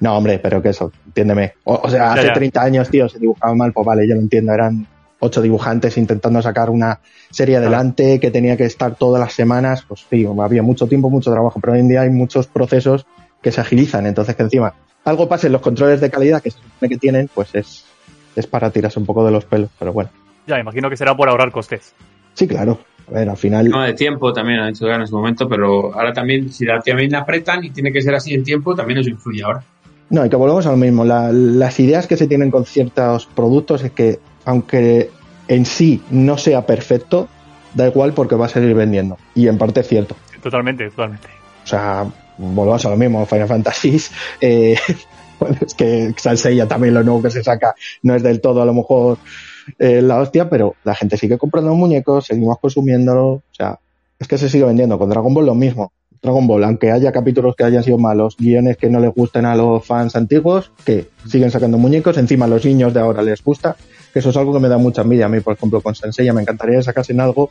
No, 0.00 0.16
hombre, 0.16 0.38
pero 0.38 0.60
que 0.62 0.68
eso, 0.70 0.92
entiéndeme. 1.06 1.54
O, 1.64 1.80
o 1.84 1.90
sea, 1.90 1.98
Ya, 2.06 2.12
hace 2.12 2.26
ya. 2.28 2.32
30 2.34 2.62
años, 2.62 2.90
tío, 2.90 3.08
se 3.08 3.18
dibujaba 3.18 3.54
mal, 3.54 3.72
pues 3.72 3.86
vale, 3.86 4.06
yo 4.08 4.14
lo 4.14 4.20
entiendo. 4.20 4.52
Eran 4.52 4.86
ocho 5.18 5.40
dibujantes 5.40 5.96
intentando 5.96 6.42
sacar 6.42 6.68
una 6.70 7.00
serie 7.30 7.56
adelante 7.56 8.20
que 8.20 8.30
tenía 8.30 8.56
que 8.56 8.64
estar 8.66 8.94
todas 8.94 9.20
las 9.20 9.32
semanas. 9.32 9.84
Pues 9.88 10.04
sí, 10.10 10.26
había 10.40 10.62
mucho 10.62 10.86
tiempo, 10.86 11.08
mucho 11.10 11.32
trabajo, 11.32 11.58
pero 11.60 11.72
hoy 11.72 11.80
en 11.80 11.88
día 11.88 12.02
hay 12.02 12.10
muchos 12.10 12.46
procesos 12.46 13.06
que 13.42 13.50
se 13.52 13.60
agilizan. 13.60 14.06
Entonces, 14.06 14.36
que 14.36 14.42
encima 14.42 14.74
algo 15.04 15.28
pase 15.28 15.46
en 15.46 15.52
los 15.54 15.62
controles 15.62 16.00
de 16.00 16.10
calidad 16.10 16.42
que 16.42 16.50
se 16.50 16.58
supone 16.58 16.88
que 16.90 16.98
tienen, 16.98 17.30
pues 17.32 17.54
es, 17.54 17.84
es 18.34 18.46
para 18.46 18.70
tirarse 18.70 18.98
un 18.98 19.06
poco 19.06 19.24
de 19.24 19.30
los 19.30 19.44
pelos. 19.44 19.70
Pero 19.78 19.92
bueno, 19.92 20.10
Ya, 20.46 20.58
imagino 20.58 20.90
que 20.90 20.96
será 20.96 21.16
por 21.16 21.28
ahorrar 21.28 21.50
costes. 21.52 21.94
sí, 22.34 22.46
claro. 22.46 22.78
A 23.08 23.12
ver, 23.12 23.28
al 23.28 23.36
final. 23.36 23.66
tema 23.66 23.86
de 23.86 23.94
tiempo 23.94 24.32
también 24.32 24.58
han 24.60 24.70
hecho 24.70 24.86
ganas 24.86 25.08
en 25.08 25.10
su 25.10 25.16
momento, 25.16 25.48
pero 25.48 25.94
ahora 25.94 26.12
también, 26.12 26.52
si 26.52 26.64
la 26.64 26.80
también 26.80 27.14
apretan 27.14 27.62
y 27.64 27.70
tiene 27.70 27.92
que 27.92 28.02
ser 28.02 28.14
así 28.14 28.34
en 28.34 28.42
tiempo, 28.42 28.74
también 28.74 28.98
eso 28.98 29.08
influye 29.10 29.42
ahora. 29.44 29.62
No, 30.10 30.24
y 30.24 30.28
que 30.28 30.36
volvemos 30.36 30.66
a 30.66 30.70
lo 30.70 30.76
mismo. 30.76 31.04
La- 31.04 31.30
las 31.32 31.78
ideas 31.80 32.06
que 32.06 32.16
se 32.16 32.26
tienen 32.26 32.50
con 32.50 32.64
ciertos 32.64 33.26
productos 33.26 33.82
es 33.84 33.92
que, 33.92 34.18
aunque 34.44 35.10
en 35.48 35.66
sí 35.66 36.02
no 36.10 36.36
sea 36.38 36.66
perfecto, 36.66 37.28
da 37.74 37.86
igual 37.88 38.12
porque 38.12 38.34
va 38.36 38.46
a 38.46 38.48
seguir 38.48 38.74
vendiendo. 38.74 39.16
Y 39.34 39.48
en 39.48 39.58
parte 39.58 39.80
es 39.80 39.88
cierto. 39.88 40.16
Totalmente, 40.42 40.88
totalmente. 40.90 41.28
O 41.64 41.66
sea, 41.66 42.06
volvemos 42.38 42.84
a 42.86 42.90
lo 42.90 42.96
mismo. 42.96 43.24
Final 43.26 43.48
Fantasy, 43.48 44.00
eh, 44.40 44.76
bueno, 45.38 45.56
es 45.66 45.74
que 45.74 46.12
Sanseiya 46.16 46.66
también 46.66 46.94
lo 46.94 47.02
nuevo 47.02 47.22
que 47.22 47.30
se 47.30 47.42
saca 47.44 47.74
no 48.02 48.14
es 48.14 48.22
del 48.22 48.40
todo 48.40 48.62
a 48.62 48.66
lo 48.66 48.74
mejor 48.74 49.18
eh, 49.78 50.02
la 50.02 50.18
hostia, 50.20 50.48
pero 50.48 50.74
la 50.84 50.94
gente 50.94 51.16
sigue 51.16 51.38
comprando 51.38 51.74
muñecos, 51.74 52.26
seguimos 52.26 52.58
consumiéndolo. 52.58 53.26
O 53.26 53.42
sea, 53.52 53.78
es 54.18 54.28
que 54.28 54.38
se 54.38 54.48
sigue 54.48 54.64
vendiendo. 54.64 54.98
Con 54.98 55.10
Dragon 55.10 55.32
Ball 55.32 55.46
lo 55.46 55.54
mismo. 55.54 55.92
Dragon 56.22 56.46
Ball, 56.46 56.64
aunque 56.64 56.90
haya 56.90 57.12
capítulos 57.12 57.54
que 57.56 57.64
hayan 57.64 57.82
sido 57.82 57.98
malos, 57.98 58.36
guiones 58.38 58.76
que 58.76 58.88
no 58.88 59.00
les 59.00 59.12
gusten 59.14 59.44
a 59.44 59.54
los 59.54 59.84
fans 59.84 60.16
antiguos, 60.16 60.72
que 60.84 61.08
siguen 61.26 61.50
sacando 61.50 61.78
muñecos, 61.78 62.16
encima 62.18 62.46
a 62.46 62.48
los 62.48 62.64
niños 62.64 62.94
de 62.94 63.00
ahora 63.00 63.22
les 63.22 63.44
gusta, 63.44 63.76
que 64.12 64.18
eso 64.18 64.30
es 64.30 64.36
algo 64.36 64.52
que 64.52 64.60
me 64.60 64.68
da 64.68 64.78
mucha 64.78 65.02
envidia 65.02 65.26
a 65.26 65.28
mí, 65.28 65.40
por 65.40 65.54
ejemplo, 65.54 65.80
con 65.82 65.94
Senseiya 65.94 66.32
me 66.32 66.42
encantaría 66.42 66.78
que 66.78 66.82
sacasen 66.84 67.20
algo 67.20 67.50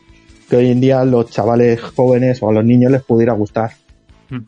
que 0.49 0.57
hoy 0.57 0.71
en 0.71 0.81
día 0.81 1.01
a 1.01 1.05
los 1.05 1.29
chavales 1.29 1.81
jóvenes 1.81 2.41
o 2.41 2.49
a 2.49 2.53
los 2.53 2.65
niños 2.65 2.91
les 2.91 3.03
pudiera 3.03 3.33
gustar. 3.33 3.71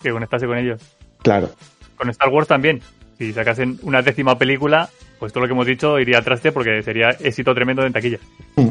Que 0.01 0.11
conectase 0.11 0.47
con 0.47 0.57
ellos. 0.57 0.81
Claro, 1.21 1.49
Con 1.95 2.09
Star 2.09 2.29
Wars 2.29 2.47
también. 2.47 2.81
Si 3.17 3.33
sacasen 3.33 3.79
una 3.83 4.01
décima 4.01 4.37
película, 4.37 4.89
pues 5.19 5.33
todo 5.33 5.41
lo 5.41 5.47
que 5.47 5.53
hemos 5.53 5.65
dicho 5.65 5.99
iría 5.99 6.19
a 6.19 6.21
traste 6.21 6.51
porque 6.51 6.83
sería 6.83 7.09
éxito 7.09 7.53
tremendo 7.53 7.85
en 7.85 7.93
taquilla. 7.93 8.19
Mm. 8.55 8.69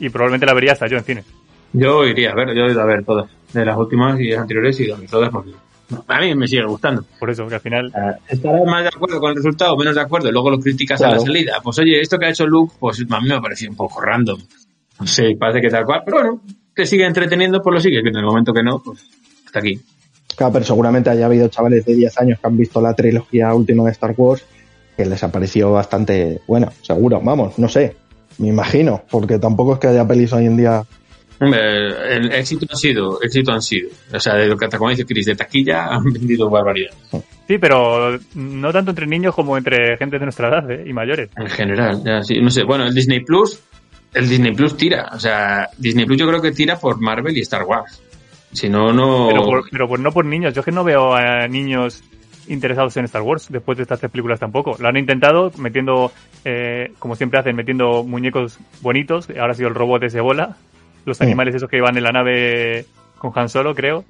Y 0.00 0.08
probablemente 0.08 0.46
la 0.46 0.54
vería 0.54 0.72
hasta 0.72 0.86
yo 0.86 0.96
en 0.96 1.04
cine. 1.04 1.24
Yo 1.72 2.04
iría 2.04 2.30
a 2.30 2.34
ver, 2.34 2.54
yo 2.54 2.64
he 2.64 2.72
ido 2.72 2.80
a 2.80 2.86
ver 2.86 3.04
todas. 3.04 3.30
De 3.52 3.64
las 3.64 3.76
últimas 3.76 4.18
y 4.20 4.30
las 4.30 4.40
anteriores 4.40 4.80
y 4.80 4.86
de 4.86 5.08
todas 5.08 5.30
porque 5.30 5.52
a 6.08 6.20
mí 6.20 6.34
me 6.34 6.46
sigue 6.46 6.64
gustando. 6.64 7.04
Por 7.18 7.30
eso, 7.30 7.46
que 7.46 7.56
al 7.56 7.60
final. 7.60 7.92
Estarás 8.28 8.66
más 8.66 8.82
de 8.82 8.88
acuerdo 8.88 9.20
con 9.20 9.30
el 9.30 9.36
resultado 9.36 9.74
o 9.74 9.76
menos 9.76 9.94
de 9.94 10.00
acuerdo. 10.00 10.30
Luego 10.32 10.50
lo 10.50 10.58
criticas 10.58 11.00
a 11.02 11.10
la 11.10 11.18
salida. 11.18 11.60
Pues 11.62 11.78
oye, 11.78 12.00
esto 12.00 12.18
que 12.18 12.26
ha 12.26 12.30
hecho 12.30 12.46
Luke, 12.46 12.74
pues 12.78 13.00
a 13.08 13.20
mí 13.20 13.28
me 13.28 13.34
ha 13.34 13.40
parecido 13.40 13.70
un 13.70 13.76
poco 13.76 14.00
random. 14.00 14.40
No 15.00 15.06
sé, 15.06 15.36
parece 15.38 15.60
que 15.60 15.68
tal 15.68 15.84
cual. 15.84 16.02
Pero 16.04 16.18
bueno, 16.18 16.40
te 16.74 16.86
sigue 16.86 17.04
entreteniendo, 17.04 17.60
pues 17.62 17.74
lo 17.74 17.80
sigue. 17.80 18.02
Que 18.02 18.08
en 18.08 18.16
el 18.16 18.24
momento 18.24 18.52
que 18.52 18.62
no, 18.62 18.80
pues 18.82 19.06
hasta 19.46 19.58
aquí. 19.58 19.78
Claro, 20.36 20.52
pero 20.52 20.64
seguramente 20.64 21.10
haya 21.10 21.26
habido 21.26 21.48
chavales 21.48 21.84
de 21.84 21.94
10 21.94 22.18
años 22.18 22.38
que 22.40 22.46
han 22.46 22.56
visto 22.56 22.80
la 22.80 22.94
trilogía 22.94 23.54
última 23.54 23.84
de 23.84 23.90
Star 23.90 24.14
Wars 24.16 24.44
que 24.96 25.04
les 25.06 25.22
ha 25.24 25.32
parecido 25.32 25.72
bastante 25.72 26.40
bueno, 26.46 26.72
seguro, 26.82 27.20
vamos, 27.20 27.58
no 27.58 27.68
sé, 27.68 27.96
me 28.38 28.48
imagino, 28.48 29.02
porque 29.10 29.38
tampoco 29.38 29.74
es 29.74 29.80
que 29.80 29.88
haya 29.88 30.06
pelis 30.06 30.32
hoy 30.32 30.46
en 30.46 30.56
día 30.56 30.84
Hombre, 31.40 32.16
el 32.16 32.32
éxito 32.32 32.66
ha 32.70 32.76
sido, 32.76 33.20
éxito 33.20 33.52
han 33.52 33.60
sido. 33.60 33.90
O 34.12 34.20
sea, 34.20 34.34
de 34.34 34.46
lo 34.46 34.56
que 34.56 34.68
como 34.68 34.90
dice 34.90 35.04
Chris, 35.04 35.26
de 35.26 35.34
taquilla 35.34 35.86
han 35.90 36.04
vendido 36.04 36.48
barbaridad. 36.48 36.92
Sí, 37.46 37.58
pero 37.58 38.18
no 38.34 38.72
tanto 38.72 38.92
entre 38.92 39.06
niños 39.06 39.34
como 39.34 39.56
entre 39.56 39.96
gente 39.96 40.18
de 40.18 40.24
nuestra 40.24 40.48
edad 40.48 40.70
¿eh? 40.70 40.84
y 40.86 40.92
mayores. 40.92 41.30
En 41.36 41.48
general, 41.48 42.02
ya, 42.04 42.22
sí, 42.22 42.40
no 42.40 42.50
sé. 42.50 42.62
Bueno, 42.62 42.86
el 42.86 42.94
Disney 42.94 43.20
Plus, 43.20 43.60
el 44.14 44.28
Disney 44.28 44.54
Plus 44.54 44.76
tira. 44.76 45.10
O 45.12 45.18
sea, 45.18 45.68
Disney 45.76 46.06
Plus 46.06 46.18
yo 46.18 46.28
creo 46.28 46.40
que 46.40 46.52
tira 46.52 46.78
por 46.78 47.00
Marvel 47.00 47.36
y 47.36 47.40
Star 47.40 47.64
Wars. 47.64 48.00
Si 48.54 48.68
no, 48.70 48.92
no. 48.92 49.28
Pero, 49.28 49.44
por- 49.44 49.70
pero 49.70 49.88
por- 49.88 50.00
no 50.00 50.10
por 50.12 50.24
niños. 50.24 50.54
Yo 50.54 50.60
es 50.60 50.64
que 50.64 50.72
no 50.72 50.82
veo 50.84 51.14
a 51.14 51.46
niños 51.48 52.02
interesados 52.48 52.96
en 52.96 53.04
Star 53.06 53.22
Wars 53.22 53.48
después 53.50 53.76
de 53.76 53.82
estas 53.82 53.98
tres 54.00 54.10
películas 54.12 54.38
tampoco. 54.40 54.76
Lo 54.78 54.88
han 54.88 54.96
intentado 54.96 55.50
metiendo, 55.58 56.12
eh, 56.44 56.92
como 56.98 57.16
siempre 57.16 57.38
hacen, 57.40 57.56
metiendo 57.56 58.04
muñecos 58.04 58.58
bonitos. 58.80 59.28
Ahora 59.30 59.52
ha 59.52 59.54
sido 59.54 59.68
el 59.68 59.74
robot 59.74 60.02
ese 60.04 60.20
bola. 60.20 60.56
Los 61.04 61.18
Sí. 61.18 61.24
animales 61.24 61.54
esos 61.54 61.68
que 61.68 61.76
iban 61.78 61.96
en 61.96 62.02
la 62.04 62.12
nave 62.12 62.86
con 63.18 63.32
Han 63.34 63.48
Solo, 63.48 63.74
creo. 63.74 64.04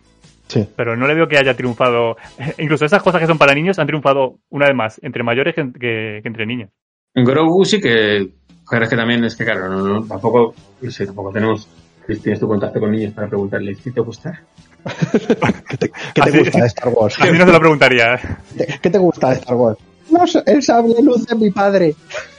Sí. 0.48 0.68
Pero 0.76 0.94
no 0.96 1.06
le 1.06 1.14
veo 1.14 1.26
que 1.26 1.38
haya 1.38 1.56
triunfado. 1.56 2.16
Incluso 2.58 2.84
esas 2.84 3.02
cosas 3.02 3.20
que 3.20 3.26
son 3.26 3.38
para 3.38 3.54
niños 3.54 3.78
han 3.78 3.86
triunfado 3.86 4.36
una 4.50 4.66
vez 4.66 4.74
más 4.76 5.00
entre 5.02 5.22
mayores 5.22 5.54
que, 5.54 5.62
que- 5.72 6.20
que 6.22 6.28
entre 6.28 6.44
niños. 6.46 6.70
Grogu 7.14 7.64
sí 7.64 7.80
que. 7.80 8.28
Pero 8.70 8.84
es 8.84 8.90
que 8.90 8.96
también 8.96 9.24
es 9.24 9.36
que, 9.36 9.44
claro, 9.44 9.68
no, 9.68 9.80
no, 9.82 10.06
tampoco. 10.06 10.54
No 10.82 10.90
sé, 10.90 11.06
tampoco 11.06 11.30
tenemos. 11.32 11.68
Chris, 12.06 12.20
¿Tienes 12.22 12.40
tu 12.40 12.48
contacto 12.48 12.80
con 12.80 12.90
niños 12.90 13.12
para 13.14 13.28
preguntarle 13.28 13.74
si 13.74 13.90
te 13.90 14.00
gusta? 14.00 14.42
¿Qué 15.68 15.76
te, 15.78 15.92
qué 16.14 16.22
te 16.22 16.38
gusta 16.38 16.60
de 16.60 16.66
Star 16.66 16.88
Wars? 16.88 17.20
A 17.20 17.26
mí 17.26 17.38
no 17.38 17.46
se 17.46 17.52
lo 17.52 17.58
preguntaría. 17.58 18.38
¿Qué 18.56 18.78
qué 18.82 18.90
te 18.90 18.98
gusta 18.98 19.30
de 19.30 19.34
Star 19.36 19.56
Wars? 19.56 19.78
No 20.10 20.24
el 20.46 20.62
sable 20.62 20.94
luz 21.02 21.26
de 21.26 21.34
mi 21.34 21.50
padre. 21.50 21.94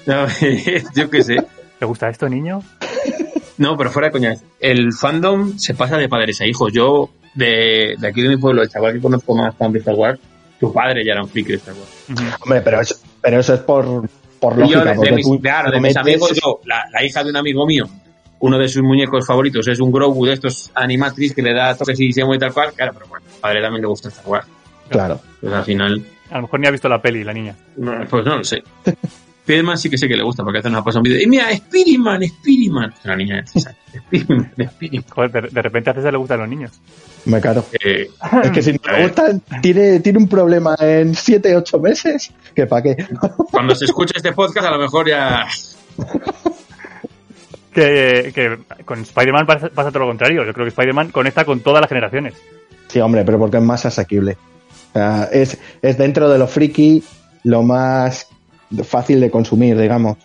No, 0.05 0.27
yo 0.95 1.09
qué 1.09 1.23
sé. 1.23 1.37
¿Te 1.79 1.85
gusta 1.85 2.09
esto, 2.09 2.29
niño? 2.29 2.61
No, 3.57 3.75
pero 3.75 3.89
fuera 3.89 4.09
de 4.09 4.11
coña. 4.11 4.35
El 4.59 4.93
fandom 4.93 5.57
se 5.57 5.73
pasa 5.73 5.97
de 5.97 6.07
padres 6.07 6.39
a 6.41 6.45
hijos. 6.45 6.71
Yo, 6.71 7.09
de, 7.33 7.95
de 7.97 8.07
aquí 8.07 8.21
de 8.21 8.29
mi 8.29 8.37
pueblo, 8.37 8.61
el 8.61 8.69
chaval 8.69 8.93
que 8.93 9.01
conozco 9.01 9.35
más 9.35 9.55
fan 9.55 9.71
de 9.71 9.79
Star 9.79 9.95
Wars, 9.95 10.19
su 10.59 10.71
padre 10.71 11.03
ya 11.03 11.13
era 11.13 11.23
un 11.23 11.29
friki 11.29 11.53
de 11.53 11.57
Star 11.57 11.73
Wars. 11.73 12.39
Hombre, 12.41 12.61
pero 12.61 12.81
eso, 12.81 12.95
pero 13.19 13.39
eso 13.39 13.55
es 13.55 13.61
por, 13.61 14.07
por 14.39 14.55
yo, 14.55 14.61
lógica. 14.61 14.83
de, 14.83 14.89
de 14.89 14.95
porque 14.95 15.11
mis, 15.15 15.41
claro, 15.41 15.71
de 15.71 15.81
mis 15.81 15.97
amigos, 15.97 16.31
yo, 16.33 16.59
la, 16.65 16.83
la 16.91 17.03
hija 17.03 17.23
de 17.23 17.31
un 17.31 17.37
amigo 17.37 17.65
mío, 17.65 17.89
uno 18.45 18.57
de 18.57 18.67
sus 18.67 18.81
muñecos 18.83 19.25
favoritos 19.25 19.67
es 19.67 19.79
un 19.79 19.91
Grogu 19.91 20.25
de 20.25 20.33
estos 20.33 20.71
animatrix 20.75 21.33
que 21.33 21.41
le 21.41 21.53
da 21.53 21.75
toques 21.75 21.99
y 21.99 22.11
se 22.11 22.23
mueve 22.23 22.39
tal 22.39 22.53
cual. 22.53 22.73
Claro, 22.73 22.93
pero 22.93 23.07
bueno, 23.07 23.25
padre 23.41 23.61
también 23.61 23.81
le 23.81 23.87
gusta 23.87 24.09
Star 24.09 24.27
Wars. 24.27 24.47
Claro. 24.89 25.19
Pues 25.41 25.53
al 25.53 25.63
final, 25.63 26.05
A 26.31 26.35
lo 26.37 26.41
mejor 26.43 26.59
ni 26.59 26.67
ha 26.67 26.71
visto 26.71 26.87
la 26.89 27.01
peli, 27.01 27.23
la 27.23 27.33
niña. 27.33 27.55
no, 27.77 28.05
pues 28.09 28.25
no 28.25 28.37
lo 28.37 28.43
sé. 28.43 28.63
Spiderman 29.45 29.77
sí 29.77 29.91
que 29.91 29.97
sé 29.99 30.07
que 30.07 30.15
le 30.17 30.23
gusta 30.23 30.41
porque 30.43 30.57
hace 30.57 30.69
una 30.69 30.83
pasa 30.83 30.97
un 30.97 31.03
vídeo. 31.03 31.21
Y 31.21 31.27
mira, 31.27 31.55
Spiderman, 31.55 32.23
Spiderman. 32.23 32.93
La 33.03 33.15
niña, 33.15 33.43
Spiderman, 33.45 34.51
Spiderman. 34.71 35.05
Joder, 35.09 35.31
de, 35.31 35.41
de 35.49 35.61
repente 35.61 35.89
a 35.91 35.93
César 35.93 36.11
le 36.13 36.17
gustan 36.17 36.39
los 36.39 36.49
niños. 36.49 36.71
Me 37.25 37.39
caro. 37.39 37.63
Eh, 37.83 38.09
Es 38.43 38.51
que 38.51 38.61
si 38.63 38.73
no 38.73 38.79
ver. 38.91 39.03
gustan, 39.03 39.41
tiene, 39.61 39.99
tiene 39.99 40.17
un 40.17 40.27
problema 40.27 40.75
en 40.79 41.13
7, 41.13 41.55
8 41.57 41.79
meses. 41.79 42.31
¿Que 42.55 42.65
para 42.65 42.81
qué? 42.81 42.95
cuando 43.51 43.75
se 43.75 43.85
escuche 43.85 44.13
este 44.15 44.31
podcast, 44.33 44.65
a 44.67 44.71
lo 44.71 44.79
mejor 44.79 45.07
ya. 45.07 45.45
Que, 47.75 48.31
que 48.33 48.57
con 48.85 49.01
Spider-Man 49.01 49.45
pasa, 49.45 49.69
pasa 49.69 49.91
todo 49.91 50.03
lo 50.03 50.07
contrario. 50.07 50.45
Yo 50.45 50.53
creo 50.53 50.65
que 50.65 50.69
Spider-Man 50.69 51.11
conecta 51.11 51.43
con 51.43 51.59
todas 51.59 51.81
las 51.81 51.89
generaciones. 51.89 52.33
Sí, 52.87 53.01
hombre, 53.01 53.25
pero 53.25 53.37
porque 53.37 53.57
es 53.57 53.63
más 53.63 53.85
asequible. 53.85 54.37
Sea, 54.93 55.25
es, 55.25 55.59
es 55.81 55.97
dentro 55.97 56.29
de 56.29 56.39
lo 56.39 56.47
friki 56.47 57.03
lo 57.43 57.63
más 57.63 58.29
fácil 58.85 59.19
de 59.19 59.29
consumir, 59.29 59.77
digamos. 59.77 60.17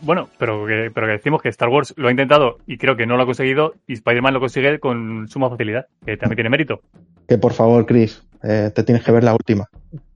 Bueno, 0.00 0.28
pero 0.36 0.66
que, 0.66 0.90
pero 0.92 1.06
que 1.06 1.12
decimos 1.12 1.40
que 1.40 1.48
Star 1.48 1.68
Wars 1.68 1.94
lo 1.96 2.08
ha 2.08 2.10
intentado 2.10 2.58
y 2.66 2.76
creo 2.76 2.96
que 2.96 3.06
no 3.06 3.16
lo 3.16 3.22
ha 3.22 3.26
conseguido 3.26 3.74
y 3.86 3.94
Spider-Man 3.94 4.34
lo 4.34 4.40
consigue 4.40 4.80
con 4.80 5.28
suma 5.28 5.48
facilidad, 5.48 5.86
que 6.04 6.16
también 6.16 6.36
tiene 6.36 6.50
mérito. 6.50 6.80
Que 7.28 7.38
por 7.38 7.52
favor, 7.52 7.86
Chris, 7.86 8.22
eh, 8.42 8.72
te 8.74 8.82
tienes 8.82 9.04
que 9.04 9.12
ver 9.12 9.22
la 9.22 9.32
última. 9.32 9.68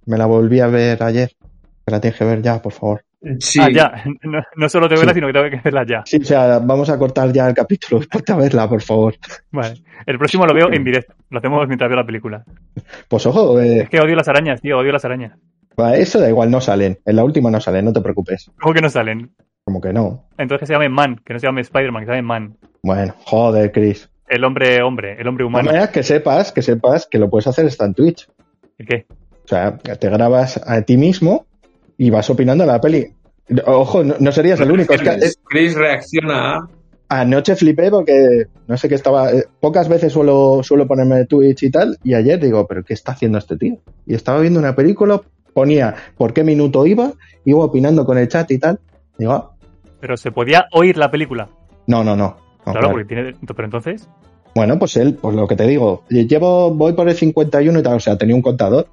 Me 0.06 0.18
la 0.18 0.26
volví 0.26 0.58
a 0.58 0.66
ver 0.66 1.02
ayer. 1.02 1.30
Me 1.86 1.92
la 1.92 2.00
tienes 2.00 2.18
que 2.18 2.24
ver 2.24 2.42
ya, 2.42 2.60
por 2.60 2.72
favor. 2.72 3.04
Sí. 3.38 3.60
Ah, 3.60 3.68
ya. 3.70 4.04
No, 4.22 4.40
no 4.56 4.68
solo 4.68 4.88
te 4.88 4.96
Sí. 4.96 5.00
verla, 5.00 5.14
sino 5.14 5.26
que 5.26 5.32
tengo 5.32 5.50
que 5.50 5.60
verla 5.62 5.84
ya. 5.86 6.02
Sí, 6.06 6.18
o 6.20 6.24
sea, 6.24 6.58
vamos 6.58 6.88
a 6.90 6.98
cortar 6.98 7.32
ya 7.32 7.48
el 7.48 7.54
capítulo. 7.54 8.00
Ponte 8.10 8.32
a 8.32 8.36
verla, 8.36 8.68
por 8.68 8.82
favor. 8.82 9.14
Vale. 9.50 9.82
El 10.06 10.18
próximo 10.18 10.46
lo 10.46 10.54
veo 10.54 10.72
en 10.72 10.82
directo. 10.84 11.14
Lo 11.30 11.38
hacemos 11.38 11.66
mientras 11.68 11.88
veo 11.88 11.98
la 11.98 12.06
película. 12.06 12.44
Pues 13.08 13.26
ojo, 13.26 13.60
eh, 13.60 13.80
Es 13.82 13.90
que 13.90 14.00
odio 14.00 14.16
las 14.16 14.28
arañas, 14.28 14.60
tío. 14.60 14.78
Odio 14.78 14.92
las 14.92 15.04
arañas. 15.04 15.38
eso 15.94 16.20
da 16.20 16.28
igual, 16.28 16.50
no 16.50 16.60
salen. 16.60 16.98
En 17.04 17.16
la 17.16 17.24
última 17.24 17.50
no 17.50 17.60
salen, 17.60 17.84
no 17.84 17.92
te 17.92 18.00
preocupes. 18.00 18.50
¿Cómo 18.60 18.74
que 18.74 18.80
no 18.80 18.88
salen? 18.90 19.30
Como 19.64 19.80
que 19.80 19.92
no. 19.92 20.24
Entonces 20.38 20.60
que 20.60 20.66
se 20.66 20.72
llame 20.72 20.88
Man, 20.88 21.20
que 21.24 21.34
no 21.34 21.38
se 21.38 21.46
llame 21.46 21.60
Spider-Man, 21.60 22.02
que 22.02 22.06
se 22.06 22.12
llame 22.16 22.22
Man. 22.26 22.56
Bueno, 22.82 23.14
joder, 23.24 23.70
Chris. 23.72 24.08
El 24.26 24.44
hombre 24.44 24.80
hombre, 24.82 25.16
el 25.20 25.28
hombre 25.28 25.42
De 25.44 25.46
humano. 25.48 25.66
manera 25.66 25.90
que 25.90 26.02
sepas, 26.02 26.52
que 26.52 26.62
sepas 26.62 27.06
que 27.10 27.18
lo 27.18 27.28
puedes 27.28 27.46
hacer 27.46 27.66
hasta 27.66 27.84
en 27.84 27.94
Twitch. 27.94 28.28
¿Y 28.78 28.84
qué? 28.86 29.06
O 29.44 29.48
sea, 29.48 29.76
te 29.76 30.08
grabas 30.08 30.60
a 30.66 30.80
ti 30.82 30.96
mismo 30.96 31.46
y 32.00 32.08
vas 32.08 32.30
opinando 32.30 32.64
la 32.64 32.80
peli. 32.80 33.06
Ojo, 33.66 34.02
no, 34.02 34.14
no 34.18 34.32
serías 34.32 34.58
el 34.60 34.72
único. 34.72 34.94
Es 34.94 35.02
que, 35.02 35.10
eh, 35.10 35.32
Chris 35.44 35.74
reacciona 35.74 36.56
a. 36.56 36.68
anoche 37.10 37.56
flipé 37.56 37.90
porque 37.90 38.46
no 38.66 38.78
sé 38.78 38.88
qué 38.88 38.94
estaba. 38.94 39.30
eh, 39.32 39.44
pocas 39.60 39.86
veces 39.86 40.10
suelo, 40.10 40.62
suelo 40.62 40.86
ponerme 40.86 41.26
Twitch 41.26 41.64
y 41.64 41.70
tal. 41.70 41.98
Y 42.02 42.14
ayer 42.14 42.40
digo, 42.40 42.66
¿pero 42.66 42.82
qué 42.84 42.94
está 42.94 43.12
haciendo 43.12 43.36
este 43.36 43.58
tío? 43.58 43.76
Y 44.06 44.14
estaba 44.14 44.40
viendo 44.40 44.58
una 44.58 44.74
película, 44.74 45.20
ponía 45.52 45.94
por 46.16 46.32
qué 46.32 46.42
minuto 46.42 46.86
iba, 46.86 47.12
iba 47.44 47.58
opinando 47.58 48.06
con 48.06 48.16
el 48.16 48.28
chat 48.28 48.50
y 48.50 48.58
tal. 48.58 48.80
Digo, 49.18 49.32
ah, 49.32 49.50
Pero 50.00 50.16
se 50.16 50.32
podía 50.32 50.68
oír 50.72 50.96
la 50.96 51.10
película. 51.10 51.50
no, 51.86 52.02
no, 52.02 52.16
no. 52.16 52.28
no, 52.64 52.64
claro, 52.64 52.80
claro. 52.80 52.90
porque 52.92 53.08
tiene. 53.14 53.34
Pero 53.46 53.64
entonces. 53.66 54.08
Bueno, 54.54 54.78
pues 54.78 54.96
él, 54.96 55.18
pues 55.20 55.36
lo 55.36 55.46
que 55.46 55.54
te 55.54 55.66
digo, 55.66 56.04
llevo, 56.08 56.74
voy 56.74 56.94
por 56.94 57.10
el 57.10 57.14
51 57.14 57.78
y 57.78 57.82
tal, 57.82 57.96
o 57.96 58.00
sea, 58.00 58.16
tenía 58.16 58.34
un 58.34 58.42
contador. 58.42 58.88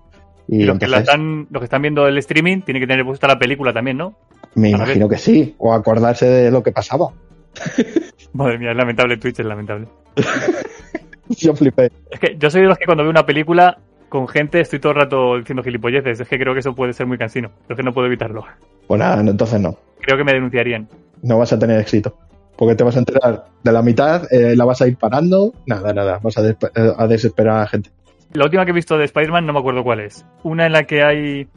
Y, 0.48 0.62
Y 0.62 0.66
los 0.66 0.80
que, 0.80 0.88
la 0.88 1.00
están, 1.00 1.48
los 1.50 1.60
que 1.62 1.66
están 1.66 1.82
viendo 1.82 2.08
el 2.08 2.18
streaming 2.20 2.62
tienen 2.62 2.82
que 2.82 2.88
tener 2.88 3.06
puesta 3.06 3.28
la 3.28 3.38
película 3.40 3.74
también, 3.74 3.98
¿no? 3.98 4.16
me 4.56 4.70
imagino 4.70 5.08
que 5.10 5.18
sí, 5.18 5.56
o 5.60 5.74
acordarse 5.74 6.26
de 6.28 6.52
lo 6.52 6.64
que 6.64 6.72
pasaba. 6.72 7.10
Madre 8.34 8.58
mía, 8.58 8.72
es 8.72 8.78
lamentable 8.78 9.18
Twitch, 9.18 9.40
es 9.40 9.46
lamentable. 9.46 9.88
Yo 11.30 11.54
flipé. 11.56 11.92
Es 12.10 12.20
que 12.20 12.38
yo 12.38 12.50
soy 12.50 12.62
de 12.62 12.68
los 12.68 12.78
que 12.78 12.86
cuando 12.86 13.04
veo 13.04 13.12
una 13.12 13.26
película 13.26 13.78
con 14.10 14.28
gente 14.28 14.62
estoy 14.62 14.80
todo 14.80 14.94
el 14.94 15.00
rato 15.00 15.38
diciendo 15.38 15.62
gilipolleces. 15.64 16.20
Es 16.22 16.28
que 16.28 16.40
creo 16.40 16.54
que 16.54 16.62
eso 16.62 16.74
puede 16.74 16.94
ser 16.94 17.06
muy 17.06 17.18
cansino. 17.18 17.50
Pero 17.68 17.74
es 17.74 17.78
que 17.78 17.84
no 17.84 17.94
puedo 17.94 18.08
evitarlo. 18.08 18.46
Pues 18.88 19.00
nada, 19.00 19.20
entonces 19.20 19.60
no. 19.60 19.78
Creo 20.00 20.18
que 20.18 20.24
me 20.24 20.34
denunciarían. 20.34 20.88
No 21.22 21.38
vas 21.38 21.52
a 21.52 21.60
tener 21.60 21.80
éxito. 21.82 22.18
Porque 22.56 22.76
te 22.76 22.84
vas 22.86 22.96
a 22.96 23.00
enterar 23.00 23.46
de 23.62 23.72
la 23.72 23.82
mitad, 23.82 24.24
eh, 24.32 24.56
la 24.56 24.64
vas 24.66 24.82
a 24.82 24.88
ir 24.88 24.98
parando, 24.98 25.54
nada, 25.68 25.94
nada, 25.94 26.20
vas 26.24 26.38
a, 26.38 26.42
despe- 26.42 26.72
eh, 26.76 26.94
a 26.98 27.06
desesperar 27.06 27.58
a 27.58 27.60
la 27.60 27.68
gente. 27.68 27.92
La 28.34 28.46
última 28.46 28.66
que 28.66 28.72
he 28.72 28.74
visto 28.74 28.98
de 28.98 29.06
Spider-Man 29.06 29.46
no 29.46 29.54
me 29.54 29.60
acuerdo 29.60 29.84
cuál 29.84 30.02
es. 30.02 30.26
Una 30.44 30.66
en 30.66 30.74
la 30.74 30.84
que 30.84 31.04
hay. 31.04 31.48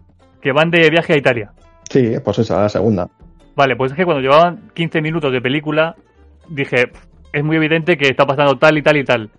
que 0.40 0.52
van 0.52 0.70
de 0.70 0.88
viaje 0.90 1.14
a 1.14 1.18
Italia. 1.18 1.52
Sí, 1.88 2.14
pues 2.24 2.38
esa, 2.38 2.62
la 2.62 2.68
segunda. 2.68 3.08
Vale, 3.56 3.76
pues 3.76 3.92
es 3.92 3.96
que 3.96 4.04
cuando 4.04 4.22
llevaban 4.22 4.70
15 4.74 5.02
minutos 5.02 5.32
de 5.32 5.40
película, 5.40 5.96
dije, 6.48 6.86
"Pff, 6.86 7.10
es 7.32 7.44
muy 7.44 7.56
evidente 7.56 7.96
que 7.96 8.08
está 8.08 8.26
pasando 8.26 8.56
tal 8.56 8.78
y 8.78 8.82
tal 8.82 8.96
y 8.96 9.04
tal. 9.04 9.30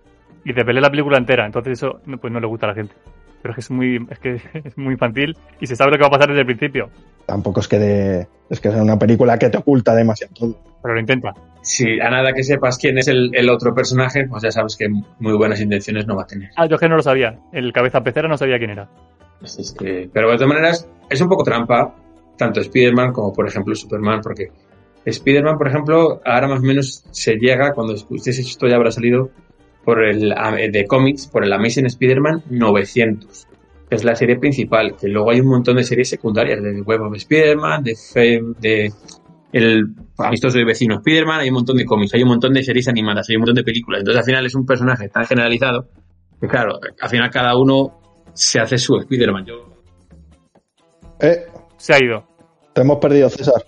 Y 0.43 0.53
desvelé 0.53 0.81
la 0.81 0.89
película 0.89 1.17
entera, 1.17 1.45
entonces 1.45 1.73
eso 1.73 1.99
no, 2.05 2.17
pues 2.17 2.33
no 2.33 2.39
le 2.39 2.47
gusta 2.47 2.65
a 2.65 2.69
la 2.69 2.75
gente. 2.75 2.95
Pero 3.41 3.51
es 3.51 3.55
que 3.55 3.61
es 3.61 3.71
muy, 3.71 4.07
es 4.09 4.19
que 4.19 4.41
es 4.63 4.77
muy 4.77 4.93
infantil 4.93 5.35
y 5.59 5.67
se 5.67 5.75
sabe 5.75 5.91
lo 5.91 5.97
que 5.97 6.03
va 6.03 6.07
a 6.07 6.11
pasar 6.11 6.29
desde 6.29 6.41
el 6.41 6.45
principio. 6.45 6.89
Tampoco 7.25 7.59
es 7.59 7.67
que 7.67 7.79
de, 7.79 8.27
es 8.49 8.59
que 8.59 8.71
sea 8.71 8.81
una 8.81 8.97
película 8.97 9.37
que 9.37 9.49
te 9.49 9.57
oculta 9.57 9.95
demasiado 9.95 10.33
todo. 10.33 10.55
Pero 10.81 10.93
lo 10.93 10.99
intenta. 10.99 11.33
Si 11.61 11.99
a 11.99 12.09
nada 12.09 12.33
que 12.33 12.43
sepas 12.43 12.77
quién 12.77 12.97
es 12.97 13.07
el, 13.07 13.29
el 13.33 13.49
otro 13.49 13.73
personaje, 13.75 14.25
pues 14.27 14.41
ya 14.43 14.51
sabes 14.51 14.75
que 14.75 14.87
muy 14.89 15.33
buenas 15.33 15.61
intenciones 15.61 16.07
no 16.07 16.15
va 16.15 16.23
a 16.23 16.27
tener. 16.27 16.49
Ah, 16.55 16.65
yo 16.67 16.75
es 16.75 16.79
que 16.81 16.89
no 16.89 16.95
lo 16.95 17.03
sabía. 17.03 17.37
El 17.53 17.71
cabeza 17.71 18.01
pecera 18.03 18.27
no 18.27 18.37
sabía 18.37 18.57
quién 18.57 18.71
era. 18.71 18.89
Así 19.41 19.61
es 19.61 19.71
que- 19.73 20.09
pero 20.11 20.29
de 20.29 20.35
todas 20.37 20.49
maneras, 20.49 20.89
es 21.09 21.21
un 21.21 21.29
poco 21.29 21.43
trampa, 21.43 21.95
tanto 22.37 22.59
Spider-Man 22.61 23.11
como, 23.13 23.31
por 23.33 23.47
ejemplo, 23.47 23.75
Superman, 23.75 24.21
porque 24.21 24.49
Spider-Man, 25.05 25.57
por 25.57 25.67
ejemplo, 25.67 26.21
ahora 26.25 26.47
más 26.47 26.59
o 26.59 26.63
menos 26.63 27.03
se 27.11 27.35
llega, 27.35 27.73
cuando 27.73 27.93
escuchéis 27.93 28.39
esto 28.39 28.67
ya 28.67 28.75
habrá 28.75 28.91
salido, 28.91 29.29
por 29.83 30.03
el 30.03 30.29
de 30.71 30.85
cómics, 30.87 31.27
por 31.27 31.43
el 31.43 31.51
Amazing 31.53 31.87
Spider-Man 31.87 32.43
900, 32.51 33.47
que 33.89 33.95
es 33.95 34.03
la 34.03 34.15
serie 34.15 34.37
principal, 34.37 34.95
que 34.95 35.07
luego 35.07 35.31
hay 35.31 35.39
un 35.41 35.47
montón 35.47 35.77
de 35.77 35.83
series 35.83 36.09
secundarias, 36.09 36.61
de 36.61 36.81
Web 36.81 37.01
of 37.01 37.15
Spider-Man, 37.15 37.83
de 37.83 37.95
Fame, 37.95 38.53
de 38.59 38.91
el 39.53 39.85
amistoso 40.17 40.59
y 40.59 40.63
vecino 40.65 40.95
Spider-Man, 40.95 41.41
hay 41.41 41.49
un 41.49 41.55
montón 41.55 41.77
de 41.77 41.85
cómics, 41.85 42.13
hay 42.13 42.23
un 42.23 42.29
montón 42.29 42.53
de 42.53 42.63
series 42.63 42.87
animadas, 42.87 43.27
hay 43.29 43.35
un 43.35 43.41
montón 43.41 43.55
de 43.55 43.63
películas, 43.63 43.99
entonces 43.99 44.19
al 44.19 44.25
final 44.25 44.45
es 44.45 44.55
un 44.55 44.65
personaje 44.65 45.09
tan 45.09 45.25
generalizado, 45.25 45.87
que 46.39 46.47
claro, 46.47 46.79
al 46.99 47.09
final 47.09 47.29
cada 47.29 47.57
uno 47.57 47.99
se 48.33 48.59
hace 48.59 48.77
su 48.77 48.95
Spider-Man. 48.97 49.45
Yo 49.45 49.67
Eh, 51.19 51.45
Se 51.77 51.93
ha 51.93 51.97
ido. 52.03 52.25
te 52.73 52.81
hemos 52.81 52.97
perdido, 52.97 53.29
César. 53.29 53.63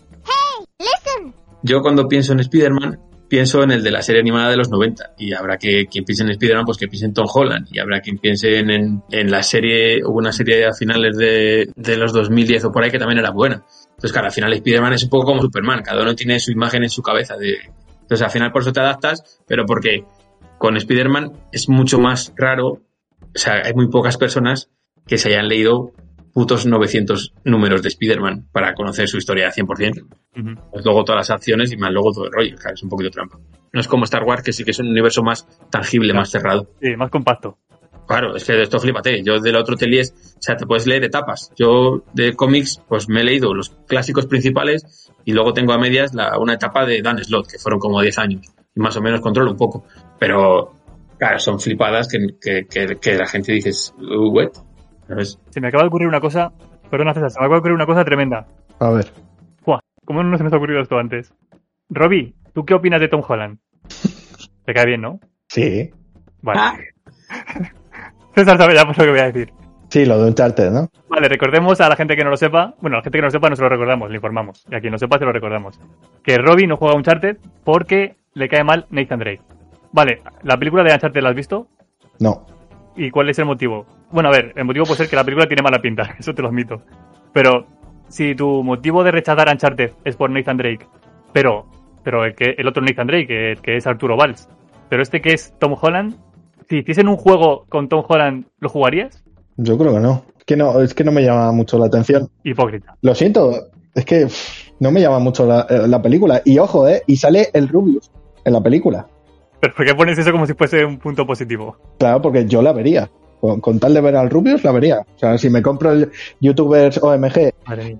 Yo 1.65 1.81
cuando 1.81 2.07
pienso 2.07 2.33
en 2.33 2.39
Spider-Man, 2.41 2.99
pienso 3.29 3.63
en 3.63 3.71
el 3.71 3.83
de 3.83 3.91
la 3.91 4.01
serie 4.01 4.19
animada 4.21 4.49
de 4.49 4.57
los 4.57 4.69
90. 4.69 5.13
Y 5.17 5.33
habrá 5.33 5.57
que 5.57 5.85
quien 5.89 6.03
piense 6.03 6.23
en 6.23 6.29
Spider-Man, 6.31 6.65
pues 6.65 6.77
que 6.77 6.87
piense 6.87 7.05
en 7.05 7.13
Tom 7.13 7.25
Holland. 7.33 7.67
Y 7.71 7.79
habrá 7.79 8.01
quien 8.01 8.17
piense 8.17 8.59
en, 8.59 8.69
en, 8.69 9.03
en 9.11 9.31
la 9.31 9.41
serie, 9.43 10.01
hubo 10.05 10.17
una 10.17 10.33
serie 10.33 10.65
a 10.65 10.73
finales 10.73 11.15
de, 11.17 11.69
de 11.75 11.97
los 11.97 12.11
2010 12.11 12.65
o 12.65 12.71
por 12.71 12.83
ahí 12.83 12.91
que 12.91 12.99
también 12.99 13.19
era 13.19 13.31
buena. 13.31 13.63
Entonces, 14.03 14.15
claro, 14.15 14.27
al 14.27 14.33
final 14.33 14.51
Spider-Man 14.51 14.91
es 14.91 15.03
un 15.05 15.09
poco 15.09 15.27
como 15.27 15.41
Superman. 15.41 15.81
Cada 15.81 16.01
uno 16.01 16.13
tiene 16.13 16.37
su 16.37 16.51
imagen 16.51 16.83
en 16.83 16.89
su 16.89 17.01
cabeza. 17.01 17.37
De... 17.37 17.53
Entonces, 18.01 18.21
al 18.21 18.31
final 18.31 18.51
por 18.51 18.61
eso 18.61 18.73
te 18.73 18.81
adaptas, 18.81 19.41
pero 19.47 19.65
porque 19.65 20.03
con 20.57 20.75
Spider-Man 20.75 21.31
es 21.53 21.69
mucho 21.69 21.99
más 21.99 22.33
raro. 22.35 22.67
O 22.67 22.81
sea, 23.33 23.61
hay 23.63 23.73
muy 23.73 23.87
pocas 23.87 24.17
personas 24.17 24.69
que 25.07 25.17
se 25.17 25.29
hayan 25.29 25.47
leído 25.47 25.93
putos 26.33 26.65
900 26.65 27.33
números 27.45 27.81
de 27.81 27.87
Spider-Man 27.87 28.49
para 28.51 28.73
conocer 28.73 29.07
su 29.07 29.15
historia 29.15 29.45
al 29.45 29.53
100%. 29.53 30.01
Ujú. 30.01 30.69
Pues 30.69 30.83
luego 30.83 31.05
todas 31.05 31.19
las 31.19 31.29
acciones 31.29 31.71
y 31.71 31.77
más 31.77 31.93
luego 31.93 32.11
todo 32.11 32.25
el 32.25 32.33
rollo. 32.33 32.57
Claro, 32.57 32.73
es 32.73 32.83
un 32.83 32.89
poquito 32.89 33.09
trampa. 33.09 33.39
No 33.71 33.79
es 33.79 33.87
como 33.87 34.03
Star 34.03 34.23
Wars, 34.23 34.43
que 34.43 34.51
sí 34.51 34.65
que 34.65 34.71
es 34.71 34.79
un 34.79 34.89
universo 34.89 35.23
más 35.23 35.47
tangible, 35.71 36.13
más 36.13 36.29
cerrado. 36.29 36.67
Sí, 36.81 36.93
más 36.97 37.09
compacto. 37.09 37.57
Claro, 38.07 38.35
es 38.35 38.43
que 38.45 38.53
de 38.53 38.63
esto 38.63 38.79
flipate. 38.79 39.23
Yo 39.23 39.39
del 39.39 39.55
otro 39.55 39.75
te 39.75 39.87
lees, 39.87 40.11
o 40.37 40.41
sea, 40.41 40.55
te 40.57 40.65
puedes 40.65 40.85
leer 40.85 41.03
etapas. 41.05 41.51
Yo 41.55 42.03
de 42.13 42.35
cómics, 42.35 42.81
pues 42.87 43.07
me 43.07 43.21
he 43.21 43.23
leído 43.23 43.53
los 43.53 43.69
clásicos 43.87 44.25
principales 44.25 45.11
y 45.25 45.31
luego 45.31 45.53
tengo 45.53 45.73
a 45.73 45.77
medias 45.77 46.13
la, 46.13 46.37
una 46.37 46.53
etapa 46.55 46.85
de 46.85 47.01
Dan 47.01 47.23
Slott, 47.23 47.47
que 47.51 47.59
fueron 47.59 47.79
como 47.79 48.01
10 48.01 48.17
años. 48.19 48.53
Y 48.75 48.79
más 48.79 48.95
o 48.97 49.01
menos 49.01 49.21
controlo 49.21 49.51
un 49.51 49.57
poco. 49.57 49.85
Pero, 50.19 50.73
claro, 51.17 51.39
son 51.39 51.59
flipadas 51.59 52.07
que, 52.09 52.19
que, 52.41 52.65
que, 52.67 52.97
que 52.97 53.15
la 53.15 53.25
gente 53.25 53.53
dice, 53.53 53.71
"Uh, 53.97 54.29
what? 54.31 54.49
¿Sabes? 55.07 55.39
Se 55.49 55.61
me 55.61 55.67
acaba 55.69 55.83
de 55.83 55.87
ocurrir 55.87 56.07
una 56.07 56.19
cosa. 56.19 56.51
Perdona, 56.89 57.13
César, 57.13 57.31
se 57.31 57.39
me 57.39 57.45
acaba 57.45 57.55
de 57.55 57.59
ocurrir 57.59 57.75
una 57.75 57.85
cosa 57.85 58.03
tremenda. 58.03 58.47
A 58.79 58.89
ver. 58.91 59.11
Buah, 59.65 59.79
¿Cómo 60.05 60.23
no 60.23 60.37
se 60.37 60.43
me 60.43 60.49
ha 60.51 60.57
ocurrido 60.57 60.81
esto 60.81 60.97
antes? 60.97 61.33
Robbie, 61.89 62.33
¿tú 62.53 62.65
qué 62.65 62.73
opinas 62.73 62.99
de 62.99 63.07
Tom 63.07 63.21
Holland? 63.27 63.59
Te 64.65 64.73
cae 64.73 64.85
bien, 64.85 65.01
¿no? 65.01 65.19
Sí. 65.47 65.89
Vale. 66.41 66.59
Ah. 66.61 66.77
César 68.35 68.57
sabe 68.57 68.75
ya 68.75 68.85
por 68.85 68.97
lo 68.97 69.03
que 69.03 69.09
voy 69.11 69.19
a 69.19 69.31
decir. 69.31 69.53
Sí, 69.89 70.05
lo 70.05 70.17
de 70.17 70.27
Uncharted, 70.27 70.71
¿no? 70.71 70.89
Vale, 71.07 71.27
recordemos 71.27 71.79
a 71.79 71.87
la 71.87 71.95
gente 71.95 72.15
que 72.15 72.23
no 72.23 72.31
lo 72.31 72.37
sepa. 72.37 72.73
Bueno, 72.81 72.97
a 72.97 72.99
la 72.99 73.03
gente 73.03 73.17
que 73.17 73.21
no 73.21 73.27
lo 73.27 73.31
sepa 73.31 73.49
no 73.49 73.55
se 73.55 73.61
lo 73.61 73.69
recordamos, 73.69 74.09
le 74.09 74.15
informamos. 74.15 74.65
Y 74.71 74.75
a 74.75 74.81
quien 74.81 74.91
no 74.91 74.97
sepa 74.97 75.19
se 75.19 75.25
lo 75.25 75.31
recordamos. 75.31 75.79
Que 76.23 76.37
Robbie 76.37 76.65
no 76.65 76.77
juega 76.77 76.95
a 76.95 76.97
Uncharted 76.97 77.37
porque 77.63 78.15
le 78.33 78.49
cae 78.49 78.63
mal 78.63 78.87
Nathan 78.89 79.19
Drake. 79.19 79.41
Vale, 79.91 80.23
¿la 80.41 80.57
película 80.57 80.83
de 80.83 80.93
Uncharted 80.93 81.21
la 81.21 81.29
has 81.29 81.35
visto? 81.35 81.67
No. 82.19 82.45
¿Y 82.95 83.11
cuál 83.11 83.29
es 83.29 83.37
el 83.37 83.45
motivo? 83.45 83.85
Bueno, 84.11 84.29
a 84.29 84.31
ver, 84.31 84.53
el 84.55 84.65
motivo 84.65 84.85
puede 84.85 84.97
ser 84.97 85.09
que 85.09 85.15
la 85.15 85.23
película 85.23 85.47
tiene 85.47 85.61
mala 85.61 85.79
pinta, 85.79 86.15
eso 86.19 86.33
te 86.33 86.41
lo 86.41 86.47
admito. 86.47 86.81
Pero 87.31 87.67
si 88.07 88.33
tu 88.33 88.63
motivo 88.63 89.03
de 89.03 89.11
rechazar 89.11 89.47
Uncharted 89.47 89.91
es 90.03 90.15
por 90.15 90.31
Nathan 90.31 90.57
Drake, 90.57 90.87
pero, 91.33 91.67
pero 92.03 92.25
el, 92.25 92.33
que, 92.33 92.55
el 92.57 92.67
otro 92.67 92.81
Nathan 92.81 93.05
Drake, 93.05 93.57
que 93.61 93.77
es 93.77 93.85
Arturo 93.85 94.17
Valls, 94.17 94.49
pero 94.89 95.03
este 95.03 95.21
que 95.21 95.33
es 95.33 95.53
Tom 95.59 95.75
Holland, 95.79 96.15
si 96.69 96.77
hiciesen 96.77 97.07
un 97.07 97.17
juego 97.17 97.65
con 97.69 97.89
Tom 97.89 98.03
Holland, 98.07 98.45
¿lo 98.59 98.69
jugarías? 98.69 99.23
Yo 99.57 99.77
creo 99.77 99.93
que 99.93 99.99
no. 99.99 100.23
Es 100.37 100.45
que 100.45 100.57
no, 100.57 100.81
es 100.81 100.93
que 100.93 101.03
no 101.03 101.11
me 101.11 101.23
llama 101.23 101.51
mucho 101.51 101.77
la 101.77 101.85
atención. 101.85 102.29
Hipócrita. 102.43 102.95
Lo 103.01 103.15
siento, 103.15 103.53
es 103.93 104.05
que 104.05 104.25
pff, 104.25 104.71
no 104.79 104.91
me 104.91 105.01
llama 105.01 105.19
mucho 105.19 105.45
la, 105.45 105.65
eh, 105.69 105.87
la 105.87 106.01
película. 106.01 106.41
Y 106.43 106.59
ojo, 106.59 106.87
¿eh? 106.87 107.03
Y 107.07 107.17
sale 107.17 107.49
el 107.53 107.69
Rubius 107.69 108.11
en 108.43 108.53
la 108.53 108.61
película. 108.61 109.07
¿Pero 109.59 109.75
por 109.75 109.85
qué 109.85 109.95
pones 109.95 110.17
eso 110.17 110.31
como 110.31 110.45
si 110.45 110.53
fuese 110.53 110.83
un 110.83 110.97
punto 110.97 111.25
positivo? 111.25 111.77
Claro, 111.97 112.21
porque 112.21 112.45
yo 112.45 112.61
la 112.61 112.73
vería. 112.73 113.09
Con, 113.39 113.59
con 113.59 113.79
tal 113.79 113.93
de 113.93 114.01
ver 114.01 114.15
al 114.15 114.29
Rubius, 114.29 114.63
la 114.63 114.71
vería. 114.71 114.99
O 114.99 115.19
sea, 115.19 115.37
si 115.37 115.49
me 115.49 115.61
compro 115.61 115.91
el 115.91 116.11
YouTubers 116.39 116.97
OMG 117.01 117.51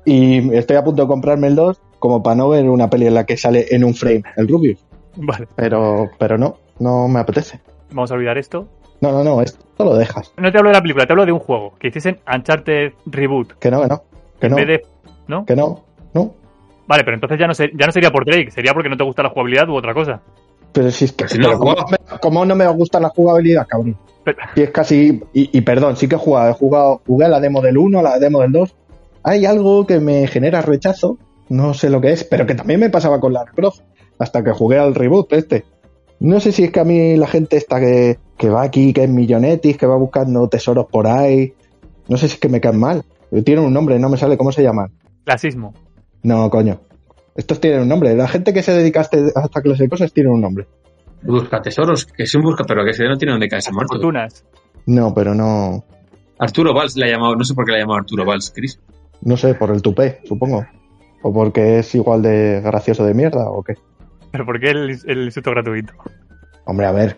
y 0.06 0.56
estoy 0.56 0.78
a 0.78 0.84
punto 0.84 1.04
de 1.04 1.08
comprarme 1.08 1.48
el 1.48 1.56
2, 1.56 1.82
como 2.00 2.24
para 2.24 2.36
no 2.36 2.50
ver 2.50 2.70
una 2.70 2.90
peli 2.90 3.08
en 3.08 3.14
la 3.14 3.26
que 3.26 3.38
sale 3.38 3.66
en 3.72 3.84
un 3.84 3.94
frame 3.94 4.24
el 4.38 4.48
Rubius. 4.48 4.80
Vale, 5.16 5.48
Pero, 5.56 6.10
pero 6.18 6.38
no, 6.38 6.58
no 6.80 7.08
me 7.08 7.20
apetece. 7.20 7.60
Vamos 7.94 8.12
a 8.12 8.16
olvidar 8.16 8.38
esto. 8.38 8.68
No, 9.02 9.12
no, 9.12 9.24
no, 9.24 9.42
esto 9.42 9.64
lo 9.84 9.96
dejas. 9.96 10.34
No 10.38 10.52
te 10.52 10.58
hablo 10.58 10.70
de 10.70 10.76
la 10.76 10.82
película, 10.82 11.06
te 11.06 11.14
hablo 11.14 11.26
de 11.26 11.32
un 11.32 11.40
juego. 11.40 11.74
Que 11.80 11.90
hiciesen 11.90 12.20
Uncharted 12.34 12.94
Reboot. 13.06 13.54
Que 13.60 13.70
no, 13.72 13.82
que 13.82 13.88
no. 13.88 14.04
Que 14.40 14.50
no, 14.50 14.58
En 14.58 14.68
vez 14.68 14.80
de... 14.82 14.88
¿No? 15.28 15.46
que 15.46 15.56
no, 15.56 15.84
no. 16.14 16.34
Vale, 16.88 17.04
pero 17.04 17.16
entonces 17.16 17.40
ya 17.40 17.48
no, 17.48 17.54
ser- 17.54 17.72
ya 17.78 17.86
no 17.86 17.92
sería 17.92 18.12
por 18.12 18.26
Drake, 18.26 18.52
sería 18.52 18.74
porque 18.74 18.90
no 18.90 18.98
te 18.98 19.04
gusta 19.04 19.24
la 19.24 19.30
jugabilidad 19.30 19.68
u 19.70 19.76
otra 19.76 19.94
cosa. 19.94 20.22
Pero 20.74 20.92
si 20.92 21.06
es 21.06 21.12
que. 21.14 21.26
Pero 21.26 21.30
si 21.30 21.38
no 21.40 21.52
lo 21.52 21.60
¿cómo, 21.60 21.72
juego. 21.76 21.88
me- 21.92 22.20
cómo 22.20 22.46
no 22.46 22.56
me 22.56 22.68
gusta 22.68 23.00
la 23.00 23.10
jugabilidad, 23.10 23.66
cabrón? 23.68 23.98
Pero- 24.24 24.38
Si 24.56 24.62
es 24.64 24.70
casi. 24.72 25.22
Y, 25.34 25.58
y 25.58 25.62
perdón, 25.62 25.96
sí 25.96 26.08
que 26.10 26.16
he 26.16 26.18
jugado. 26.18 26.50
He 26.50 26.54
jugado. 26.54 27.02
Jugué 27.08 27.26
a 27.26 27.30
la 27.30 27.40
demo 27.40 27.62
del 27.62 27.78
1, 27.78 28.00
a 28.00 28.04
la 28.04 28.20
demo 28.20 28.42
del 28.42 28.52
2. 28.52 28.76
Hay 29.24 29.46
algo 29.46 29.86
que 29.88 30.00
me 30.00 30.28
genera 30.28 30.62
rechazo. 30.62 31.18
No 31.50 31.74
sé 31.74 31.90
lo 31.90 32.02
que 32.02 32.12
es, 32.12 32.24
pero 32.26 32.46
que 32.46 32.56
también 32.56 32.80
me 32.80 32.90
pasaba 32.90 33.20
con 33.20 33.32
la 33.34 33.46
Croft. 33.46 33.82
Hasta 34.20 34.44
que 34.44 34.52
jugué 34.52 34.78
al 34.80 34.94
reboot 34.96 35.32
este. 35.34 35.64
No 36.24 36.40
sé 36.40 36.52
si 36.52 36.64
es 36.64 36.72
que 36.72 36.80
a 36.80 36.84
mí 36.86 37.16
la 37.18 37.28
gente 37.28 37.58
esta 37.58 37.80
que, 37.80 38.18
que 38.38 38.50
va 38.50 38.64
aquí, 38.64 38.94
que 38.94 39.04
es 39.04 39.10
millonetis, 39.10 39.78
que 39.78 39.86
va 39.86 39.98
buscando 39.98 40.48
tesoros 40.48 40.86
por 40.90 41.06
ahí. 41.06 41.54
No 42.08 42.18
sé 42.18 42.28
si 42.28 42.36
es 42.36 42.40
que 42.40 42.50
me 42.50 42.60
caen 42.62 42.80
mal. 42.80 43.04
Tiene 43.46 43.62
un 43.62 43.74
nombre, 43.74 44.00
no 44.00 44.10
me 44.10 44.18
sale 44.18 44.38
cómo 44.38 44.52
se 44.52 44.64
llaman. 44.64 44.92
Clasismo. 45.26 45.74
No, 46.24 46.50
coño. 46.50 46.80
Estos 47.36 47.60
tienen 47.60 47.82
un 47.82 47.90
nombre. 47.90 48.16
La 48.16 48.28
gente 48.28 48.54
que 48.54 48.64
se 48.64 48.74
dedica 48.74 49.02
a, 49.02 49.04
este- 49.04 49.32
a 49.36 49.42
esta 49.46 49.62
clase 49.62 49.84
de 49.84 49.90
cosas 49.90 50.14
tiene 50.14 50.30
un 50.30 50.40
nombre. 50.42 50.66
Busca 51.24 51.62
tesoros, 51.62 52.06
que 52.06 52.24
es 52.24 52.36
un 52.36 52.42
busca, 52.42 52.64
pero 52.64 52.84
que 52.84 52.92
ese 52.92 53.04
no 53.06 53.18
tiene 53.18 53.32
donde 53.34 53.48
caerse 53.50 53.72
muerto. 53.72 53.94
Fortunas. 53.96 54.46
No, 54.86 55.14
pero 55.14 55.34
no. 55.36 55.84
Arturo 56.40 56.74
Valls 56.74 56.96
le 56.96 57.06
ha 57.06 57.10
llamado, 57.12 57.36
no 57.36 57.44
sé 57.44 57.54
por 57.54 57.66
qué 57.66 57.72
le 57.72 57.78
ha 57.78 57.82
llamado 57.82 58.00
Arturo 58.00 58.26
Valls, 58.26 58.52
Chris. 58.56 58.80
No 59.22 59.36
sé, 59.38 59.56
por 59.56 59.72
el 59.72 59.82
tupé, 59.82 60.20
supongo. 60.26 60.66
O 61.22 61.34
porque 61.34 61.80
es 61.80 61.96
igual 61.96 62.22
de 62.22 62.60
gracioso 62.62 63.06
de 63.06 63.14
mierda 63.14 63.50
o 63.50 63.64
qué. 63.64 63.76
¿Pero 64.34 64.46
por 64.46 64.60
qué 64.60 64.72
el, 64.72 65.00
el 65.06 65.24
insulto 65.26 65.52
gratuito? 65.52 65.94
Hombre, 66.66 66.88
a 66.88 66.92
ver. 66.92 67.18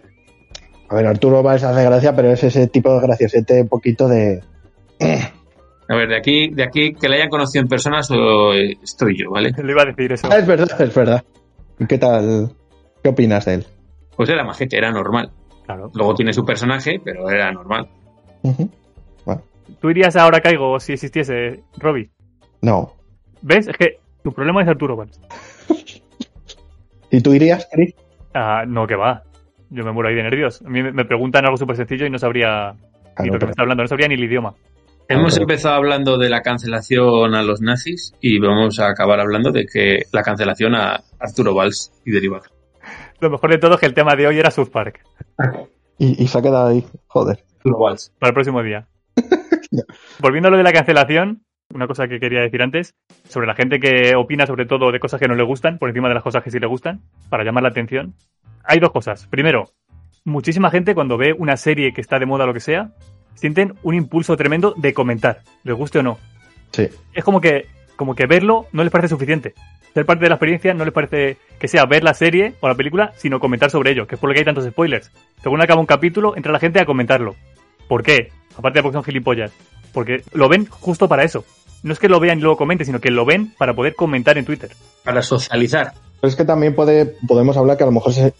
A 0.89 0.95
ver, 0.95 1.07
Arturo 1.07 1.41
Valls 1.41 1.63
hace 1.63 1.83
gracia, 1.83 2.15
pero 2.15 2.29
es 2.29 2.43
ese 2.43 2.67
tipo 2.67 2.93
de 2.93 3.07
graciosete 3.07 3.61
un 3.61 3.69
poquito 3.69 4.07
de. 4.07 4.43
A 5.87 5.95
ver, 5.95 6.09
de 6.09 6.17
aquí, 6.17 6.49
de 6.49 6.63
aquí 6.63 6.93
que 6.93 7.07
le 7.07 7.15
hayan 7.15 7.29
conocido 7.29 7.63
en 7.63 7.69
persona 7.69 8.03
solo 8.03 8.53
eh, 8.53 8.77
estoy 8.83 9.17
yo, 9.17 9.31
¿vale? 9.31 9.51
Le 9.63 9.71
iba 9.71 9.81
a 9.81 9.85
decir 9.85 10.11
eso. 10.11 10.27
Ah, 10.29 10.37
es 10.37 10.45
verdad, 10.45 10.79
es 10.79 10.93
verdad. 10.93 11.23
¿Y 11.79 11.85
qué 11.87 11.97
tal? 11.97 12.51
¿Qué 13.01 13.09
opinas 13.09 13.45
de 13.45 13.55
él? 13.55 13.65
Pues 14.15 14.29
era 14.29 14.43
majete, 14.43 14.77
era 14.77 14.91
normal. 14.91 15.31
Claro. 15.65 15.89
Luego 15.95 16.15
tiene 16.15 16.33
su 16.33 16.45
personaje, 16.45 17.01
pero 17.03 17.29
era 17.29 17.51
normal. 17.51 17.87
Ujú. 18.43 18.69
¿Tú 19.81 19.89
irías 19.89 20.15
ahora 20.15 20.41
caigo 20.41 20.79
si 20.79 20.93
existiese 20.93 21.63
Robbie? 21.77 22.11
No. 22.61 22.93
¿Ves? 23.41 23.67
Es 23.67 23.77
que 23.77 23.99
tu 24.23 24.31
problema 24.31 24.61
es 24.61 24.67
Arturo 24.67 24.95
Valls. 24.95 25.19
¿Y 27.15 27.21
tú 27.21 27.33
irías, 27.33 27.67
Chris? 27.71 27.93
Ah, 28.33 28.63
no, 28.67 28.85
que 28.87 28.95
va. 28.95 29.23
Yo 29.69 29.83
me 29.83 29.91
muero 29.91 30.09
ahí 30.09 30.15
de 30.15 30.23
nervios. 30.23 30.61
A 30.63 30.69
mí 30.69 30.83
me- 30.83 31.05
preguntan 31.05 31.45
algo 31.45 31.57
súper 31.57 31.75
sencillo 31.77 32.05
y 32.05 32.09
no 32.09 32.17
sabría 32.19 32.69
Ah, 33.17 33.23
ni 33.23 33.27
no, 33.27 33.33
lo 33.35 33.39
que 33.39 33.45
me 33.45 33.51
está 33.51 33.61
hablando, 33.63 33.83
no 33.83 33.87
sabría 33.87 34.07
ni 34.09 34.15
el 34.15 34.23
idioma. 34.25 34.53
Hemos 35.07 35.37
empezado 35.37 35.75
hablando 35.75 36.17
de 36.17 36.29
la 36.29 36.41
cancelación 36.41 37.35
a 37.35 37.43
los 37.43 37.61
nazis 37.61 38.13
y 38.19 38.39
vamos 38.39 38.79
a 38.79 38.89
acabar 38.89 39.19
hablando 39.21 39.51
de 39.51 39.65
que 39.65 40.01
la 40.11 40.23
cancelación 40.23 40.75
a 40.75 41.01
Arturo 41.19 41.53
Valls 41.55 41.91
y 42.05 42.11
derivados. 42.11 42.49
Lo 43.21 43.29
mejor 43.29 43.51
de 43.51 43.57
todo 43.59 43.75
es 43.75 43.79
que 43.79 43.85
el 43.85 43.93
tema 43.93 44.15
de 44.15 44.27
hoy 44.27 44.39
era 44.39 44.51
South 44.51 44.69
Park. 44.71 44.99
Y, 45.99 46.21
y 46.21 46.27
se 46.27 46.37
ha 46.37 46.41
quedado 46.41 46.67
ahí. 46.67 46.83
Joder. 47.07 47.43
Arturo 47.57 47.77
Valls. 47.79 48.11
Para 48.19 48.29
el 48.31 48.33
próximo 48.33 48.61
día. 48.63 48.87
Volviendo 50.19 50.47
a 50.49 50.51
lo 50.51 50.57
de 50.57 50.63
la 50.63 50.73
cancelación, 50.73 51.44
una 51.73 51.87
cosa 51.87 52.07
que 52.07 52.19
quería 52.19 52.41
decir 52.41 52.61
antes, 52.61 52.95
sobre 53.27 53.47
la 53.47 53.55
gente 53.55 53.79
que 53.79 54.15
opina 54.15 54.45
sobre 54.45 54.65
todo 54.65 54.91
de 54.91 54.99
cosas 54.99 55.19
que 55.19 55.27
no 55.27 55.35
le 55.35 55.43
gustan, 55.43 55.77
por 55.77 55.89
encima 55.89 56.07
de 56.07 56.15
las 56.15 56.23
cosas 56.23 56.43
que 56.43 56.51
sí 56.51 56.59
le 56.59 56.67
gustan, 56.67 57.01
para 57.29 57.43
llamar 57.43 57.63
la 57.63 57.69
atención. 57.69 58.13
Hay 58.63 58.79
dos 58.79 58.91
cosas. 58.91 59.27
Primero, 59.27 59.65
muchísima 60.23 60.71
gente 60.71 60.95
cuando 60.95 61.17
ve 61.17 61.33
una 61.37 61.57
serie 61.57 61.93
que 61.93 62.01
está 62.01 62.19
de 62.19 62.25
moda 62.25 62.45
o 62.45 62.47
lo 62.47 62.53
que 62.53 62.59
sea, 62.59 62.91
sienten 63.35 63.73
un 63.83 63.95
impulso 63.95 64.37
tremendo 64.37 64.73
de 64.77 64.93
comentar, 64.93 65.39
les 65.63 65.75
guste 65.75 65.99
o 65.99 66.03
no. 66.03 66.17
Sí. 66.71 66.87
Es 67.13 67.23
como 67.23 67.41
que, 67.41 67.65
como 67.95 68.15
que 68.15 68.25
verlo 68.25 68.67
no 68.71 68.83
les 68.83 68.91
parece 68.91 69.09
suficiente. 69.09 69.53
Ser 69.93 70.05
parte 70.05 70.25
de 70.25 70.29
la 70.29 70.35
experiencia 70.35 70.73
no 70.73 70.83
les 70.83 70.93
parece 70.93 71.37
que 71.57 71.69
sea 71.69 71.85
ver 71.85 72.03
la 72.03 72.13
serie 72.13 72.55
o 72.59 72.67
la 72.67 72.75
película, 72.75 73.13
sino 73.15 73.39
comentar 73.39 73.69
sobre 73.69 73.91
ello, 73.91 74.07
que 74.07 74.15
es 74.15 74.21
por 74.21 74.29
lo 74.29 74.33
que 74.33 74.39
hay 74.39 74.45
tantos 74.45 74.65
spoilers. 74.65 75.09
Según 75.41 75.61
acaba 75.61 75.79
un 75.79 75.85
capítulo, 75.85 76.35
entra 76.35 76.51
la 76.51 76.59
gente 76.59 76.81
a 76.81 76.85
comentarlo. 76.85 77.35
¿Por 77.87 78.03
qué? 78.03 78.29
Aparte 78.57 78.79
de 78.79 78.83
porque 78.83 78.95
son 78.95 79.03
gilipollas. 79.03 79.53
Porque 79.95 80.23
lo 80.33 80.49
ven 80.49 80.67
justo 80.69 81.07
para 81.07 81.23
eso. 81.23 81.45
No 81.81 81.93
es 81.93 81.99
que 81.99 82.09
lo 82.09 82.19
vean 82.19 82.37
y 82.37 82.41
luego 82.41 82.57
comenten, 82.57 82.85
sino 82.85 82.99
que 82.99 83.09
lo 83.09 83.25
ven 83.25 83.53
para 83.57 83.73
poder 83.73 83.95
comentar 83.95 84.37
en 84.37 84.43
Twitter. 84.43 84.71
Para 85.05 85.21
socializar. 85.21 85.93
Pero 86.19 86.29
es 86.29 86.35
que 86.35 86.43
también 86.43 86.75
puede, 86.75 87.15
podemos 87.27 87.55
hablar 87.55 87.77
que 87.77 87.83
a 87.83 87.85
lo 87.85 87.93
mejor 87.93 88.11
se, 88.11 88.33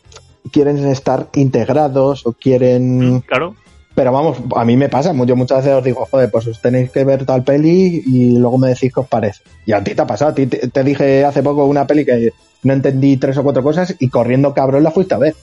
quieren 0.51 0.86
estar 0.86 1.30
integrados 1.34 2.26
o 2.26 2.34
quieren... 2.34 3.22
Claro. 3.22 3.56
Pero 3.95 4.12
vamos, 4.12 4.39
a 4.58 4.66
mí 4.66 4.76
me 4.76 4.89
pasa, 4.89 5.14
yo 5.26 5.38
muchas 5.38 5.60
veces 5.60 5.78
os 5.78 5.84
digo, 5.86 6.06
joder, 6.12 6.30
pues 6.30 6.45
os 6.47 6.62
tenéis 6.62 6.91
que 6.91 7.06
ver 7.06 7.26
tal 7.26 7.45
peli 7.45 8.03
y 8.06 8.38
luego 8.38 8.58
me 8.58 8.68
decís 8.68 8.93
qué 8.93 8.99
os 8.99 9.08
parece. 9.08 9.41
Y 9.66 9.72
a 9.72 9.82
ti 9.82 9.95
te 9.95 10.01
ha 10.01 10.06
pasado, 10.06 10.32
a 10.32 10.36
ti 10.36 10.47
te, 10.47 10.68
te 10.68 10.84
dije 10.84 11.24
hace 11.24 11.41
poco 11.41 11.64
una 11.64 11.88
peli 11.88 12.03
que 12.03 12.34
no 12.64 12.74
entendí 12.74 13.16
tres 13.16 13.38
o 13.38 13.43
cuatro 13.43 13.64
cosas 13.64 13.95
y 13.97 14.10
corriendo 14.10 14.53
cabrón 14.53 14.84
la 14.84 14.91
fuiste 14.91 15.16
a 15.16 15.20
ver. 15.20 15.34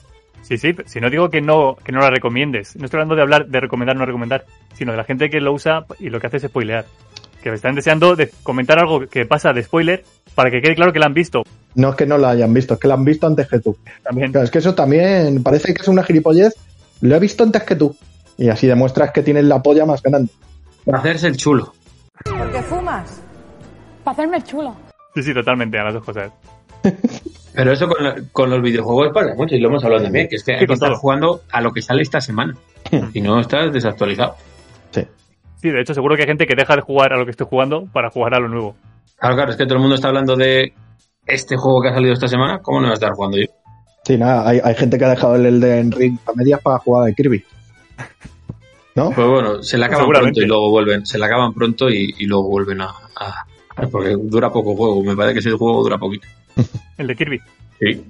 Sí, 0.43 0.57
sí, 0.57 0.75
si 0.85 0.99
no 0.99 1.09
digo 1.09 1.29
que 1.29 1.41
no, 1.41 1.77
que 1.83 1.93
no 1.93 1.99
la 1.99 2.09
recomiendes. 2.09 2.75
No 2.75 2.85
estoy 2.85 2.99
hablando 2.99 3.15
de 3.15 3.21
hablar 3.21 3.47
de 3.47 3.59
recomendar 3.61 3.95
o 3.95 3.99
no 3.99 4.05
recomendar, 4.05 4.45
sino 4.73 4.91
de 4.91 4.97
la 4.97 5.05
gente 5.05 5.29
que 5.29 5.39
lo 5.39 5.53
usa 5.53 5.85
y 5.99 6.09
lo 6.09 6.19
que 6.19 6.27
hace 6.27 6.37
es 6.37 6.43
spoilear. 6.43 6.85
Que 7.41 7.49
me 7.49 7.55
están 7.55 7.75
deseando 7.75 8.15
de 8.15 8.29
comentar 8.43 8.77
algo 8.77 9.07
que 9.07 9.25
pasa 9.25 9.53
de 9.53 9.63
spoiler 9.63 10.03
para 10.35 10.51
que 10.51 10.61
quede 10.61 10.75
claro 10.75 10.91
que 10.91 10.99
la 10.99 11.05
han 11.05 11.13
visto. 11.13 11.43
No 11.75 11.91
es 11.91 11.95
que 11.95 12.05
no 12.05 12.17
la 12.17 12.31
hayan 12.31 12.53
visto, 12.53 12.73
es 12.73 12.79
que 12.79 12.87
la 12.87 12.93
han 12.95 13.05
visto 13.05 13.25
antes 13.25 13.47
que 13.47 13.59
tú. 13.59 13.77
También. 14.03 14.31
Claro, 14.31 14.45
es 14.45 14.51
que 14.51 14.59
eso 14.59 14.75
también 14.75 15.41
parece 15.43 15.73
que 15.73 15.81
es 15.81 15.87
una 15.87 16.03
gilipollez. 16.03 16.53
Lo 17.01 17.15
he 17.15 17.19
visto 17.19 17.43
antes 17.43 17.63
que 17.63 17.75
tú. 17.75 17.95
Y 18.37 18.49
así 18.49 18.67
demuestras 18.67 19.11
que 19.11 19.23
tienes 19.23 19.45
la 19.45 19.61
polla 19.61 19.85
más 19.85 20.01
grande. 20.01 20.29
Para 20.85 20.99
hacerse 20.99 21.27
el 21.27 21.37
chulo. 21.37 21.73
¿Por 22.25 22.51
qué 22.51 22.61
fumas? 22.63 23.21
Para 24.03 24.13
hacerme 24.13 24.37
el 24.37 24.43
chulo. 24.43 24.75
Sí, 25.15 25.23
sí, 25.23 25.33
totalmente, 25.33 25.79
a 25.79 25.85
las 25.85 25.93
dos 25.93 26.03
cosas. 26.03 26.31
Pero 27.55 27.71
eso 27.71 27.87
con, 27.87 28.03
la- 28.03 28.15
con 28.31 28.49
los 28.49 28.61
videojuegos 28.61 29.13
pasa 29.13 29.33
mucho 29.35 29.55
y 29.55 29.59
lo 29.59 29.69
hemos 29.69 29.83
hablado 29.83 30.03
también, 30.03 30.27
que 30.27 30.35
es 30.37 30.43
que 30.43 30.53
Sí, 30.53 30.59
hay 30.59 30.65
que 30.67 30.73
estar 30.73 30.93
jugando 30.93 31.41
a 31.51 31.61
lo 31.61 31.71
que 31.71 31.81
sale 31.81 32.01
esta 32.01 32.19
semana. 32.21 32.55
y 33.13 33.21
no 33.21 33.39
estás 33.39 33.71
desactualizado. 33.71 34.35
Sí. 34.91 35.07
Sí, 35.61 35.69
de 35.69 35.81
hecho, 35.81 35.93
seguro 35.93 36.15
que 36.15 36.23
hay 36.23 36.27
gente 36.27 36.45
que 36.47 36.55
deja 36.55 36.75
de 36.75 36.81
jugar 36.81 37.13
a 37.13 37.17
lo 37.17 37.25
que 37.25 37.31
estoy 37.31 37.47
jugando 37.49 37.85
para 37.93 38.09
jugar 38.09 38.33
a 38.35 38.39
lo 38.39 38.49
nuevo. 38.49 38.75
Claro, 39.17 39.35
claro, 39.35 39.51
es 39.51 39.57
que 39.57 39.65
todo 39.65 39.75
el 39.75 39.81
mundo 39.81 39.95
está 39.95 40.09
hablando 40.09 40.35
de 40.35 40.73
este 41.25 41.55
juego 41.55 41.81
que 41.81 41.89
ha 41.89 41.93
salido 41.93 42.13
esta 42.13 42.27
semana. 42.27 42.59
¿Cómo 42.59 42.79
no 42.79 42.87
voy 42.87 42.91
a 42.91 42.95
estar 42.95 43.11
jugando 43.13 43.37
yo? 43.37 43.45
Sí, 44.03 44.17
nada, 44.17 44.47
hay, 44.49 44.59
hay 44.61 44.75
gente 44.75 44.97
que 44.97 45.05
ha 45.05 45.09
dejado 45.09 45.35
el 45.35 45.45
Elden 45.45 45.91
Ring 45.91 46.17
a 46.25 46.33
medias 46.35 46.59
para 46.61 46.79
jugar 46.79 47.07
al 47.07 47.15
Kirby. 47.15 47.43
¿No? 48.95 49.09
Pues 49.11 49.27
bueno, 49.27 49.63
se 49.63 49.77
la 49.77 49.87
acaban 49.87 50.07
pronto 50.09 50.41
y 50.41 50.45
luego 50.45 50.69
vuelven. 50.69 51.05
Se 51.05 51.17
la 51.17 51.25
acaban 51.25 51.53
pronto 51.53 51.89
y, 51.89 52.13
y 52.17 52.25
luego 52.25 52.49
vuelven 52.49 52.81
a, 52.81 52.89
a- 53.15 53.45
Porque 53.91 54.15
dura 54.19 54.51
poco 54.51 54.75
juego. 54.75 55.01
Me 55.03 55.15
parece 55.15 55.33
que 55.35 55.39
ese 55.39 55.51
juego 55.51 55.81
dura 55.83 55.97
poquito. 55.97 56.27
El 56.97 57.07
de 57.07 57.15
Kirby. 57.15 57.39
Sí. 57.79 58.05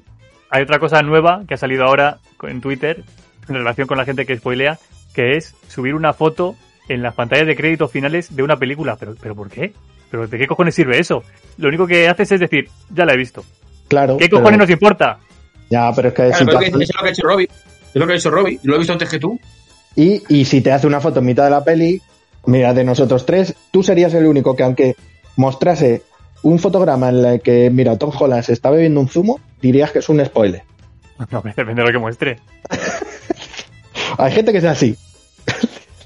Hay 0.50 0.64
otra 0.64 0.80
cosa 0.80 1.02
nueva 1.02 1.44
que 1.48 1.56
ha 1.56 1.58
salido 1.58 1.86
ahora 1.86 2.20
en 2.44 2.62
Twitter 2.62 3.04
en 3.50 3.56
relación 3.56 3.88
con 3.88 3.98
la 3.98 4.06
gente 4.06 4.26
que 4.26 4.38
spoilea, 4.38 4.78
que 5.14 5.36
es 5.38 5.56
subir 5.68 5.96
una 5.96 6.14
foto 6.14 6.56
en 6.90 7.02
las 7.02 7.16
pantallas 7.16 7.48
de 7.48 7.56
créditos 7.56 7.92
finales 7.92 8.36
de 8.36 8.44
una 8.44 8.58
película. 8.58 8.96
¿Pero, 8.98 9.16
pero 9.20 9.36
por 9.36 9.50
qué? 9.50 9.74
¿Pero 10.12 10.28
de 10.28 10.38
qué 10.38 10.48
cojones 10.48 10.76
sirve 10.76 11.00
eso? 11.00 11.24
Lo 11.58 11.70
único 11.70 11.88
que 11.88 12.08
haces 12.08 12.32
es 12.34 12.40
decir, 12.40 12.70
ya 12.94 13.06
la 13.06 13.14
he 13.14 13.18
visto. 13.18 13.44
Claro. 13.88 14.18
¿Qué 14.18 14.26
pero- 14.26 14.38
cojones 14.40 14.60
nos 14.60 14.70
importa? 14.70 15.18
Ya, 15.70 15.92
pero 15.96 16.10
es 16.10 16.14
que 16.14 16.28
Claro, 16.28 16.46
pero 16.46 16.60
que 16.60 16.66
eso 16.68 16.80
es 16.80 16.90
lo 16.96 17.02
que 17.02 17.08
ha 17.08 17.12
hecho 17.12 17.28
Robbie. 17.28 17.50
Es 17.94 17.96
lo 17.96 18.06
que 18.08 18.14
ha 18.14 18.16
hecho 18.16 18.30
Robbie. 18.32 18.60
Lo 18.64 18.76
he 18.76 18.78
visto 18.78 18.94
antes 18.94 19.10
que 19.10 19.20
tú. 19.20 19.40
Y, 19.96 20.22
y 20.30 20.46
si 20.46 20.62
te 20.62 20.72
hace 20.72 20.86
una 20.88 21.00
foto 21.00 21.20
en 21.20 21.26
mitad 21.26 21.46
de 21.46 21.50
la 21.52 21.64
peli, 21.64 22.02
mira, 22.46 22.74
de 22.74 22.84
nosotros 22.84 23.26
tres, 23.26 23.56
tú 23.72 23.82
serías 23.82 24.14
el 24.14 24.26
único 24.28 24.56
que 24.56 24.64
aunque 24.64 24.96
mostrase 25.36 26.04
un 26.44 26.60
fotograma 26.60 27.10
en 27.10 27.26
el 27.26 27.42
que, 27.42 27.70
mira, 27.72 27.98
Tom 27.98 28.12
Holland 28.18 28.44
se 28.44 28.54
está 28.54 28.70
bebiendo 28.70 29.00
un 29.00 29.08
zumo, 29.08 29.40
dirías 29.62 29.92
que 29.92 30.00
es 30.00 30.10
un 30.10 30.24
spoiler. 30.24 30.64
No, 31.32 31.42
depende 31.42 31.76
de 31.76 31.88
lo 31.88 31.92
que 31.92 32.00
muestre. 32.00 32.40
Hay 34.18 34.32
gente 34.32 34.52
que 34.52 34.58
es 34.58 34.66
así. 34.66 34.98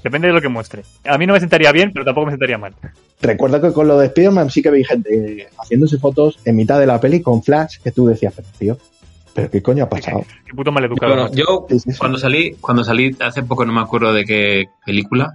Depende 0.02 0.28
de 0.28 0.34
lo 0.34 0.40
que 0.40 0.48
muestre. 0.48 0.82
A 1.04 1.18
mí 1.18 1.26
no 1.26 1.32
me 1.32 1.40
sentaría 1.40 1.72
bien, 1.72 1.90
pero 1.92 2.04
tampoco 2.04 2.26
me 2.26 2.32
sentaría 2.32 2.56
mal. 2.56 2.74
Recuerdo 3.20 3.60
que 3.60 3.72
con 3.72 3.88
lo 3.88 3.98
de 3.98 4.06
Spider-Man 4.06 4.50
sí 4.50 4.62
que 4.62 4.70
vi 4.70 4.84
gente 4.84 5.48
haciéndose 5.58 5.98
fotos 5.98 6.38
en 6.44 6.56
mitad 6.56 6.78
de 6.78 6.86
la 6.86 7.00
peli 7.00 7.20
con 7.20 7.42
flash 7.42 7.78
que 7.82 7.90
tú 7.90 8.06
decías, 8.06 8.32
pero 8.36 8.48
tío, 8.58 8.78
¿pero 9.34 9.50
qué 9.50 9.60
coño 9.60 9.84
ha 9.84 9.88
pasado? 9.88 10.24
Qué 10.46 10.54
puto 10.54 10.70
maleducado. 10.70 11.14
Bueno, 11.14 11.32
yo 11.32 11.66
cuando 11.98 12.18
salí, 12.18 12.52
cuando 12.60 12.84
salí 12.84 13.16
hace 13.20 13.42
poco 13.42 13.64
no 13.64 13.72
me 13.72 13.80
acuerdo 13.80 14.12
de 14.12 14.24
qué 14.24 14.66
película, 14.86 15.32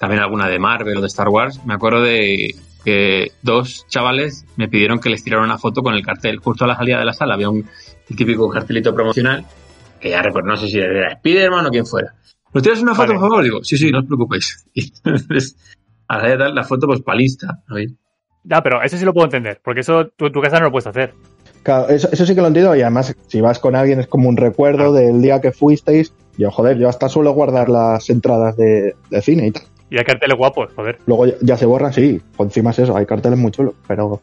también 0.00 0.22
alguna 0.22 0.48
de 0.48 0.58
Marvel 0.58 0.96
o 0.96 1.00
de 1.00 1.06
Star 1.08 1.28
Wars, 1.28 1.60
me 1.66 1.74
acuerdo 1.74 2.02
de 2.02 2.54
que 2.88 3.32
dos 3.42 3.86
chavales 3.88 4.46
me 4.56 4.66
pidieron 4.66 4.98
que 4.98 5.10
les 5.10 5.22
tirara 5.22 5.44
una 5.44 5.58
foto 5.58 5.82
con 5.82 5.92
el 5.92 6.02
cartel. 6.02 6.38
Justo 6.38 6.64
a 6.64 6.68
la 6.68 6.74
salida 6.74 6.98
de 6.98 7.04
la 7.04 7.12
sala 7.12 7.34
había 7.34 7.50
un 7.50 7.68
el 8.08 8.16
típico 8.16 8.48
cartelito 8.48 8.94
promocional, 8.94 9.44
que 10.00 10.08
ya 10.08 10.22
recuerdo, 10.22 10.48
no 10.48 10.56
sé 10.56 10.68
si 10.68 10.78
era 10.78 11.14
Spiderman 11.18 11.66
o 11.66 11.68
quien 11.68 11.84
fuera. 11.84 12.14
¿Nos 12.54 12.62
tiras 12.62 12.80
una 12.80 12.94
foto, 12.94 13.08
Vale. 13.08 13.20
por 13.20 13.28
favor? 13.28 13.44
Digo, 13.44 13.62
sí, 13.62 13.76
sí, 13.76 13.90
no 13.90 13.98
os 13.98 14.06
preocupéis. 14.06 14.64
Y 14.72 14.90
entonces, 15.04 15.54
a 16.08 16.16
la 16.16 16.28
de 16.30 16.54
la 16.54 16.64
foto 16.64 16.86
pues 16.86 17.02
palista. 17.02 17.62
¿no? 17.68 17.76
Ya, 18.44 18.62
pero 18.62 18.82
eso 18.82 18.96
sí 18.96 19.04
lo 19.04 19.12
puedo 19.12 19.26
entender, 19.26 19.60
porque 19.62 19.80
eso 19.80 20.06
tú 20.16 20.26
en 20.26 20.32
tu 20.32 20.40
casa 20.40 20.58
no 20.58 20.66
lo 20.66 20.72
puedes 20.72 20.86
hacer. 20.86 21.12
Claro, 21.62 21.90
eso, 21.90 22.08
eso 22.10 22.24
sí 22.24 22.34
que 22.34 22.40
lo 22.40 22.46
entiendo 22.46 22.74
y 22.74 22.80
además 22.80 23.14
si 23.26 23.40
vas 23.42 23.58
con 23.58 23.76
alguien 23.76 24.00
es 24.00 24.06
como 24.06 24.30
un 24.30 24.38
recuerdo 24.38 24.94
del 24.94 25.20
día 25.20 25.42
que 25.42 25.52
fuisteis. 25.52 26.14
Yo, 26.38 26.50
joder, 26.50 26.78
yo 26.78 26.88
hasta 26.88 27.10
suelo 27.10 27.32
guardar 27.32 27.68
las 27.68 28.08
entradas 28.08 28.56
de, 28.56 28.94
de 29.10 29.20
cine 29.20 29.48
y 29.48 29.50
tal. 29.50 29.64
Y 29.90 29.98
hay 29.98 30.04
carteles 30.04 30.36
guapos, 30.36 30.70
joder. 30.74 30.98
Luego 31.06 31.26
ya, 31.26 31.34
ya 31.40 31.56
se 31.56 31.66
borran, 31.66 31.92
sí, 31.92 32.20
por 32.36 32.46
encima 32.46 32.70
es 32.70 32.78
eso, 32.80 32.96
hay 32.96 33.06
carteles 33.06 33.38
muy 33.38 33.50
chulos, 33.50 33.74
pero... 33.86 34.20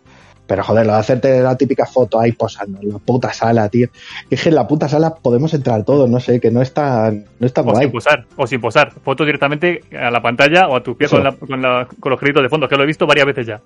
Pero 0.47 0.63
joder, 0.63 0.85
lo 0.85 0.93
de 0.93 0.99
hacerte 0.99 1.41
la 1.41 1.57
típica 1.57 1.87
foto 1.87 2.19
ahí 2.19 2.31
posando 2.31 2.79
en 2.79 2.89
la 2.89 2.99
puta 2.99 3.33
sala, 3.33 3.67
tío. 3.67 3.87
Es 4.29 4.43
que 4.43 4.49
en 4.49 4.53
la 4.55 4.67
puta 4.67 4.87
sala 4.87 5.15
podemos 5.15 5.51
entrar 5.55 5.83
todos, 5.83 6.07
no 6.07 6.19
sé, 6.19 6.39
que 6.39 6.51
no 6.51 6.61
está, 6.61 7.09
no 7.11 7.47
está 7.47 7.61
O 7.61 7.63
guay. 7.63 7.85
sin 7.85 7.91
posar, 7.91 8.25
o 8.35 8.45
sin 8.45 8.61
posar. 8.61 8.91
Foto 8.91 9.25
directamente 9.25 9.81
a 9.99 10.11
la 10.11 10.21
pantalla 10.21 10.67
o 10.67 10.75
a 10.75 10.83
tu 10.83 10.95
pie 10.95 11.07
Eso. 11.07 11.15
con, 11.15 11.23
la- 11.23 11.31
con, 11.31 11.61
la- 11.63 11.87
con 11.99 12.11
los 12.11 12.19
créditos 12.19 12.43
de 12.43 12.49
fondo, 12.49 12.69
que 12.69 12.75
lo 12.75 12.83
he 12.83 12.85
visto 12.85 13.07
varias 13.07 13.25
veces 13.25 13.47
ya. 13.47 13.59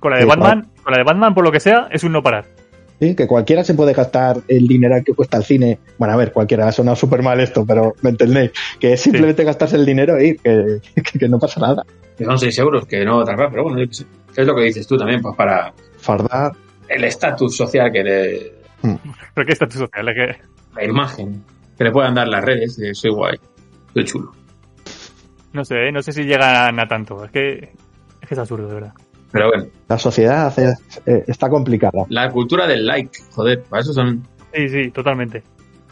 Con 0.00 0.10
la 0.12 0.16
de 0.16 0.22
Sí, 0.22 0.28
Batman, 0.30 0.68
con 0.82 0.92
la 0.92 0.96
de 0.96 1.04
Batman, 1.04 1.34
por 1.34 1.44
lo 1.44 1.52
que 1.52 1.60
sea, 1.60 1.88
es 1.90 2.02
un 2.02 2.12
no 2.12 2.22
parar. 2.22 2.46
Sí, 3.02 3.16
que 3.16 3.26
cualquiera 3.26 3.64
se 3.64 3.74
puede 3.74 3.94
gastar 3.94 4.42
el 4.46 4.68
dinero 4.68 4.94
que 5.04 5.12
cuesta 5.12 5.36
el 5.36 5.42
cine. 5.42 5.80
Bueno, 5.98 6.14
a 6.14 6.16
ver, 6.16 6.30
cualquiera, 6.30 6.68
ha 6.68 6.70
sonado 6.70 6.94
súper 6.94 7.20
mal 7.20 7.40
esto, 7.40 7.66
pero 7.66 7.96
me 8.00 8.10
entendéis. 8.10 8.52
Que 8.78 8.92
es 8.92 9.00
simplemente 9.00 9.42
gastarse 9.42 9.74
el 9.74 9.84
dinero 9.84 10.16
e 10.18 10.26
ir, 10.28 10.40
que, 10.40 10.80
que, 11.02 11.18
que 11.18 11.28
no 11.28 11.40
pasa 11.40 11.58
nada. 11.58 11.84
Que 12.16 12.24
son 12.24 12.38
6 12.38 12.56
euros, 12.60 12.86
que 12.86 13.04
no 13.04 13.24
raro, 13.24 13.48
pero 13.50 13.64
bueno, 13.64 13.80
yo 13.80 13.88
qué 13.88 13.94
sé. 13.94 14.06
es 14.36 14.46
lo 14.46 14.54
que 14.54 14.62
dices 14.62 14.86
tú 14.86 14.96
también, 14.96 15.20
pues 15.20 15.34
para 15.34 15.74
Fardar. 15.98 16.52
el 16.88 17.02
estatus 17.02 17.56
social 17.56 17.90
que 17.90 18.04
le, 18.04 18.52
Pero 19.34 19.46
qué 19.46 19.52
estatus 19.52 19.80
social, 19.80 20.08
es 20.08 20.14
que 20.14 20.36
la 20.76 20.84
imagen 20.84 21.42
que 21.76 21.82
le 21.82 21.90
puedan 21.90 22.14
dar 22.14 22.28
las 22.28 22.44
redes 22.44 22.76
de 22.76 22.94
soy 22.94 23.10
guay, 23.10 23.36
soy 23.94 24.04
chulo. 24.04 24.32
no 25.52 25.64
sé, 25.64 25.88
¿eh? 25.88 25.90
no 25.90 26.02
sé 26.02 26.12
si 26.12 26.22
llegan 26.22 26.78
a 26.78 26.86
tanto. 26.86 27.24
Es 27.24 27.32
que 27.32 27.54
es, 28.20 28.28
que 28.28 28.34
es 28.34 28.38
absurdo, 28.38 28.68
de 28.68 28.74
verdad. 28.74 28.94
Pero 29.32 29.48
bueno, 29.48 29.64
La 29.88 29.98
sociedad 29.98 30.46
hace- 30.46 30.74
eh, 31.06 31.24
está 31.26 31.48
complicada. 31.48 32.04
la 32.08 32.30
cultura 32.30 32.66
del 32.66 32.86
like, 32.86 33.10
joder, 33.30 33.62
para 33.62 33.80
eso 33.82 33.92
son 33.92 34.22
Sí, 34.54 34.68
sí, 34.68 34.90
totalmente. 34.90 35.42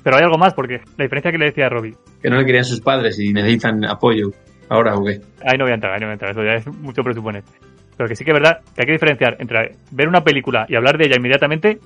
Pero 0.03 0.17
hay 0.17 0.23
algo 0.25 0.37
más, 0.39 0.53
porque 0.55 0.81
la 0.97 1.05
diferencia 1.05 1.31
que 1.33 1.39
le 1.39 1.47
decía 1.47 1.67
a 1.67 1.69
Robbie, 1.71 1.95
que 2.23 2.29
no 2.31 2.39
le 2.39 2.45
querían 2.45 2.65
sus 2.65 2.81
padres 2.81 3.19
y 3.19 3.33
necesitan 3.33 3.85
apoyo. 3.85 4.31
Ahora, 4.69 4.95
¿o 4.97 5.05
qué? 5.05 5.21
ahí 5.45 5.59
no 5.59 5.65
voy 5.65 5.73
a 5.73 5.75
entrar, 5.75 5.93
ahí 5.95 6.01
no 6.01 6.07
voy 6.07 6.11
a 6.11 6.13
entrar, 6.15 6.31
eso 6.33 6.45
ya 6.45 6.53
es 6.53 6.67
mucho 6.67 7.03
presuponer. 7.03 7.43
Pero 7.97 8.09
que 8.09 8.17
sí 8.17 8.25
que 8.25 8.31
es 8.31 8.35
verdad 8.35 8.61
que 8.75 8.83
hay 8.83 8.87
que 8.87 8.93
diferenciar 8.93 9.37
entre 9.41 9.77
ver 9.91 10.09
una 10.09 10.23
película 10.23 10.65
y 10.69 10.75
hablar 10.77 10.97
de 10.97 11.07
ella 11.07 11.17
inmediatamente, 11.17 11.79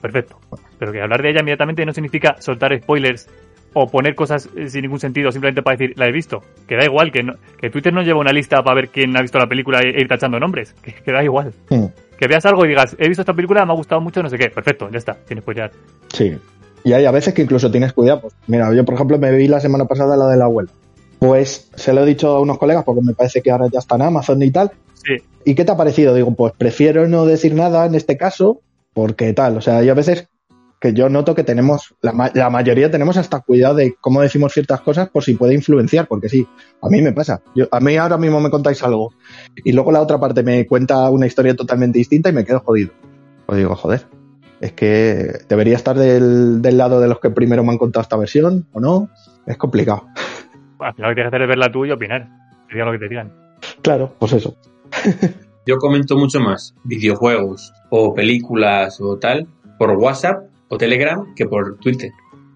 perfecto. 0.00 0.38
Pero 0.78 0.90
que 0.92 1.00
hablar 1.02 1.22
de 1.22 1.30
ella 1.30 1.40
inmediatamente 1.40 1.84
no 1.84 1.92
significa 1.92 2.36
soltar 2.40 2.76
spoilers 2.80 3.28
o 3.72 3.86
poner 3.88 4.14
cosas 4.14 4.48
eh, 4.56 4.68
sin 4.68 4.82
ningún 4.82 4.98
sentido 5.00 5.30
simplemente 5.32 5.62
para 5.62 5.76
decir 5.76 5.94
la 5.98 6.06
he 6.06 6.12
visto. 6.12 6.42
Que 6.66 6.76
da 6.76 6.84
igual, 6.84 7.12
que, 7.12 7.22
no- 7.22 7.34
que 7.58 7.70
Twitter 7.70 7.92
no 7.92 8.02
lleva 8.02 8.18
una 8.20 8.32
lista 8.32 8.62
para 8.62 8.74
ver 8.74 8.88
quién 8.88 9.16
ha 9.16 9.20
visto 9.22 9.38
la 9.38 9.46
película 9.46 9.80
e 9.80 10.00
ir 10.00 10.08
tachando 10.08 10.38
nombres. 10.40 10.74
Que, 10.82 10.92
que 10.94 11.12
da 11.12 11.22
igual. 11.22 11.52
Hmm, 11.68 11.86
Que 12.18 12.26
veas 12.26 12.44
algo 12.46 12.64
y 12.64 12.68
digas, 12.68 12.96
he 12.98 13.08
visto 13.08 13.22
esta 13.22 13.34
película, 13.34 13.64
me 13.64 13.72
ha 13.72 13.76
gustado 13.76 14.00
mucho, 14.00 14.22
no 14.22 14.28
sé 14.28 14.38
qué. 14.38 14.50
Perfecto, 14.50 14.88
ya 14.90 14.98
está, 14.98 15.14
tienes 15.26 15.44
ya. 15.54 15.70
Sí. 16.12 16.36
Y 16.84 16.92
hay 16.94 17.04
a 17.04 17.10
veces 17.10 17.34
que 17.34 17.42
incluso 17.42 17.70
tienes 17.70 17.92
cuidado. 17.92 18.22
Pues 18.22 18.34
mira, 18.46 18.72
yo 18.74 18.84
por 18.84 18.94
ejemplo 18.94 19.18
me 19.18 19.30
vi 19.36 19.48
la 19.48 19.60
semana 19.60 19.84
pasada 19.84 20.16
la 20.16 20.26
de 20.28 20.36
la 20.36 20.44
abuela. 20.46 20.70
Pues 21.18 21.70
se 21.74 21.92
lo 21.92 22.02
he 22.02 22.06
dicho 22.06 22.28
a 22.28 22.40
unos 22.40 22.58
colegas 22.58 22.84
porque 22.84 23.02
me 23.02 23.12
parece 23.12 23.42
que 23.42 23.50
ahora 23.50 23.66
ya 23.70 23.78
está 23.80 23.96
en 23.96 24.02
Amazon 24.02 24.42
y 24.42 24.50
tal. 24.50 24.70
Sí, 24.94 25.16
¿Y 25.44 25.54
qué 25.54 25.64
te 25.64 25.72
ha 25.72 25.76
parecido? 25.76 26.14
Digo, 26.14 26.34
pues 26.34 26.52
prefiero 26.56 27.06
no 27.08 27.24
decir 27.26 27.54
nada 27.54 27.84
en 27.86 27.94
este 27.94 28.16
caso 28.16 28.60
porque 28.94 29.32
tal. 29.34 29.58
O 29.58 29.60
sea, 29.60 29.78
hay 29.78 29.88
a 29.90 29.94
veces 29.94 30.28
que 30.80 30.94
yo 30.94 31.08
noto 31.10 31.34
que 31.34 31.44
tenemos, 31.44 31.94
la, 32.00 32.12
ma- 32.12 32.30
la 32.34 32.48
mayoría 32.48 32.90
tenemos 32.90 33.16
hasta 33.18 33.40
cuidado 33.40 33.74
de 33.74 33.94
cómo 34.00 34.22
decimos 34.22 34.52
ciertas 34.52 34.80
cosas 34.80 35.10
por 35.10 35.22
si 35.22 35.34
puede 35.34 35.54
influenciar, 35.54 36.06
porque 36.08 36.28
sí, 36.28 36.46
a 36.82 36.88
mí 36.88 37.02
me 37.02 37.12
pasa. 37.12 37.42
Yo, 37.54 37.66
a 37.70 37.80
mí 37.80 37.96
ahora 37.96 38.16
mismo 38.16 38.40
me 38.40 38.48
contáis 38.50 38.82
algo 38.82 39.12
y 39.56 39.72
luego 39.72 39.92
la 39.92 40.00
otra 40.00 40.18
parte 40.18 40.42
me 40.42 40.66
cuenta 40.66 41.10
una 41.10 41.26
historia 41.26 41.54
totalmente 41.54 41.98
distinta 41.98 42.30
y 42.30 42.32
me 42.32 42.44
quedo 42.44 42.60
jodido. 42.60 42.90
Pues 43.46 43.58
digo, 43.58 43.74
joder, 43.76 44.06
es 44.60 44.72
que 44.72 45.32
debería 45.48 45.76
estar 45.76 45.96
del, 45.98 46.62
del 46.62 46.78
lado 46.78 47.00
de 47.00 47.08
los 47.08 47.20
que 47.20 47.30
primero 47.30 47.62
me 47.62 47.72
han 47.72 47.78
contado 47.78 48.02
esta 48.02 48.16
versión 48.16 48.66
o 48.72 48.80
no. 48.80 49.10
Es 49.46 49.56
complicado. 49.58 50.06
al 50.78 50.94
final 50.94 51.10
lo 51.10 51.14
que 51.14 51.14
tienes 51.16 51.30
que 51.30 51.36
hacer 51.36 51.42
es 51.42 51.48
verla 51.48 51.70
tú 51.70 51.84
y 51.84 51.90
opinar. 51.90 52.28
Que 52.68 52.74
digan 52.74 52.86
lo 52.86 52.92
que 52.92 52.98
te 53.00 53.08
digan. 53.08 53.32
Claro, 53.82 54.14
pues 54.18 54.32
eso. 54.32 54.56
Yo 55.66 55.76
comento 55.76 56.16
mucho 56.16 56.40
más 56.40 56.74
videojuegos 56.84 57.72
o 57.90 58.14
películas 58.14 58.98
o 59.00 59.18
tal 59.18 59.46
por 59.78 59.90
WhatsApp 59.92 60.44
o 60.70 60.78
Telegram 60.78 61.34
que 61.34 61.44
por 61.44 61.76
Twitter. 61.78 62.10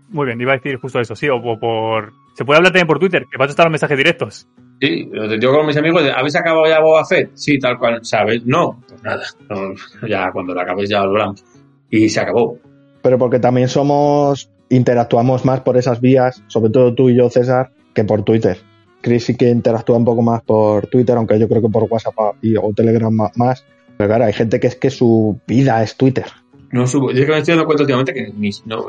Muy 0.08 0.26
bien, 0.26 0.40
iba 0.40 0.52
a 0.52 0.56
decir 0.56 0.78
justo 0.78 1.00
eso, 1.00 1.14
sí, 1.14 1.28
o, 1.28 1.36
o 1.36 1.58
por... 1.58 2.12
Se 2.34 2.44
puede 2.44 2.58
hablar 2.58 2.72
también 2.72 2.86
por 2.86 2.98
Twitter, 2.98 3.26
que 3.30 3.36
para 3.36 3.46
eso 3.46 3.52
están 3.52 3.66
los 3.66 3.72
mensajes 3.72 3.98
directos. 3.98 4.48
Sí, 4.80 5.08
yo 5.40 5.52
con 5.52 5.66
mis 5.66 5.76
amigos, 5.76 6.02
¿habéis 6.14 6.36
acabado 6.36 6.66
ya 6.66 6.80
Boba 6.80 7.04
Fett? 7.04 7.30
Sí, 7.34 7.58
tal 7.58 7.78
cual, 7.78 8.04
¿sabes? 8.04 8.44
No, 8.44 8.80
pues 8.88 9.02
nada, 9.02 9.22
no, 9.48 10.08
ya 10.08 10.30
cuando 10.32 10.54
lo 10.54 10.60
acabéis 10.60 10.90
ya 10.90 11.00
lo 11.00 11.10
hablamos. 11.10 11.44
Y 11.90 12.08
se 12.08 12.20
acabó. 12.20 12.58
Pero 13.02 13.18
porque 13.18 13.38
también 13.38 13.68
somos, 13.68 14.50
interactuamos 14.68 15.44
más 15.44 15.60
por 15.60 15.76
esas 15.76 16.00
vías, 16.00 16.42
sobre 16.48 16.70
todo 16.70 16.94
tú 16.94 17.08
y 17.08 17.16
yo, 17.16 17.30
César, 17.30 17.70
que 17.94 18.04
por 18.04 18.24
Twitter. 18.24 18.58
Chris 19.00 19.24
sí 19.24 19.36
que 19.36 19.50
interactúa 19.50 19.96
un 19.96 20.04
poco 20.04 20.22
más 20.22 20.42
por 20.42 20.86
Twitter, 20.86 21.16
aunque 21.16 21.38
yo 21.38 21.48
creo 21.48 21.62
que 21.62 21.68
por 21.68 21.84
WhatsApp 21.84 22.14
y, 22.42 22.56
o 22.56 22.72
Telegram 22.74 23.12
más. 23.12 23.64
Pero 23.96 24.08
claro, 24.08 24.24
hay 24.24 24.32
gente 24.32 24.58
que 24.58 24.66
es 24.66 24.76
que 24.76 24.90
su 24.90 25.40
vida 25.46 25.82
es 25.82 25.96
Twitter. 25.96 26.26
No 26.74 26.86
subo, 26.86 27.12
yo 27.12 27.20
es 27.20 27.26
que 27.26 27.32
me 27.32 27.38
estoy 27.38 27.52
dando 27.52 27.66
cuenta 27.66 27.82
últimamente 27.84 28.12
que 28.12 28.32
mis, 28.32 28.66
no, 28.66 28.86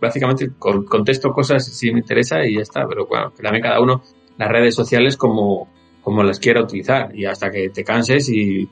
básicamente 0.00 0.50
con- 0.58 0.84
contesto 0.84 1.30
cosas 1.32 1.64
si 1.66 1.92
me 1.92 2.00
interesa 2.00 2.44
y 2.44 2.56
ya 2.56 2.62
está, 2.62 2.86
pero 2.88 3.06
bueno, 3.06 3.32
que 3.34 3.42
también 3.42 3.62
cada 3.62 3.80
uno 3.80 4.02
las 4.38 4.48
redes 4.48 4.74
sociales 4.74 5.16
como, 5.16 5.68
como 6.02 6.22
las 6.24 6.40
quiera 6.40 6.62
utilizar 6.62 7.14
y 7.14 7.26
hasta 7.26 7.50
que 7.50 7.68
te 7.70 7.84
canses 7.84 8.28
y, 8.28 8.68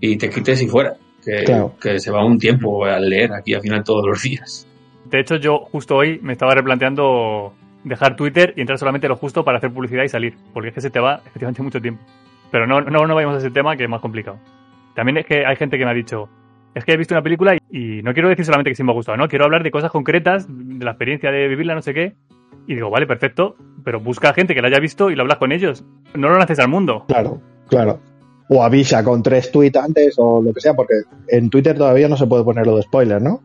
y 0.00 0.16
te 0.16 0.30
quites 0.30 0.62
y 0.62 0.66
fuera. 0.68 0.94
Que, 1.24 1.42
Claro. 1.44 1.74
que 1.80 1.98
se 1.98 2.10
va 2.12 2.24
un 2.24 2.38
tiempo 2.38 2.84
al 2.84 3.08
leer 3.10 3.32
aquí 3.32 3.52
al 3.52 3.60
final 3.60 3.82
todos 3.82 4.06
los 4.06 4.22
días. 4.22 4.66
De 5.04 5.20
hecho, 5.20 5.36
yo 5.36 5.58
justo 5.58 5.96
hoy 5.96 6.18
me 6.22 6.32
estaba 6.32 6.54
replanteando 6.54 7.52
dejar 7.84 8.14
Twitter 8.16 8.54
y 8.56 8.60
entrar 8.60 8.78
solamente 8.78 9.08
lo 9.08 9.16
justo 9.16 9.44
para 9.44 9.58
hacer 9.58 9.72
publicidad 9.72 10.04
y 10.04 10.08
salir, 10.08 10.34
porque 10.54 10.68
es 10.68 10.74
que 10.74 10.80
se 10.80 10.90
te 10.90 11.00
va 11.00 11.20
efectivamente 11.26 11.62
mucho 11.62 11.80
tiempo. 11.80 12.00
Pero 12.52 12.66
no, 12.66 12.80
no, 12.80 13.06
no 13.06 13.14
vayamos 13.14 13.36
a 13.36 13.38
ese 13.40 13.50
tema 13.50 13.76
que 13.76 13.84
es 13.84 13.90
más 13.90 14.00
complicado. 14.00 14.38
También 14.94 15.16
es 15.18 15.26
que 15.26 15.44
hay 15.44 15.56
gente 15.56 15.76
que 15.78 15.84
me 15.84 15.90
ha 15.90 15.94
dicho, 15.94 16.28
es 16.76 16.84
que 16.84 16.92
he 16.92 16.96
visto 16.96 17.14
una 17.14 17.22
película 17.22 17.56
y, 17.70 17.98
y 17.98 18.02
no 18.02 18.12
quiero 18.12 18.28
decir 18.28 18.44
solamente 18.44 18.70
que 18.70 18.74
sí 18.74 18.84
me 18.84 18.92
ha 18.92 18.94
gustado, 18.94 19.16
no, 19.16 19.28
quiero 19.28 19.46
hablar 19.46 19.62
de 19.62 19.70
cosas 19.70 19.90
concretas, 19.90 20.46
de 20.48 20.84
la 20.84 20.90
experiencia 20.92 21.30
de 21.30 21.48
vivirla, 21.48 21.74
no 21.74 21.80
sé 21.82 21.94
qué. 21.94 22.14
Y 22.66 22.74
digo, 22.74 22.90
vale, 22.90 23.06
perfecto, 23.06 23.56
pero 23.82 23.98
busca 24.00 24.34
gente 24.34 24.54
que 24.54 24.60
la 24.60 24.68
haya 24.68 24.78
visto 24.78 25.10
y 25.10 25.14
lo 25.14 25.22
hablas 25.22 25.38
con 25.38 25.52
ellos. 25.52 25.84
No 26.14 26.28
lo 26.28 26.36
lances 26.38 26.58
al 26.58 26.68
mundo. 26.68 27.04
Claro, 27.08 27.40
claro. 27.68 28.00
O 28.48 28.62
avisa 28.62 29.02
con 29.02 29.22
tres 29.22 29.50
tweets 29.50 29.76
antes 29.78 30.14
o 30.18 30.42
lo 30.42 30.52
que 30.52 30.60
sea, 30.60 30.74
porque 30.74 30.94
en 31.28 31.48
Twitter 31.48 31.76
todavía 31.78 32.08
no 32.08 32.16
se 32.16 32.26
puede 32.26 32.44
poner 32.44 32.66
lo 32.66 32.76
de 32.76 32.82
spoiler, 32.82 33.22
¿no? 33.22 33.40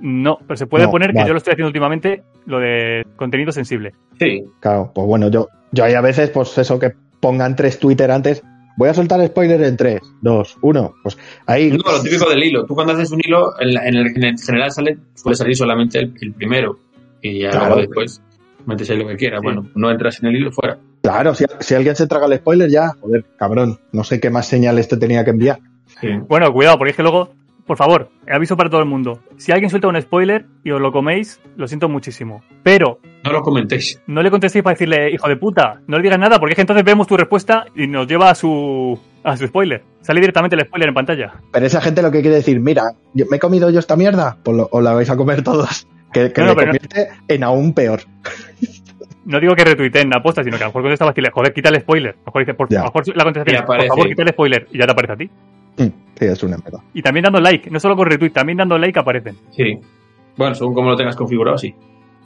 No, 0.00 0.38
pero 0.46 0.56
se 0.56 0.66
puede 0.66 0.86
No, 0.86 0.90
poner, 0.90 1.12
que 1.12 1.20
yo 1.24 1.32
lo 1.32 1.36
estoy 1.36 1.52
haciendo 1.52 1.68
últimamente, 1.68 2.24
lo 2.46 2.58
de 2.58 3.06
contenido 3.14 3.52
sensible. 3.52 3.92
Sí, 4.18 4.44
Claro, 4.58 4.90
pues 4.92 5.06
bueno, 5.06 5.28
yo, 5.28 5.48
yo 5.70 5.84
hay 5.84 5.94
a 5.94 6.00
veces, 6.00 6.30
pues 6.30 6.58
eso, 6.58 6.80
que 6.80 6.92
pongan 7.20 7.54
tres 7.54 7.78
Twitter 7.78 8.10
antes. 8.10 8.42
Voy 8.76 8.88
a 8.88 8.94
soltar 8.94 9.24
spoiler 9.26 9.62
en 9.62 9.76
tres, 9.76 10.00
dos, 10.20 10.56
uno. 10.62 10.94
Pues 11.02 11.16
ahí. 11.46 11.70
No, 11.70 11.78
lo 11.92 12.02
típico 12.02 12.28
del 12.30 12.42
hilo. 12.44 12.64
Tú 12.64 12.74
cuando 12.74 12.92
haces 12.94 13.10
un 13.10 13.20
hilo, 13.24 13.52
en, 13.60 13.74
la- 13.74 13.86
en 13.86 13.94
el, 13.96 14.06
en 14.16 14.24
el 14.24 14.38
general 14.38 14.72
sale, 14.72 14.96
puede 15.22 15.36
salir 15.36 15.56
solamente 15.56 15.98
el, 15.98 16.14
el 16.20 16.32
primero. 16.32 16.78
Y 17.20 17.40
ya 17.40 17.50
Claro. 17.50 17.66
luego 17.66 17.80
después 17.82 18.20
metes 18.66 18.88
ahí 18.90 18.96
lo 18.98 19.06
que 19.08 19.16
quieras. 19.16 19.40
Sí. 19.40 19.44
Bueno, 19.44 19.68
no 19.74 19.90
entras 19.90 20.20
en 20.22 20.28
el 20.30 20.36
hilo 20.36 20.52
fuera. 20.52 20.78
Claro, 21.02 21.34
si, 21.34 21.44
si 21.60 21.74
alguien 21.74 21.96
se 21.96 22.06
traga 22.06 22.26
el 22.26 22.36
spoiler 22.38 22.70
ya, 22.70 22.90
joder, 23.00 23.24
cabrón, 23.36 23.78
no 23.92 24.04
sé 24.04 24.20
qué 24.20 24.30
más 24.30 24.46
señales 24.46 24.88
te 24.88 24.96
tenía 24.96 25.24
que 25.24 25.30
enviar. 25.30 25.58
Sí. 26.00 26.08
Bueno, 26.28 26.52
cuidado, 26.52 26.78
porque 26.78 26.90
es 26.92 26.96
que 26.96 27.02
luego 27.02 27.34
por 27.66 27.76
favor, 27.76 28.10
aviso 28.28 28.56
para 28.56 28.68
todo 28.70 28.80
el 28.80 28.86
mundo. 28.88 29.20
Si 29.36 29.52
alguien 29.52 29.70
suelta 29.70 29.88
un 29.88 30.00
spoiler 30.00 30.46
y 30.64 30.70
os 30.72 30.80
lo 30.80 30.92
coméis, 30.92 31.40
lo 31.56 31.66
siento 31.68 31.88
muchísimo. 31.88 32.42
Pero 32.62 32.98
No 33.24 33.32
lo 33.32 33.42
comentéis. 33.42 34.00
no 34.06 34.22
le 34.22 34.30
contestéis 34.30 34.62
para 34.64 34.74
decirle, 34.74 35.10
hijo 35.12 35.28
de 35.28 35.36
puta, 35.36 35.80
no 35.86 35.96
le 35.96 36.02
digas 36.02 36.18
nada, 36.18 36.38
porque 36.38 36.52
es 36.52 36.56
que 36.56 36.62
entonces 36.62 36.84
vemos 36.84 37.06
tu 37.06 37.16
respuesta 37.16 37.64
y 37.76 37.86
nos 37.86 38.06
lleva 38.06 38.30
a 38.30 38.34
su, 38.34 38.98
a 39.24 39.36
su 39.36 39.46
spoiler. 39.46 39.82
Sale 40.00 40.20
directamente 40.20 40.56
el 40.56 40.62
spoiler 40.66 40.88
en 40.88 40.94
pantalla. 40.94 41.32
Pero 41.52 41.66
esa 41.66 41.80
gente 41.80 42.02
lo 42.02 42.10
que 42.10 42.20
quiere 42.20 42.36
decir, 42.36 42.58
mira, 42.60 42.82
yo- 43.14 43.26
¿me 43.30 43.36
he 43.36 43.40
comido 43.40 43.70
yo 43.70 43.78
esta 43.78 43.96
mierda? 43.96 44.36
Pues 44.42 44.56
lo- 44.56 44.68
os 44.70 44.82
la 44.82 44.92
vais 44.94 45.08
a 45.10 45.16
comer 45.16 45.42
todos. 45.42 45.86
Que, 46.12 46.30
que 46.32 46.42
No, 46.42 46.54
convierte 46.54 47.08
en 47.28 47.42
aún 47.44 47.72
peor. 47.72 48.00
No 49.24 49.38
digo 49.38 49.54
que 49.54 49.64
retuiteen 49.64 50.10
la 50.10 50.16
aposta, 50.18 50.42
sino 50.42 50.56
que 50.58 50.64
a 50.64 50.66
lo 50.66 50.70
mejor 50.70 50.82
contesta 50.82 51.04
para 51.04 51.12
decirle, 51.12 51.30
joder, 51.32 51.52
quita 51.54 51.68
el 51.68 51.80
spoiler. 51.80 52.10
A 52.10 52.16
lo 52.18 52.24
mejor 52.26 52.42
dice, 52.42 52.54
por, 52.54 52.66
a 52.74 52.78
lo 52.78 52.84
mejor 52.84 53.16
la 53.16 53.24
contestación 53.24 53.54
Y 53.54 53.56
es, 53.56 53.62
por 53.62 53.74
aparece. 53.76 53.88
favor, 53.88 54.08
quita 54.08 54.22
el 54.22 54.28
spoiler. 54.30 54.68
Y 54.72 54.78
ya 54.78 54.86
te 54.86 54.92
aparece 54.92 55.12
a 55.12 55.16
ti. 55.16 55.30
Mm, 55.78 56.11
Sí, 56.22 56.32
es 56.32 56.42
una 56.42 56.56
mierda. 56.56 56.82
Y 56.94 57.02
también 57.02 57.24
dando 57.24 57.40
like, 57.40 57.70
no 57.70 57.80
solo 57.80 57.96
con 57.96 58.06
retweet, 58.06 58.30
también 58.30 58.58
dando 58.58 58.78
like 58.78 58.98
aparecen. 58.98 59.36
Sí. 59.50 59.78
Bueno, 60.36 60.54
según 60.54 60.74
como 60.74 60.90
lo 60.90 60.96
tengas 60.96 61.16
configurado, 61.16 61.58
sí. 61.58 61.74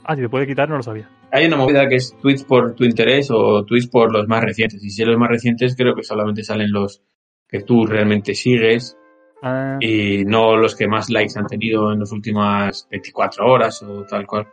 Ah, 0.03 0.15
si 0.15 0.21
se 0.21 0.29
puede 0.29 0.47
quitar, 0.47 0.69
no 0.69 0.77
lo 0.77 0.83
sabía. 0.83 1.09
Hay 1.31 1.45
una 1.45 1.57
movida 1.57 1.87
que 1.89 1.95
es 1.95 2.15
tweets 2.21 2.43
por 2.45 2.75
tu 2.75 2.85
interés 2.85 3.29
o 3.31 3.65
tweets 3.65 3.87
por 3.87 4.11
los 4.11 4.27
más 4.27 4.43
recientes. 4.43 4.83
Y 4.83 4.89
si 4.89 5.01
es 5.01 5.07
los 5.07 5.17
más 5.17 5.29
recientes, 5.29 5.75
creo 5.75 5.95
que 5.95 6.03
solamente 6.03 6.43
salen 6.43 6.71
los 6.71 7.01
que 7.47 7.61
tú 7.61 7.85
realmente 7.85 8.33
sigues 8.33 8.97
Ah, 9.41 9.77
y 9.79 10.25
no 10.25 10.55
los 10.55 10.75
que 10.75 10.87
más 10.87 11.09
likes 11.09 11.37
han 11.37 11.45
tenido 11.45 11.91
en 11.93 11.99
las 11.99 12.11
últimas 12.11 12.87
24 12.89 13.45
horas 13.45 13.83
o 13.83 14.03
tal 14.03 14.25
cual. 14.25 14.47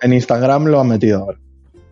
En 0.00 0.12
Instagram 0.12 0.66
lo 0.66 0.80
han 0.80 0.88
metido 0.88 1.20
ahora. 1.20 1.38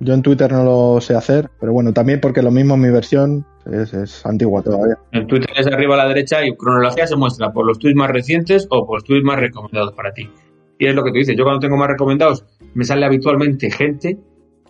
Yo 0.01 0.15
en 0.15 0.23
Twitter 0.23 0.51
no 0.51 0.65
lo 0.65 1.01
sé 1.01 1.15
hacer, 1.15 1.51
pero 1.61 1.73
bueno, 1.73 1.93
también 1.93 2.21
porque 2.21 2.43
lo 2.43 2.51
mismo 2.51 2.77
mi 2.77 2.91
versión 2.91 3.47
es, 3.71 3.93
es 3.93 4.25
antigua 4.25 4.63
todavía. 4.63 4.97
En 5.13 5.27
Twitter 5.27 5.51
es 5.55 5.67
arriba 5.67 5.95
a 5.95 5.99
la 5.99 6.09
derecha 6.09 6.45
y 6.45 6.57
cronología 6.57 7.07
se 7.07 7.17
muestra 7.17 7.53
por 7.53 7.67
los 7.67 7.79
tweets 7.79 7.97
más 7.97 8.11
recientes 8.11 8.67
o 8.71 8.87
por 8.87 8.97
los 8.97 9.05
tweets 9.05 9.25
más 9.25 9.39
recomendados 9.39 9.93
para 9.93 10.13
ti. 10.13 10.31
Y 10.79 10.87
es 10.87 10.95
lo 10.95 11.05
que 11.05 11.11
tú 11.11 11.19
dices. 11.19 11.37
Yo 11.37 11.45
cuando 11.45 11.61
tengo 11.61 11.77
más 11.77 11.89
recomendados 11.89 12.47
me 12.73 12.85
sale 12.85 13.05
habitualmente 13.05 13.71
gente 13.71 14.19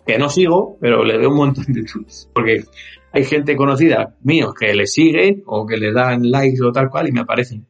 que 0.05 0.17
no 0.17 0.29
sigo, 0.29 0.77
pero 0.81 1.05
le 1.05 1.17
veo 1.17 1.29
un 1.29 1.37
montón 1.37 1.65
de 1.69 1.83
tweets. 1.83 2.29
Porque 2.33 2.65
hay 3.13 3.23
gente 3.23 3.55
conocida 3.55 4.15
mío 4.23 4.53
que 4.57 4.73
le 4.73 4.85
siguen 4.85 5.43
o 5.45 5.65
que 5.65 5.77
le 5.77 5.93
dan 5.93 6.29
likes 6.29 6.61
o 6.61 6.73
tal 6.73 6.89
cual 6.89 7.07
y 7.07 7.13
me 7.13 7.21
aparecen. 7.21 7.65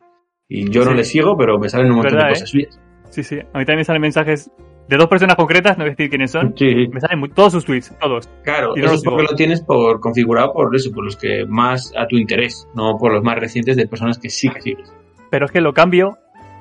Y 0.49 0.69
yo 0.69 0.83
no 0.83 0.93
le 0.93 1.03
sigo, 1.03 1.37
pero 1.37 1.59
me 1.59 1.69
salen 1.69 1.91
un 1.91 1.97
montón 1.97 2.13
Verdad, 2.13 2.27
de 2.27 2.31
¿eh? 2.31 2.33
cosas 2.33 2.49
suyas. 2.49 2.79
Sí, 3.11 3.23
sí. 3.23 3.35
A 3.35 3.59
mí 3.59 3.65
también 3.65 3.77
me 3.77 3.83
salen 3.83 4.01
mensajes 4.01 4.49
de 4.87 4.97
dos 4.97 5.07
personas 5.07 5.35
concretas, 5.35 5.77
no 5.77 5.83
voy 5.83 5.89
a 5.89 5.95
decir 5.95 6.09
quiénes 6.09 6.31
son. 6.31 6.53
Sí. 6.57 6.87
Me 6.91 6.99
salen 6.99 7.19
muy- 7.19 7.29
todos 7.29 7.53
sus 7.53 7.63
tweets, 7.65 7.97
todos. 7.99 8.27
Claro, 8.43 8.73
Y 8.75 8.79
no 8.79 8.85
eso 8.87 8.91
lo 8.93 8.97
es 8.97 9.03
porque 9.03 9.23
lo 9.23 9.35
tienes 9.35 9.61
por 9.61 9.99
configurado 10.01 10.51
por 10.53 10.75
eso, 10.75 10.91
por 10.91 11.05
los 11.05 11.15
que 11.15 11.45
más 11.47 11.93
a 11.97 12.07
tu 12.07 12.17
interés, 12.17 12.67
no 12.75 12.97
por 12.97 13.13
los 13.13 13.23
más 13.23 13.37
recientes 13.39 13.77
de 13.77 13.87
personas 13.87 14.17
que 14.19 14.29
sí 14.29 14.49
que 14.49 14.61
sigues. 14.61 14.93
Pero 15.29 15.45
es 15.45 15.51
que 15.51 15.61
lo 15.61 15.73
cambio, 15.73 16.17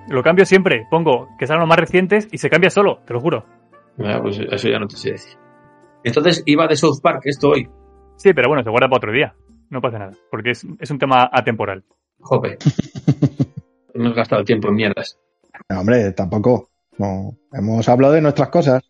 lo 0.09 0.23
cambio 0.23 0.45
siempre. 0.45 0.87
Pongo 0.91 1.29
que 1.39 1.47
salgan 1.47 1.63
los 1.63 1.69
más 1.69 1.79
recientes 1.81 2.29
y 2.31 2.39
se 2.39 2.49
cambia 2.51 2.71
solo, 2.71 3.01
te 3.05 3.13
lo 3.15 3.21
juro. 3.21 3.45
Ah, 3.99 4.21
pues 4.23 4.39
eso 4.39 4.69
ya 4.69 4.79
no 4.79 4.87
te 4.87 4.97
sé 4.97 5.11
decir. 5.13 5.37
Entonces 6.05 6.43
iba 6.47 6.67
de 6.69 6.77
South 6.77 7.01
Park 7.03 7.23
esto 7.25 7.51
hoy. 7.51 7.69
Sí, 8.17 8.33
pero 8.33 8.49
bueno, 8.49 8.63
se 8.63 8.71
guarda 8.71 8.89
para 8.89 8.99
otro 8.99 9.13
día. 9.13 9.35
No 9.71 9.81
pasa 9.81 9.99
nada, 9.99 10.13
porque 10.31 10.51
es, 10.51 10.67
es 10.79 10.91
un 10.91 10.99
tema 10.99 11.29
atemporal. 11.33 11.85
Jope. 12.21 12.59
Hemos 13.95 14.15
gastado 14.15 14.45
tiempo 14.45 14.69
en 14.69 14.75
mierdas. 14.75 15.19
No, 15.69 15.81
hombre, 15.81 16.13
tampoco. 16.13 16.71
No, 17.01 17.35
hemos 17.55 17.89
hablado 17.89 18.13
de 18.13 18.21
nuestras 18.21 18.51
cosas. 18.51 18.83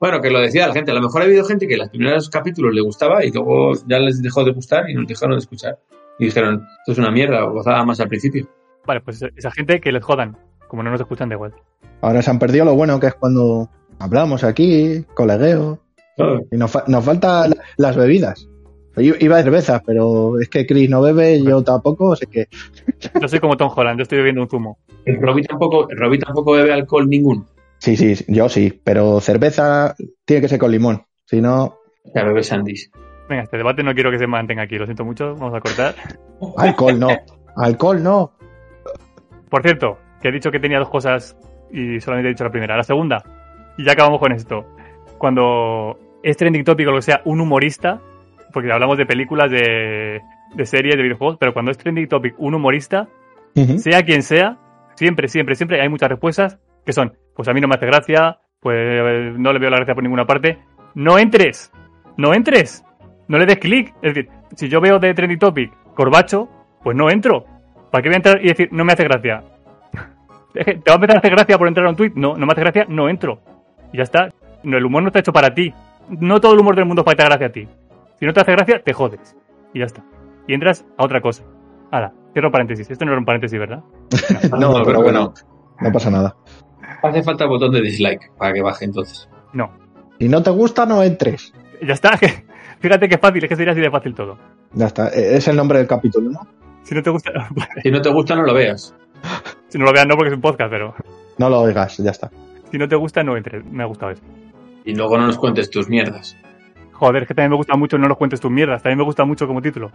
Bueno, 0.00 0.20
que 0.20 0.30
lo 0.30 0.40
decía 0.40 0.66
la 0.66 0.74
gente. 0.74 0.90
A 0.90 0.94
lo 0.94 1.00
mejor 1.00 1.22
ha 1.22 1.26
habido 1.26 1.44
gente 1.44 1.68
que 1.68 1.74
en 1.74 1.78
los 1.78 1.90
primeros 1.90 2.28
capítulos 2.28 2.74
le 2.74 2.80
gustaba 2.80 3.24
y 3.24 3.30
luego 3.30 3.72
ya 3.86 4.00
les 4.00 4.20
dejó 4.20 4.42
de 4.44 4.50
gustar 4.52 4.90
y 4.90 4.94
nos 4.94 5.06
dejaron 5.06 5.36
de 5.36 5.38
escuchar. 5.42 5.78
Y 6.18 6.24
dijeron, 6.24 6.66
esto 6.80 6.92
es 6.92 6.98
una 6.98 7.12
mierda, 7.12 7.44
o 7.44 7.52
gozaba 7.52 7.84
más 7.84 8.00
al 8.00 8.08
principio. 8.08 8.48
Vale, 8.84 9.00
pues 9.00 9.22
esa 9.36 9.50
gente 9.52 9.80
que 9.80 9.92
les 9.92 10.02
jodan, 10.02 10.36
como 10.66 10.82
no 10.82 10.90
nos 10.90 11.00
escuchan 11.00 11.28
de 11.28 11.36
igual. 11.36 11.54
Ahora 12.00 12.20
se 12.20 12.30
han 12.30 12.40
perdido 12.40 12.64
lo 12.64 12.74
bueno 12.74 12.98
que 12.98 13.06
es 13.06 13.14
cuando 13.14 13.70
hablamos 14.00 14.42
aquí, 14.42 15.04
colegueo. 15.14 15.78
Y 16.50 16.56
nos, 16.56 16.70
fa- 16.72 16.84
nos 16.88 17.04
faltan 17.04 17.50
la- 17.50 17.56
las 17.76 17.96
bebidas. 17.96 18.48
I- 18.96 19.24
Iba 19.24 19.38
a 19.38 19.42
cervezas, 19.42 19.82
pero 19.86 20.38
es 20.40 20.48
que 20.48 20.66
Chris 20.66 20.90
no 20.90 21.00
bebe, 21.00 21.40
yo 21.42 21.62
tampoco, 21.62 22.12
así 22.12 22.26
que 22.26 22.48
Yo 23.20 23.28
soy 23.28 23.38
como 23.38 23.56
Tom 23.56 23.70
Holland, 23.74 23.98
yo 23.98 24.02
estoy 24.02 24.18
bebiendo 24.18 24.42
un 24.42 24.48
zumo. 24.50 24.78
Robbie 25.06 25.44
tampoco, 25.44 25.86
Robbie 25.90 26.18
tampoco 26.18 26.52
bebe 26.52 26.72
alcohol 26.72 27.08
ninguno. 27.08 27.46
Sí, 27.82 27.96
sí, 27.96 28.24
yo 28.28 28.48
sí, 28.48 28.80
pero 28.84 29.20
cerveza 29.20 29.96
tiene 30.24 30.40
que 30.40 30.48
ser 30.48 30.60
con 30.60 30.70
limón, 30.70 31.04
si 31.24 31.40
no, 31.40 31.78
Ya 32.14 32.22
bebe 32.22 32.44
Sandys. 32.44 32.92
Venga, 33.28 33.42
este 33.42 33.56
debate 33.56 33.82
no 33.82 33.92
quiero 33.92 34.10
que 34.12 34.18
se 34.18 34.26
mantenga 34.28 34.62
aquí, 34.62 34.78
lo 34.78 34.84
siento 34.84 35.04
mucho, 35.04 35.34
vamos 35.34 35.54
a 35.54 35.60
cortar. 35.60 35.94
alcohol 36.58 36.98
no, 36.98 37.08
alcohol 37.56 38.00
no. 38.00 38.32
Por 39.50 39.62
cierto, 39.62 39.98
que 40.20 40.28
he 40.28 40.32
dicho 40.32 40.52
que 40.52 40.60
tenía 40.60 40.78
dos 40.78 40.90
cosas 40.90 41.36
y 41.72 42.00
solamente 42.00 42.28
he 42.28 42.32
dicho 42.32 42.44
la 42.44 42.50
primera. 42.50 42.76
La 42.76 42.84
segunda, 42.84 43.24
y 43.76 43.84
ya 43.84 43.92
acabamos 43.92 44.20
con 44.20 44.30
esto. 44.30 44.64
Cuando 45.18 45.98
es 46.22 46.36
trending 46.36 46.64
topic 46.64 46.86
o 46.86 46.92
lo 46.92 46.96
que 46.98 47.02
sea, 47.02 47.22
un 47.24 47.40
humorista, 47.40 48.00
porque 48.52 48.70
hablamos 48.70 48.96
de 48.96 49.06
películas, 49.06 49.50
de, 49.50 50.20
de 50.54 50.66
series, 50.66 50.96
de 50.96 51.02
videojuegos, 51.02 51.36
pero 51.40 51.52
cuando 51.52 51.72
es 51.72 51.78
trending 51.78 52.06
topic 52.06 52.36
un 52.38 52.54
humorista, 52.54 53.08
sea 53.76 54.02
quien 54.02 54.22
sea, 54.22 54.56
siempre, 54.94 55.26
siempre, 55.26 55.56
siempre 55.56 55.80
hay 55.80 55.88
muchas 55.88 56.08
respuestas 56.10 56.60
que 56.84 56.92
son, 56.92 57.12
pues 57.34 57.48
a 57.48 57.52
mí 57.52 57.60
no 57.60 57.68
me 57.68 57.74
hace 57.74 57.86
gracia, 57.86 58.38
pues 58.60 59.36
no 59.38 59.52
le 59.52 59.58
veo 59.58 59.70
la 59.70 59.78
gracia 59.78 59.94
por 59.94 60.02
ninguna 60.02 60.26
parte. 60.26 60.58
No 60.94 61.18
entres, 61.18 61.72
no 62.16 62.34
entres, 62.34 62.84
no 63.28 63.38
le 63.38 63.46
des 63.46 63.58
clic. 63.58 63.94
Es 64.02 64.14
decir, 64.14 64.30
si 64.56 64.68
yo 64.68 64.80
veo 64.80 64.98
de 64.98 65.14
trending 65.14 65.38
topic 65.38 65.72
Corbacho, 65.94 66.48
pues 66.82 66.96
no 66.96 67.10
entro. 67.10 67.44
¿Para 67.90 68.02
qué 68.02 68.08
voy 68.08 68.14
a 68.14 68.16
entrar 68.16 68.44
y 68.44 68.48
decir, 68.48 68.68
no 68.72 68.84
me 68.84 68.92
hace 68.92 69.04
gracia? 69.04 69.42
¿Te 70.52 70.62
va 70.74 70.92
a 70.92 70.94
empezar 70.94 71.16
a 71.16 71.18
hacer 71.18 71.30
gracia 71.32 71.58
por 71.58 71.68
entrar 71.68 71.86
a 71.86 71.90
un 71.90 71.96
tweet? 71.96 72.12
No, 72.14 72.36
no 72.36 72.46
me 72.46 72.52
hace 72.52 72.62
gracia, 72.62 72.86
no 72.88 73.08
entro. 73.08 73.40
Y 73.92 73.98
ya 73.98 74.04
está. 74.04 74.28
No, 74.62 74.78
el 74.78 74.84
humor 74.84 75.02
no 75.02 75.08
está 75.08 75.20
hecho 75.20 75.32
para 75.32 75.52
ti. 75.54 75.72
No 76.08 76.40
todo 76.40 76.54
el 76.54 76.60
humor 76.60 76.76
del 76.76 76.86
mundo 76.86 77.02
es 77.02 77.04
para 77.04 77.14
que 77.14 77.16
te 77.16 77.22
haga 77.22 77.36
gracia 77.36 77.46
a 77.48 77.52
ti. 77.52 77.68
Si 78.18 78.26
no 78.26 78.32
te 78.32 78.40
hace 78.40 78.52
gracia, 78.52 78.82
te 78.82 78.92
jodes. 78.92 79.36
Y 79.74 79.80
ya 79.80 79.86
está. 79.86 80.02
Y 80.46 80.54
entras 80.54 80.84
a 80.96 81.04
otra 81.04 81.20
cosa. 81.20 81.44
Ahora, 81.90 82.12
cierro 82.32 82.50
paréntesis. 82.50 82.90
Esto 82.90 83.04
no 83.04 83.12
era 83.12 83.18
un 83.18 83.24
paréntesis, 83.24 83.58
¿verdad? 83.58 83.82
No, 84.58 84.82
pero 84.84 85.02
bueno, 85.02 85.34
no 85.80 85.92
pasa 85.92 86.10
nada. 86.10 86.34
Hace 87.02 87.22
falta 87.22 87.44
el 87.44 87.50
botón 87.50 87.72
de 87.72 87.80
dislike 87.80 88.30
para 88.38 88.52
que 88.52 88.62
baje 88.62 88.84
entonces. 88.84 89.28
No. 89.52 89.70
Si 90.18 90.28
no 90.28 90.42
te 90.42 90.50
gusta, 90.50 90.86
no 90.86 91.02
entres. 91.02 91.52
Ya 91.86 91.94
está. 91.94 92.18
Fíjate 92.80 93.08
que 93.08 93.18
fácil, 93.18 93.42
es 93.44 93.48
que 93.48 93.56
sería 93.56 93.72
así 93.72 93.80
de 93.80 93.90
fácil 93.90 94.14
todo. 94.14 94.38
Ya 94.72 94.86
está, 94.86 95.08
e- 95.08 95.36
es 95.36 95.46
el 95.48 95.56
nombre 95.56 95.78
del 95.78 95.86
capítulo, 95.86 96.30
¿no? 96.30 96.40
Si 96.82 96.94
no 96.94 97.02
te 97.02 97.10
gusta, 97.10 97.30
Si 97.82 97.90
no 97.90 98.00
te 98.02 98.08
gusta, 98.10 98.34
no 98.34 98.42
lo 98.42 98.54
veas. 98.54 98.94
si 99.68 99.78
no 99.78 99.84
lo 99.84 99.92
veas 99.92 100.06
no 100.06 100.16
porque 100.16 100.30
es 100.30 100.34
un 100.34 100.40
podcast, 100.40 100.70
pero 100.70 100.94
No 101.38 101.48
lo 101.48 101.60
oigas, 101.60 101.96
ya 101.98 102.10
está. 102.10 102.30
si 102.70 102.78
no 102.78 102.88
te 102.88 102.96
gusta, 102.96 103.22
no 103.22 103.36
entres. 103.36 103.64
Me 103.64 103.82
ha 103.82 103.86
gustado 103.86 104.12
eso. 104.12 104.22
Y 104.84 104.94
luego 104.94 105.16
no 105.18 105.26
nos 105.26 105.38
cuentes 105.38 105.70
tus 105.70 105.88
mierdas. 105.88 106.36
Joder, 106.92 107.22
es 107.22 107.28
que 107.28 107.34
también 107.34 107.50
me 107.50 107.56
gusta 107.56 107.76
mucho 107.76 107.98
no 107.98 108.08
nos 108.08 108.16
cuentes 108.16 108.40
tus 108.40 108.50
mierdas. 108.50 108.82
También 108.82 108.98
me 108.98 109.04
gusta 109.04 109.24
mucho 109.24 109.46
como 109.46 109.60
título. 109.62 109.90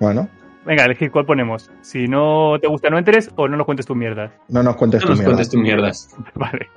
Bueno, 0.00 0.28
Venga, 0.66 0.84
elegid 0.84 1.10
cuál 1.12 1.24
ponemos. 1.26 1.70
Si 1.80 2.08
no 2.08 2.58
te 2.60 2.66
gusta, 2.66 2.90
no 2.90 2.98
entres 2.98 3.30
o 3.36 3.46
no 3.48 3.56
nos 3.56 3.64
cuentes 3.66 3.86
tus 3.86 3.96
mierdas. 3.96 4.32
no 4.48 4.62
nos 4.62 4.76
cuentes 4.76 5.00
No 5.02 5.06
tu 5.06 5.10
nos 5.12 5.18
mierda. 5.18 5.30
cuentes 5.32 5.48
tus 5.50 5.60
mierdas. 5.60 6.16
Vale. 6.34 6.68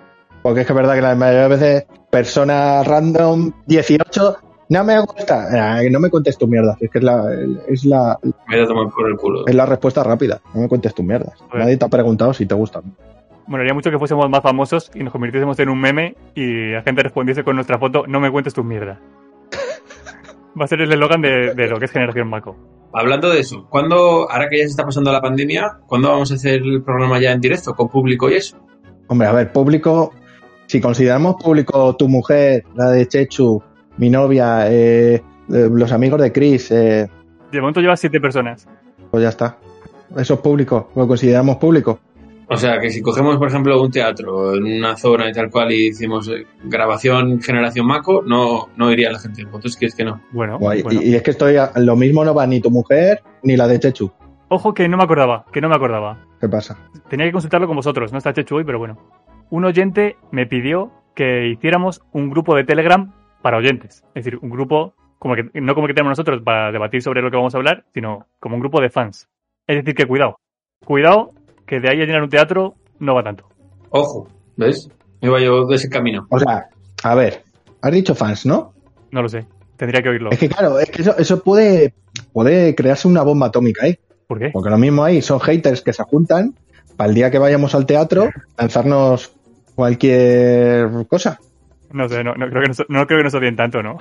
Porque 0.43 0.61
es 0.61 0.67
que 0.67 0.73
es 0.73 0.77
verdad 0.77 0.93
que 0.95 1.01
la 1.01 1.15
mayoría 1.15 1.43
de 1.43 1.49
veces, 1.49 1.85
persona 2.09 2.83
random 2.83 3.51
18, 3.65 4.35
no 4.69 4.83
me 4.83 4.99
gusta. 5.01 5.81
No 5.89 5.99
me 5.99 6.09
cuentes 6.09 6.37
tu 6.37 6.47
mierda. 6.47 6.77
Es 6.79 6.89
que 6.91 6.99
es 6.99 7.03
la, 7.03 7.23
es 7.67 7.83
la, 7.85 8.17
Me 8.47 8.55
voy 8.57 8.63
a 8.63 8.67
tomar 8.67 8.93
por 8.93 9.09
el 9.09 9.17
culo. 9.17 9.47
es 9.47 9.55
la 9.55 9.65
respuesta 9.65 10.03
rápida. 10.03 10.39
No 10.53 10.61
me 10.61 10.67
cuentes 10.69 10.93
tus 10.93 11.03
mierdas. 11.03 11.33
Nadie 11.53 11.75
te 11.77 11.85
ha 11.85 11.89
preguntado 11.89 12.33
si 12.33 12.45
te 12.45 12.53
gustan. 12.55 12.83
Bueno, 13.47 13.61
haría 13.63 13.73
mucho 13.73 13.89
que 13.89 13.97
fuésemos 13.97 14.29
más 14.29 14.43
famosos 14.43 14.91
y 14.93 15.03
nos 15.03 15.11
convirtiésemos 15.11 15.57
en 15.59 15.69
un 15.69 15.81
meme 15.81 16.15
y 16.35 16.71
la 16.71 16.83
gente 16.83 17.01
respondiese 17.01 17.43
con 17.43 17.55
nuestra 17.55 17.79
foto, 17.79 18.05
no 18.07 18.19
me 18.19 18.29
cuentes 18.31 18.53
tus 18.53 18.63
mierdas. 18.63 18.99
Va 20.59 20.65
a 20.65 20.67
ser 20.67 20.81
el 20.81 20.91
eslogan 20.93 21.21
de, 21.21 21.55
de 21.55 21.67
lo 21.67 21.79
que 21.79 21.85
es 21.85 21.91
Generación 21.91 22.29
Maco. 22.29 22.55
Hablando 22.91 23.29
de 23.29 23.39
eso, 23.39 23.67
¿cuándo, 23.69 24.29
ahora 24.29 24.49
que 24.49 24.57
ya 24.57 24.63
se 24.63 24.71
está 24.71 24.83
pasando 24.83 25.11
la 25.11 25.21
pandemia, 25.21 25.79
¿cuándo 25.85 26.09
vamos 26.09 26.31
a 26.31 26.35
hacer 26.35 26.61
el 26.61 26.81
programa 26.81 27.19
ya 27.19 27.31
en 27.31 27.41
directo, 27.41 27.75
con 27.75 27.87
público 27.87 28.29
y 28.29 28.35
eso? 28.35 28.57
Hombre, 29.07 29.27
a 29.27 29.31
ver, 29.31 29.51
público, 29.51 30.13
si 30.65 30.81
consideramos 30.81 31.35
público 31.35 31.95
tu 31.95 32.07
mujer, 32.07 32.63
la 32.75 32.89
de 32.89 33.07
Chechu, 33.07 33.61
mi 33.97 34.09
novia, 34.09 34.71
eh, 34.71 35.15
eh, 35.15 35.69
los 35.71 35.91
amigos 35.91 36.21
de 36.21 36.31
Chris, 36.31 36.71
eh, 36.71 37.09
De 37.51 37.59
momento 37.59 37.81
llevas 37.81 37.99
siete 37.99 38.19
personas. 38.19 38.67
pues 39.11 39.23
ya 39.23 39.29
está. 39.29 39.57
Eso 40.17 40.35
es 40.35 40.39
público, 40.39 40.91
lo 40.95 41.07
consideramos 41.07 41.57
público. 41.57 41.99
O 42.51 42.57
sea, 42.57 42.79
que 42.79 42.89
si 42.89 43.01
cogemos, 43.01 43.37
por 43.37 43.47
ejemplo, 43.47 43.79
un 43.81 43.91
teatro 43.91 44.55
en 44.55 44.63
una 44.79 44.95
zona 44.97 45.29
y 45.29 45.33
tal 45.33 45.51
cual 45.51 45.71
y 45.71 45.89
hicimos 45.89 46.27
eh, 46.29 46.47
grabación 46.63 47.39
generación 47.41 47.85
Maco, 47.85 48.23
no, 48.25 48.69
no 48.75 48.91
iría 48.91 49.11
la 49.11 49.19
gente. 49.19 49.45
¿Vosotros 49.45 49.77
crees 49.77 49.93
que 49.95 50.03
no? 50.03 50.21
Bueno, 50.31 50.57
Guay. 50.57 50.81
bueno. 50.81 50.99
Y, 51.01 51.09
y 51.09 51.15
es 51.15 51.21
que 51.21 51.31
estoy, 51.31 51.57
a- 51.57 51.71
lo 51.75 51.95
mismo 51.95 52.25
no 52.25 52.33
va 52.33 52.47
ni 52.47 52.59
tu 52.59 52.71
mujer 52.71 53.21
ni 53.43 53.55
la 53.55 53.67
de 53.67 53.79
Chechu. 53.79 54.11
Ojo 54.47 54.73
que 54.73 54.89
no 54.89 54.97
me 54.97 55.03
acordaba, 55.03 55.45
que 55.53 55.61
no 55.61 55.69
me 55.69 55.75
acordaba. 55.75 56.25
¿Qué 56.41 56.49
pasa? 56.49 56.75
Tenía 57.07 57.27
que 57.27 57.31
consultarlo 57.33 57.67
con 57.67 57.75
vosotros, 57.75 58.11
no 58.11 58.17
está 58.17 58.33
Chechu 58.33 58.55
hoy, 58.55 58.63
pero 58.63 58.79
bueno. 58.79 58.97
Un 59.51 59.65
oyente 59.65 60.17
me 60.31 60.47
pidió 60.47 60.91
que 61.15 61.49
hiciéramos 61.49 62.01
un 62.13 62.29
grupo 62.31 62.55
de 62.55 62.63
Telegram 62.63 63.13
para 63.43 63.57
oyentes. 63.57 64.03
Es 64.15 64.25
decir, 64.25 64.39
un 64.41 64.49
grupo, 64.49 64.95
como 65.19 65.35
que, 65.35 65.49
no 65.61 65.75
como 65.75 65.85
que 65.85 65.93
tenemos 65.93 66.11
nosotros 66.17 66.41
para 66.43 66.71
debatir 66.71 67.01
sobre 67.03 67.21
lo 67.21 67.29
que 67.29 67.37
vamos 67.37 67.53
a 67.53 67.57
hablar, 67.57 67.85
sino 67.93 68.25
como 68.39 68.55
un 68.55 68.61
grupo 68.61 68.81
de 68.81 68.89
fans. 68.89 69.27
Es 69.67 69.75
decir, 69.77 69.93
que 69.93 70.07
cuidado. 70.07 70.37
Cuidado, 70.85 71.31
que 71.70 71.80
de 71.80 71.88
ahí 71.88 72.01
a 72.01 72.05
llenar 72.05 72.24
un 72.24 72.30
teatro 72.30 72.74
no 72.97 73.13
va 73.13 73.24
tanto. 73.24 73.47
Ojo, 73.91 74.28
¿ves? 74.57 74.89
Me 75.22 75.28
iba 75.30 75.39
yo 75.39 75.67
de 75.67 75.76
ese 75.76 75.88
camino. 75.88 76.26
O 76.32 76.39
sea, 76.39 76.67
a 77.03 77.15
ver, 77.15 77.43
has 77.82 77.91
dicho 77.91 78.15
fans, 78.15 78.47
¿no? 78.47 78.74
No 79.11 79.22
lo 79.22 79.30
sé. 79.30 79.45
Tendría 79.78 80.01
que 80.01 80.09
oírlo. 80.09 80.32
Es 80.32 80.39
que 80.39 80.49
claro, 80.49 80.80
es 80.80 80.89
que 80.89 81.03
eso, 81.03 81.15
eso 81.17 81.43
puede, 81.43 81.93
puede 82.34 82.74
crearse 82.74 83.07
una 83.07 83.22
bomba 83.22 83.47
atómica 83.47 83.86
ahí. 83.86 83.99
¿Por 84.26 84.39
qué? 84.39 84.49
Porque 84.51 84.72
lo 84.72 84.80
mismo 84.80 85.03
ahí 85.03 85.22
son 85.22 85.39
haters 85.39 85.82
que 85.82 85.93
se 85.93 86.03
juntan 86.03 86.55
para 86.97 87.09
el 87.09 87.15
día 87.15 87.30
que 87.30 87.38
vayamos 87.38 87.76
al 87.76 87.86
teatro 87.86 88.32
lanzarnos 88.57 89.32
cualquier 89.76 90.89
cosa. 91.07 91.39
No 91.91 92.09
sé, 92.09 92.24
no, 92.24 92.34
no 92.34 92.49
creo 92.49 92.63
que 92.63 92.67
nos, 92.67 92.84
no 92.89 93.05
creo 93.05 93.20
que 93.20 93.24
nos 93.26 93.34
odien 93.36 93.55
tanto, 93.55 93.84
¿no? 93.84 93.97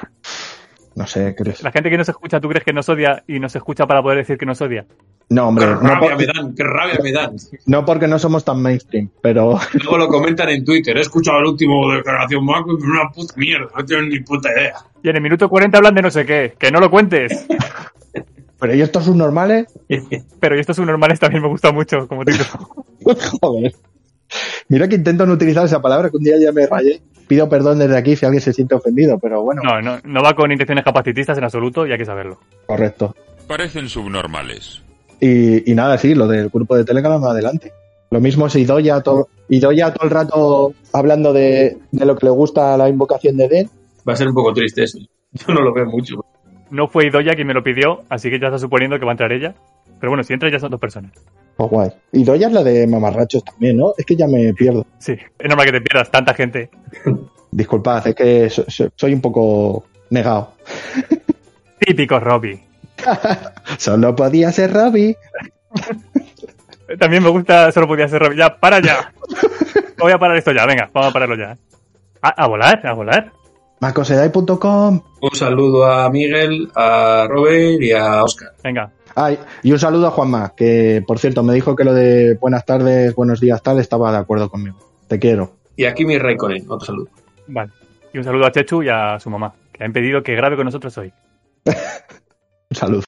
No 0.98 1.06
sé, 1.06 1.32
¿crees? 1.36 1.62
La 1.62 1.70
gente 1.70 1.90
que 1.90 1.96
nos 1.96 2.08
escucha, 2.08 2.40
¿tú 2.40 2.48
crees 2.48 2.64
que 2.64 2.72
nos 2.72 2.88
odia 2.88 3.22
y 3.28 3.38
nos 3.38 3.54
escucha 3.54 3.86
para 3.86 4.02
poder 4.02 4.18
decir 4.18 4.36
que 4.36 4.44
nos 4.44 4.60
odia? 4.60 4.84
No, 5.30 5.42
Qué 5.42 5.48
hombre, 5.48 5.66
no, 5.66 5.76
rabia 5.80 6.00
por- 6.00 6.16
me 6.18 6.26
dan, 6.26 6.54
qué 6.56 6.64
rabia 6.64 6.98
me 7.00 7.12
dan. 7.12 7.36
no 7.66 7.84
porque 7.84 8.08
no 8.08 8.18
somos 8.18 8.44
tan 8.44 8.60
mainstream, 8.60 9.08
pero 9.22 9.60
Luego 9.74 9.96
lo 9.96 10.08
comentan 10.08 10.48
en 10.48 10.64
Twitter. 10.64 10.96
He 10.96 11.02
escuchado 11.02 11.38
el 11.38 11.44
último 11.46 11.92
de 11.92 12.02
Generación 12.02 12.44
Marco 12.44 12.72
y 12.72 12.78
es 12.78 12.82
una 12.82 13.08
puta 13.14 13.32
mierda. 13.36 13.68
No 13.76 13.84
tienen 13.84 14.08
ni 14.08 14.18
puta 14.20 14.50
idea. 14.50 14.72
Y 15.00 15.08
en 15.08 15.14
el 15.16 15.22
minuto 15.22 15.48
40 15.48 15.78
hablan 15.78 15.94
de 15.94 16.02
no 16.02 16.10
sé 16.10 16.26
qué. 16.26 16.54
Que 16.58 16.72
no 16.72 16.80
lo 16.80 16.90
cuentes. 16.90 17.46
pero 18.58 18.74
¿y 18.74 18.80
estos 18.82 19.04
subnormales? 19.04 19.66
Pero 20.40 20.56
y 20.56 20.58
estos 20.60 20.74
subnormales 20.74 21.20
también 21.20 21.42
me 21.44 21.48
gusta 21.48 21.70
mucho 21.70 22.08
como 22.08 22.24
título. 22.24 22.44
Joder. 23.40 23.72
Mira 24.68 24.88
que 24.88 24.96
intento 24.96 25.24
no 25.26 25.34
utilizar 25.34 25.64
esa 25.64 25.80
palabra 25.80 26.10
que 26.10 26.16
un 26.16 26.24
día 26.24 26.34
ya 26.40 26.50
me 26.50 26.66
rayé. 26.66 27.00
Pido 27.28 27.48
perdón 27.48 27.78
desde 27.78 27.96
aquí 27.96 28.16
si 28.16 28.26
alguien 28.26 28.40
se 28.42 28.52
siente 28.52 28.74
ofendido, 28.74 29.18
pero 29.18 29.42
bueno, 29.42 29.62
No, 29.62 29.80
no, 29.80 29.98
no 30.02 30.22
va 30.22 30.34
con 30.34 30.50
intenciones 30.50 30.84
capacitistas 30.84 31.38
en 31.38 31.44
absoluto 31.44 31.86
y 31.86 31.92
hay 31.92 31.98
que 31.98 32.04
saberlo. 32.04 32.38
correcto. 32.66 33.14
Parecen 33.46 33.88
subnormales. 33.88 34.82
Y, 35.20 35.70
y 35.70 35.74
nada, 35.74 35.96
sí, 35.98 36.14
lo 36.14 36.26
del 36.26 36.48
grupo 36.48 36.76
de 36.76 36.84
Telegram 36.84 37.22
adelante. 37.24 37.72
Lo 38.10 38.20
mismo 38.20 38.48
si 38.48 38.60
Idoya 38.62 39.00
todo, 39.02 39.28
Idoya 39.48 39.92
todo 39.92 40.04
el 40.04 40.10
rato 40.10 40.72
hablando 40.92 41.32
de, 41.32 41.76
de 41.90 42.06
lo 42.06 42.16
que 42.16 42.26
le 42.26 42.30
gusta 42.32 42.74
a 42.74 42.76
la 42.78 42.88
invocación 42.88 43.36
de 43.36 43.48
Den. 43.48 43.70
Va 44.08 44.14
a 44.14 44.16
ser 44.16 44.28
un 44.28 44.34
poco 44.34 44.52
triste 44.52 44.84
eso. 44.84 44.98
Yo 45.32 45.52
no 45.54 45.60
lo 45.60 45.72
veo 45.74 45.86
mucho. 45.86 46.24
No 46.70 46.88
fue 46.88 47.06
Idoya 47.06 47.34
quien 47.34 47.46
me 47.46 47.54
lo 47.54 47.62
pidió, 47.62 48.02
así 48.08 48.30
que 48.30 48.38
ya 48.38 48.46
está 48.48 48.58
suponiendo 48.58 48.98
que 48.98 49.04
va 49.04 49.12
a 49.12 49.14
entrar 49.14 49.32
ella. 49.32 49.54
Pero 50.00 50.10
bueno, 50.10 50.22
si 50.24 50.32
entra 50.32 50.50
ya 50.50 50.58
son 50.60 50.70
dos 50.70 50.80
personas. 50.80 51.12
Pues 51.56 51.70
guay. 51.70 51.90
Idoya 52.12 52.46
es 52.46 52.52
la 52.52 52.62
de 52.62 52.86
mamarrachos 52.86 53.44
también, 53.44 53.76
¿no? 53.76 53.92
Es 53.98 54.06
que 54.06 54.14
ya 54.16 54.26
me 54.28 54.52
pierdo. 54.54 54.86
Sí, 54.98 55.12
es 55.12 55.48
normal 55.48 55.66
que 55.66 55.72
te 55.72 55.80
pierdas 55.80 56.10
tanta 56.10 56.34
gente. 56.34 56.70
Disculpad, 57.50 58.06
es 58.06 58.14
que 58.14 58.50
so- 58.50 58.64
so- 58.68 58.90
soy 58.94 59.14
un 59.14 59.20
poco 59.20 59.84
negado. 60.10 60.52
Típico 61.80 62.20
Robbie. 62.20 62.60
Solo 63.78 64.14
podía 64.14 64.52
ser 64.52 64.72
Robbie. 64.72 65.16
También 66.98 67.22
me 67.22 67.28
gusta, 67.28 67.70
solo 67.70 67.86
podía 67.86 68.08
ser 68.08 68.20
Robbie. 68.22 68.38
Ya, 68.38 68.58
para 68.58 68.80
ya. 68.80 69.12
Voy 69.98 70.12
a 70.12 70.18
parar 70.18 70.36
esto 70.36 70.52
ya, 70.52 70.64
venga, 70.66 70.88
vamos 70.92 71.10
a 71.10 71.12
pararlo 71.12 71.36
ya. 71.36 71.56
Ah, 72.22 72.34
a 72.36 72.46
volar, 72.48 72.84
a 72.86 72.92
volar. 72.94 73.32
macosedai.com. 73.80 75.00
Un 75.20 75.30
saludo 75.34 75.84
a 75.86 76.08
Miguel, 76.10 76.70
a 76.74 77.26
Robert 77.28 77.80
y 77.82 77.92
a 77.92 78.24
Oscar. 78.24 78.52
Venga, 78.64 78.90
Ay, 79.14 79.38
y 79.62 79.72
un 79.72 79.78
saludo 79.78 80.06
a 80.06 80.10
Juanma, 80.10 80.52
que 80.56 81.02
por 81.06 81.18
cierto 81.18 81.42
me 81.42 81.54
dijo 81.54 81.74
que 81.74 81.84
lo 81.84 81.92
de 81.94 82.34
buenas 82.40 82.64
tardes, 82.64 83.14
buenos 83.14 83.40
días, 83.40 83.62
tal, 83.62 83.78
estaba 83.78 84.12
de 84.12 84.18
acuerdo 84.18 84.48
conmigo. 84.48 84.78
Te 85.08 85.18
quiero. 85.18 85.52
Y 85.76 85.84
aquí 85.84 86.04
mi 86.04 86.18
Raikkonen. 86.18 86.64
Otro 86.68 86.86
saludo. 86.86 87.08
vale. 87.46 87.72
Y 88.12 88.18
un 88.18 88.24
saludo 88.24 88.46
a 88.46 88.52
Chechu 88.52 88.82
y 88.82 88.88
a 88.88 89.18
su 89.20 89.30
mamá, 89.30 89.54
que 89.72 89.84
han 89.84 89.92
pedido 89.92 90.22
que 90.22 90.34
grabe 90.34 90.56
con 90.56 90.64
nosotros 90.64 90.96
hoy. 90.98 91.12
Un 92.70 92.76
saludo. 92.76 93.02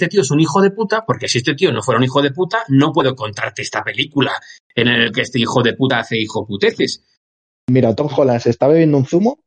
Este 0.00 0.08
tío 0.08 0.22
es 0.22 0.30
un 0.30 0.40
hijo 0.40 0.62
de 0.62 0.70
puta, 0.70 1.04
porque 1.06 1.28
si 1.28 1.38
este 1.38 1.54
tío 1.54 1.70
no 1.72 1.82
fuera 1.82 1.98
un 1.98 2.04
hijo 2.04 2.22
de 2.22 2.30
puta, 2.30 2.64
no 2.68 2.90
puedo 2.90 3.14
contarte 3.14 3.60
esta 3.60 3.82
película 3.82 4.32
en 4.74 4.88
el 4.88 5.12
que 5.12 5.20
este 5.20 5.38
hijo 5.38 5.62
de 5.62 5.74
puta 5.74 5.98
hace 5.98 6.16
hijo 6.16 6.46
puteces. 6.46 7.04
Mira, 7.68 7.94
Tom 7.94 8.08
Holland 8.10 8.40
se 8.40 8.48
está 8.48 8.66
bebiendo 8.66 8.96
un 8.96 9.04
zumo 9.04 9.40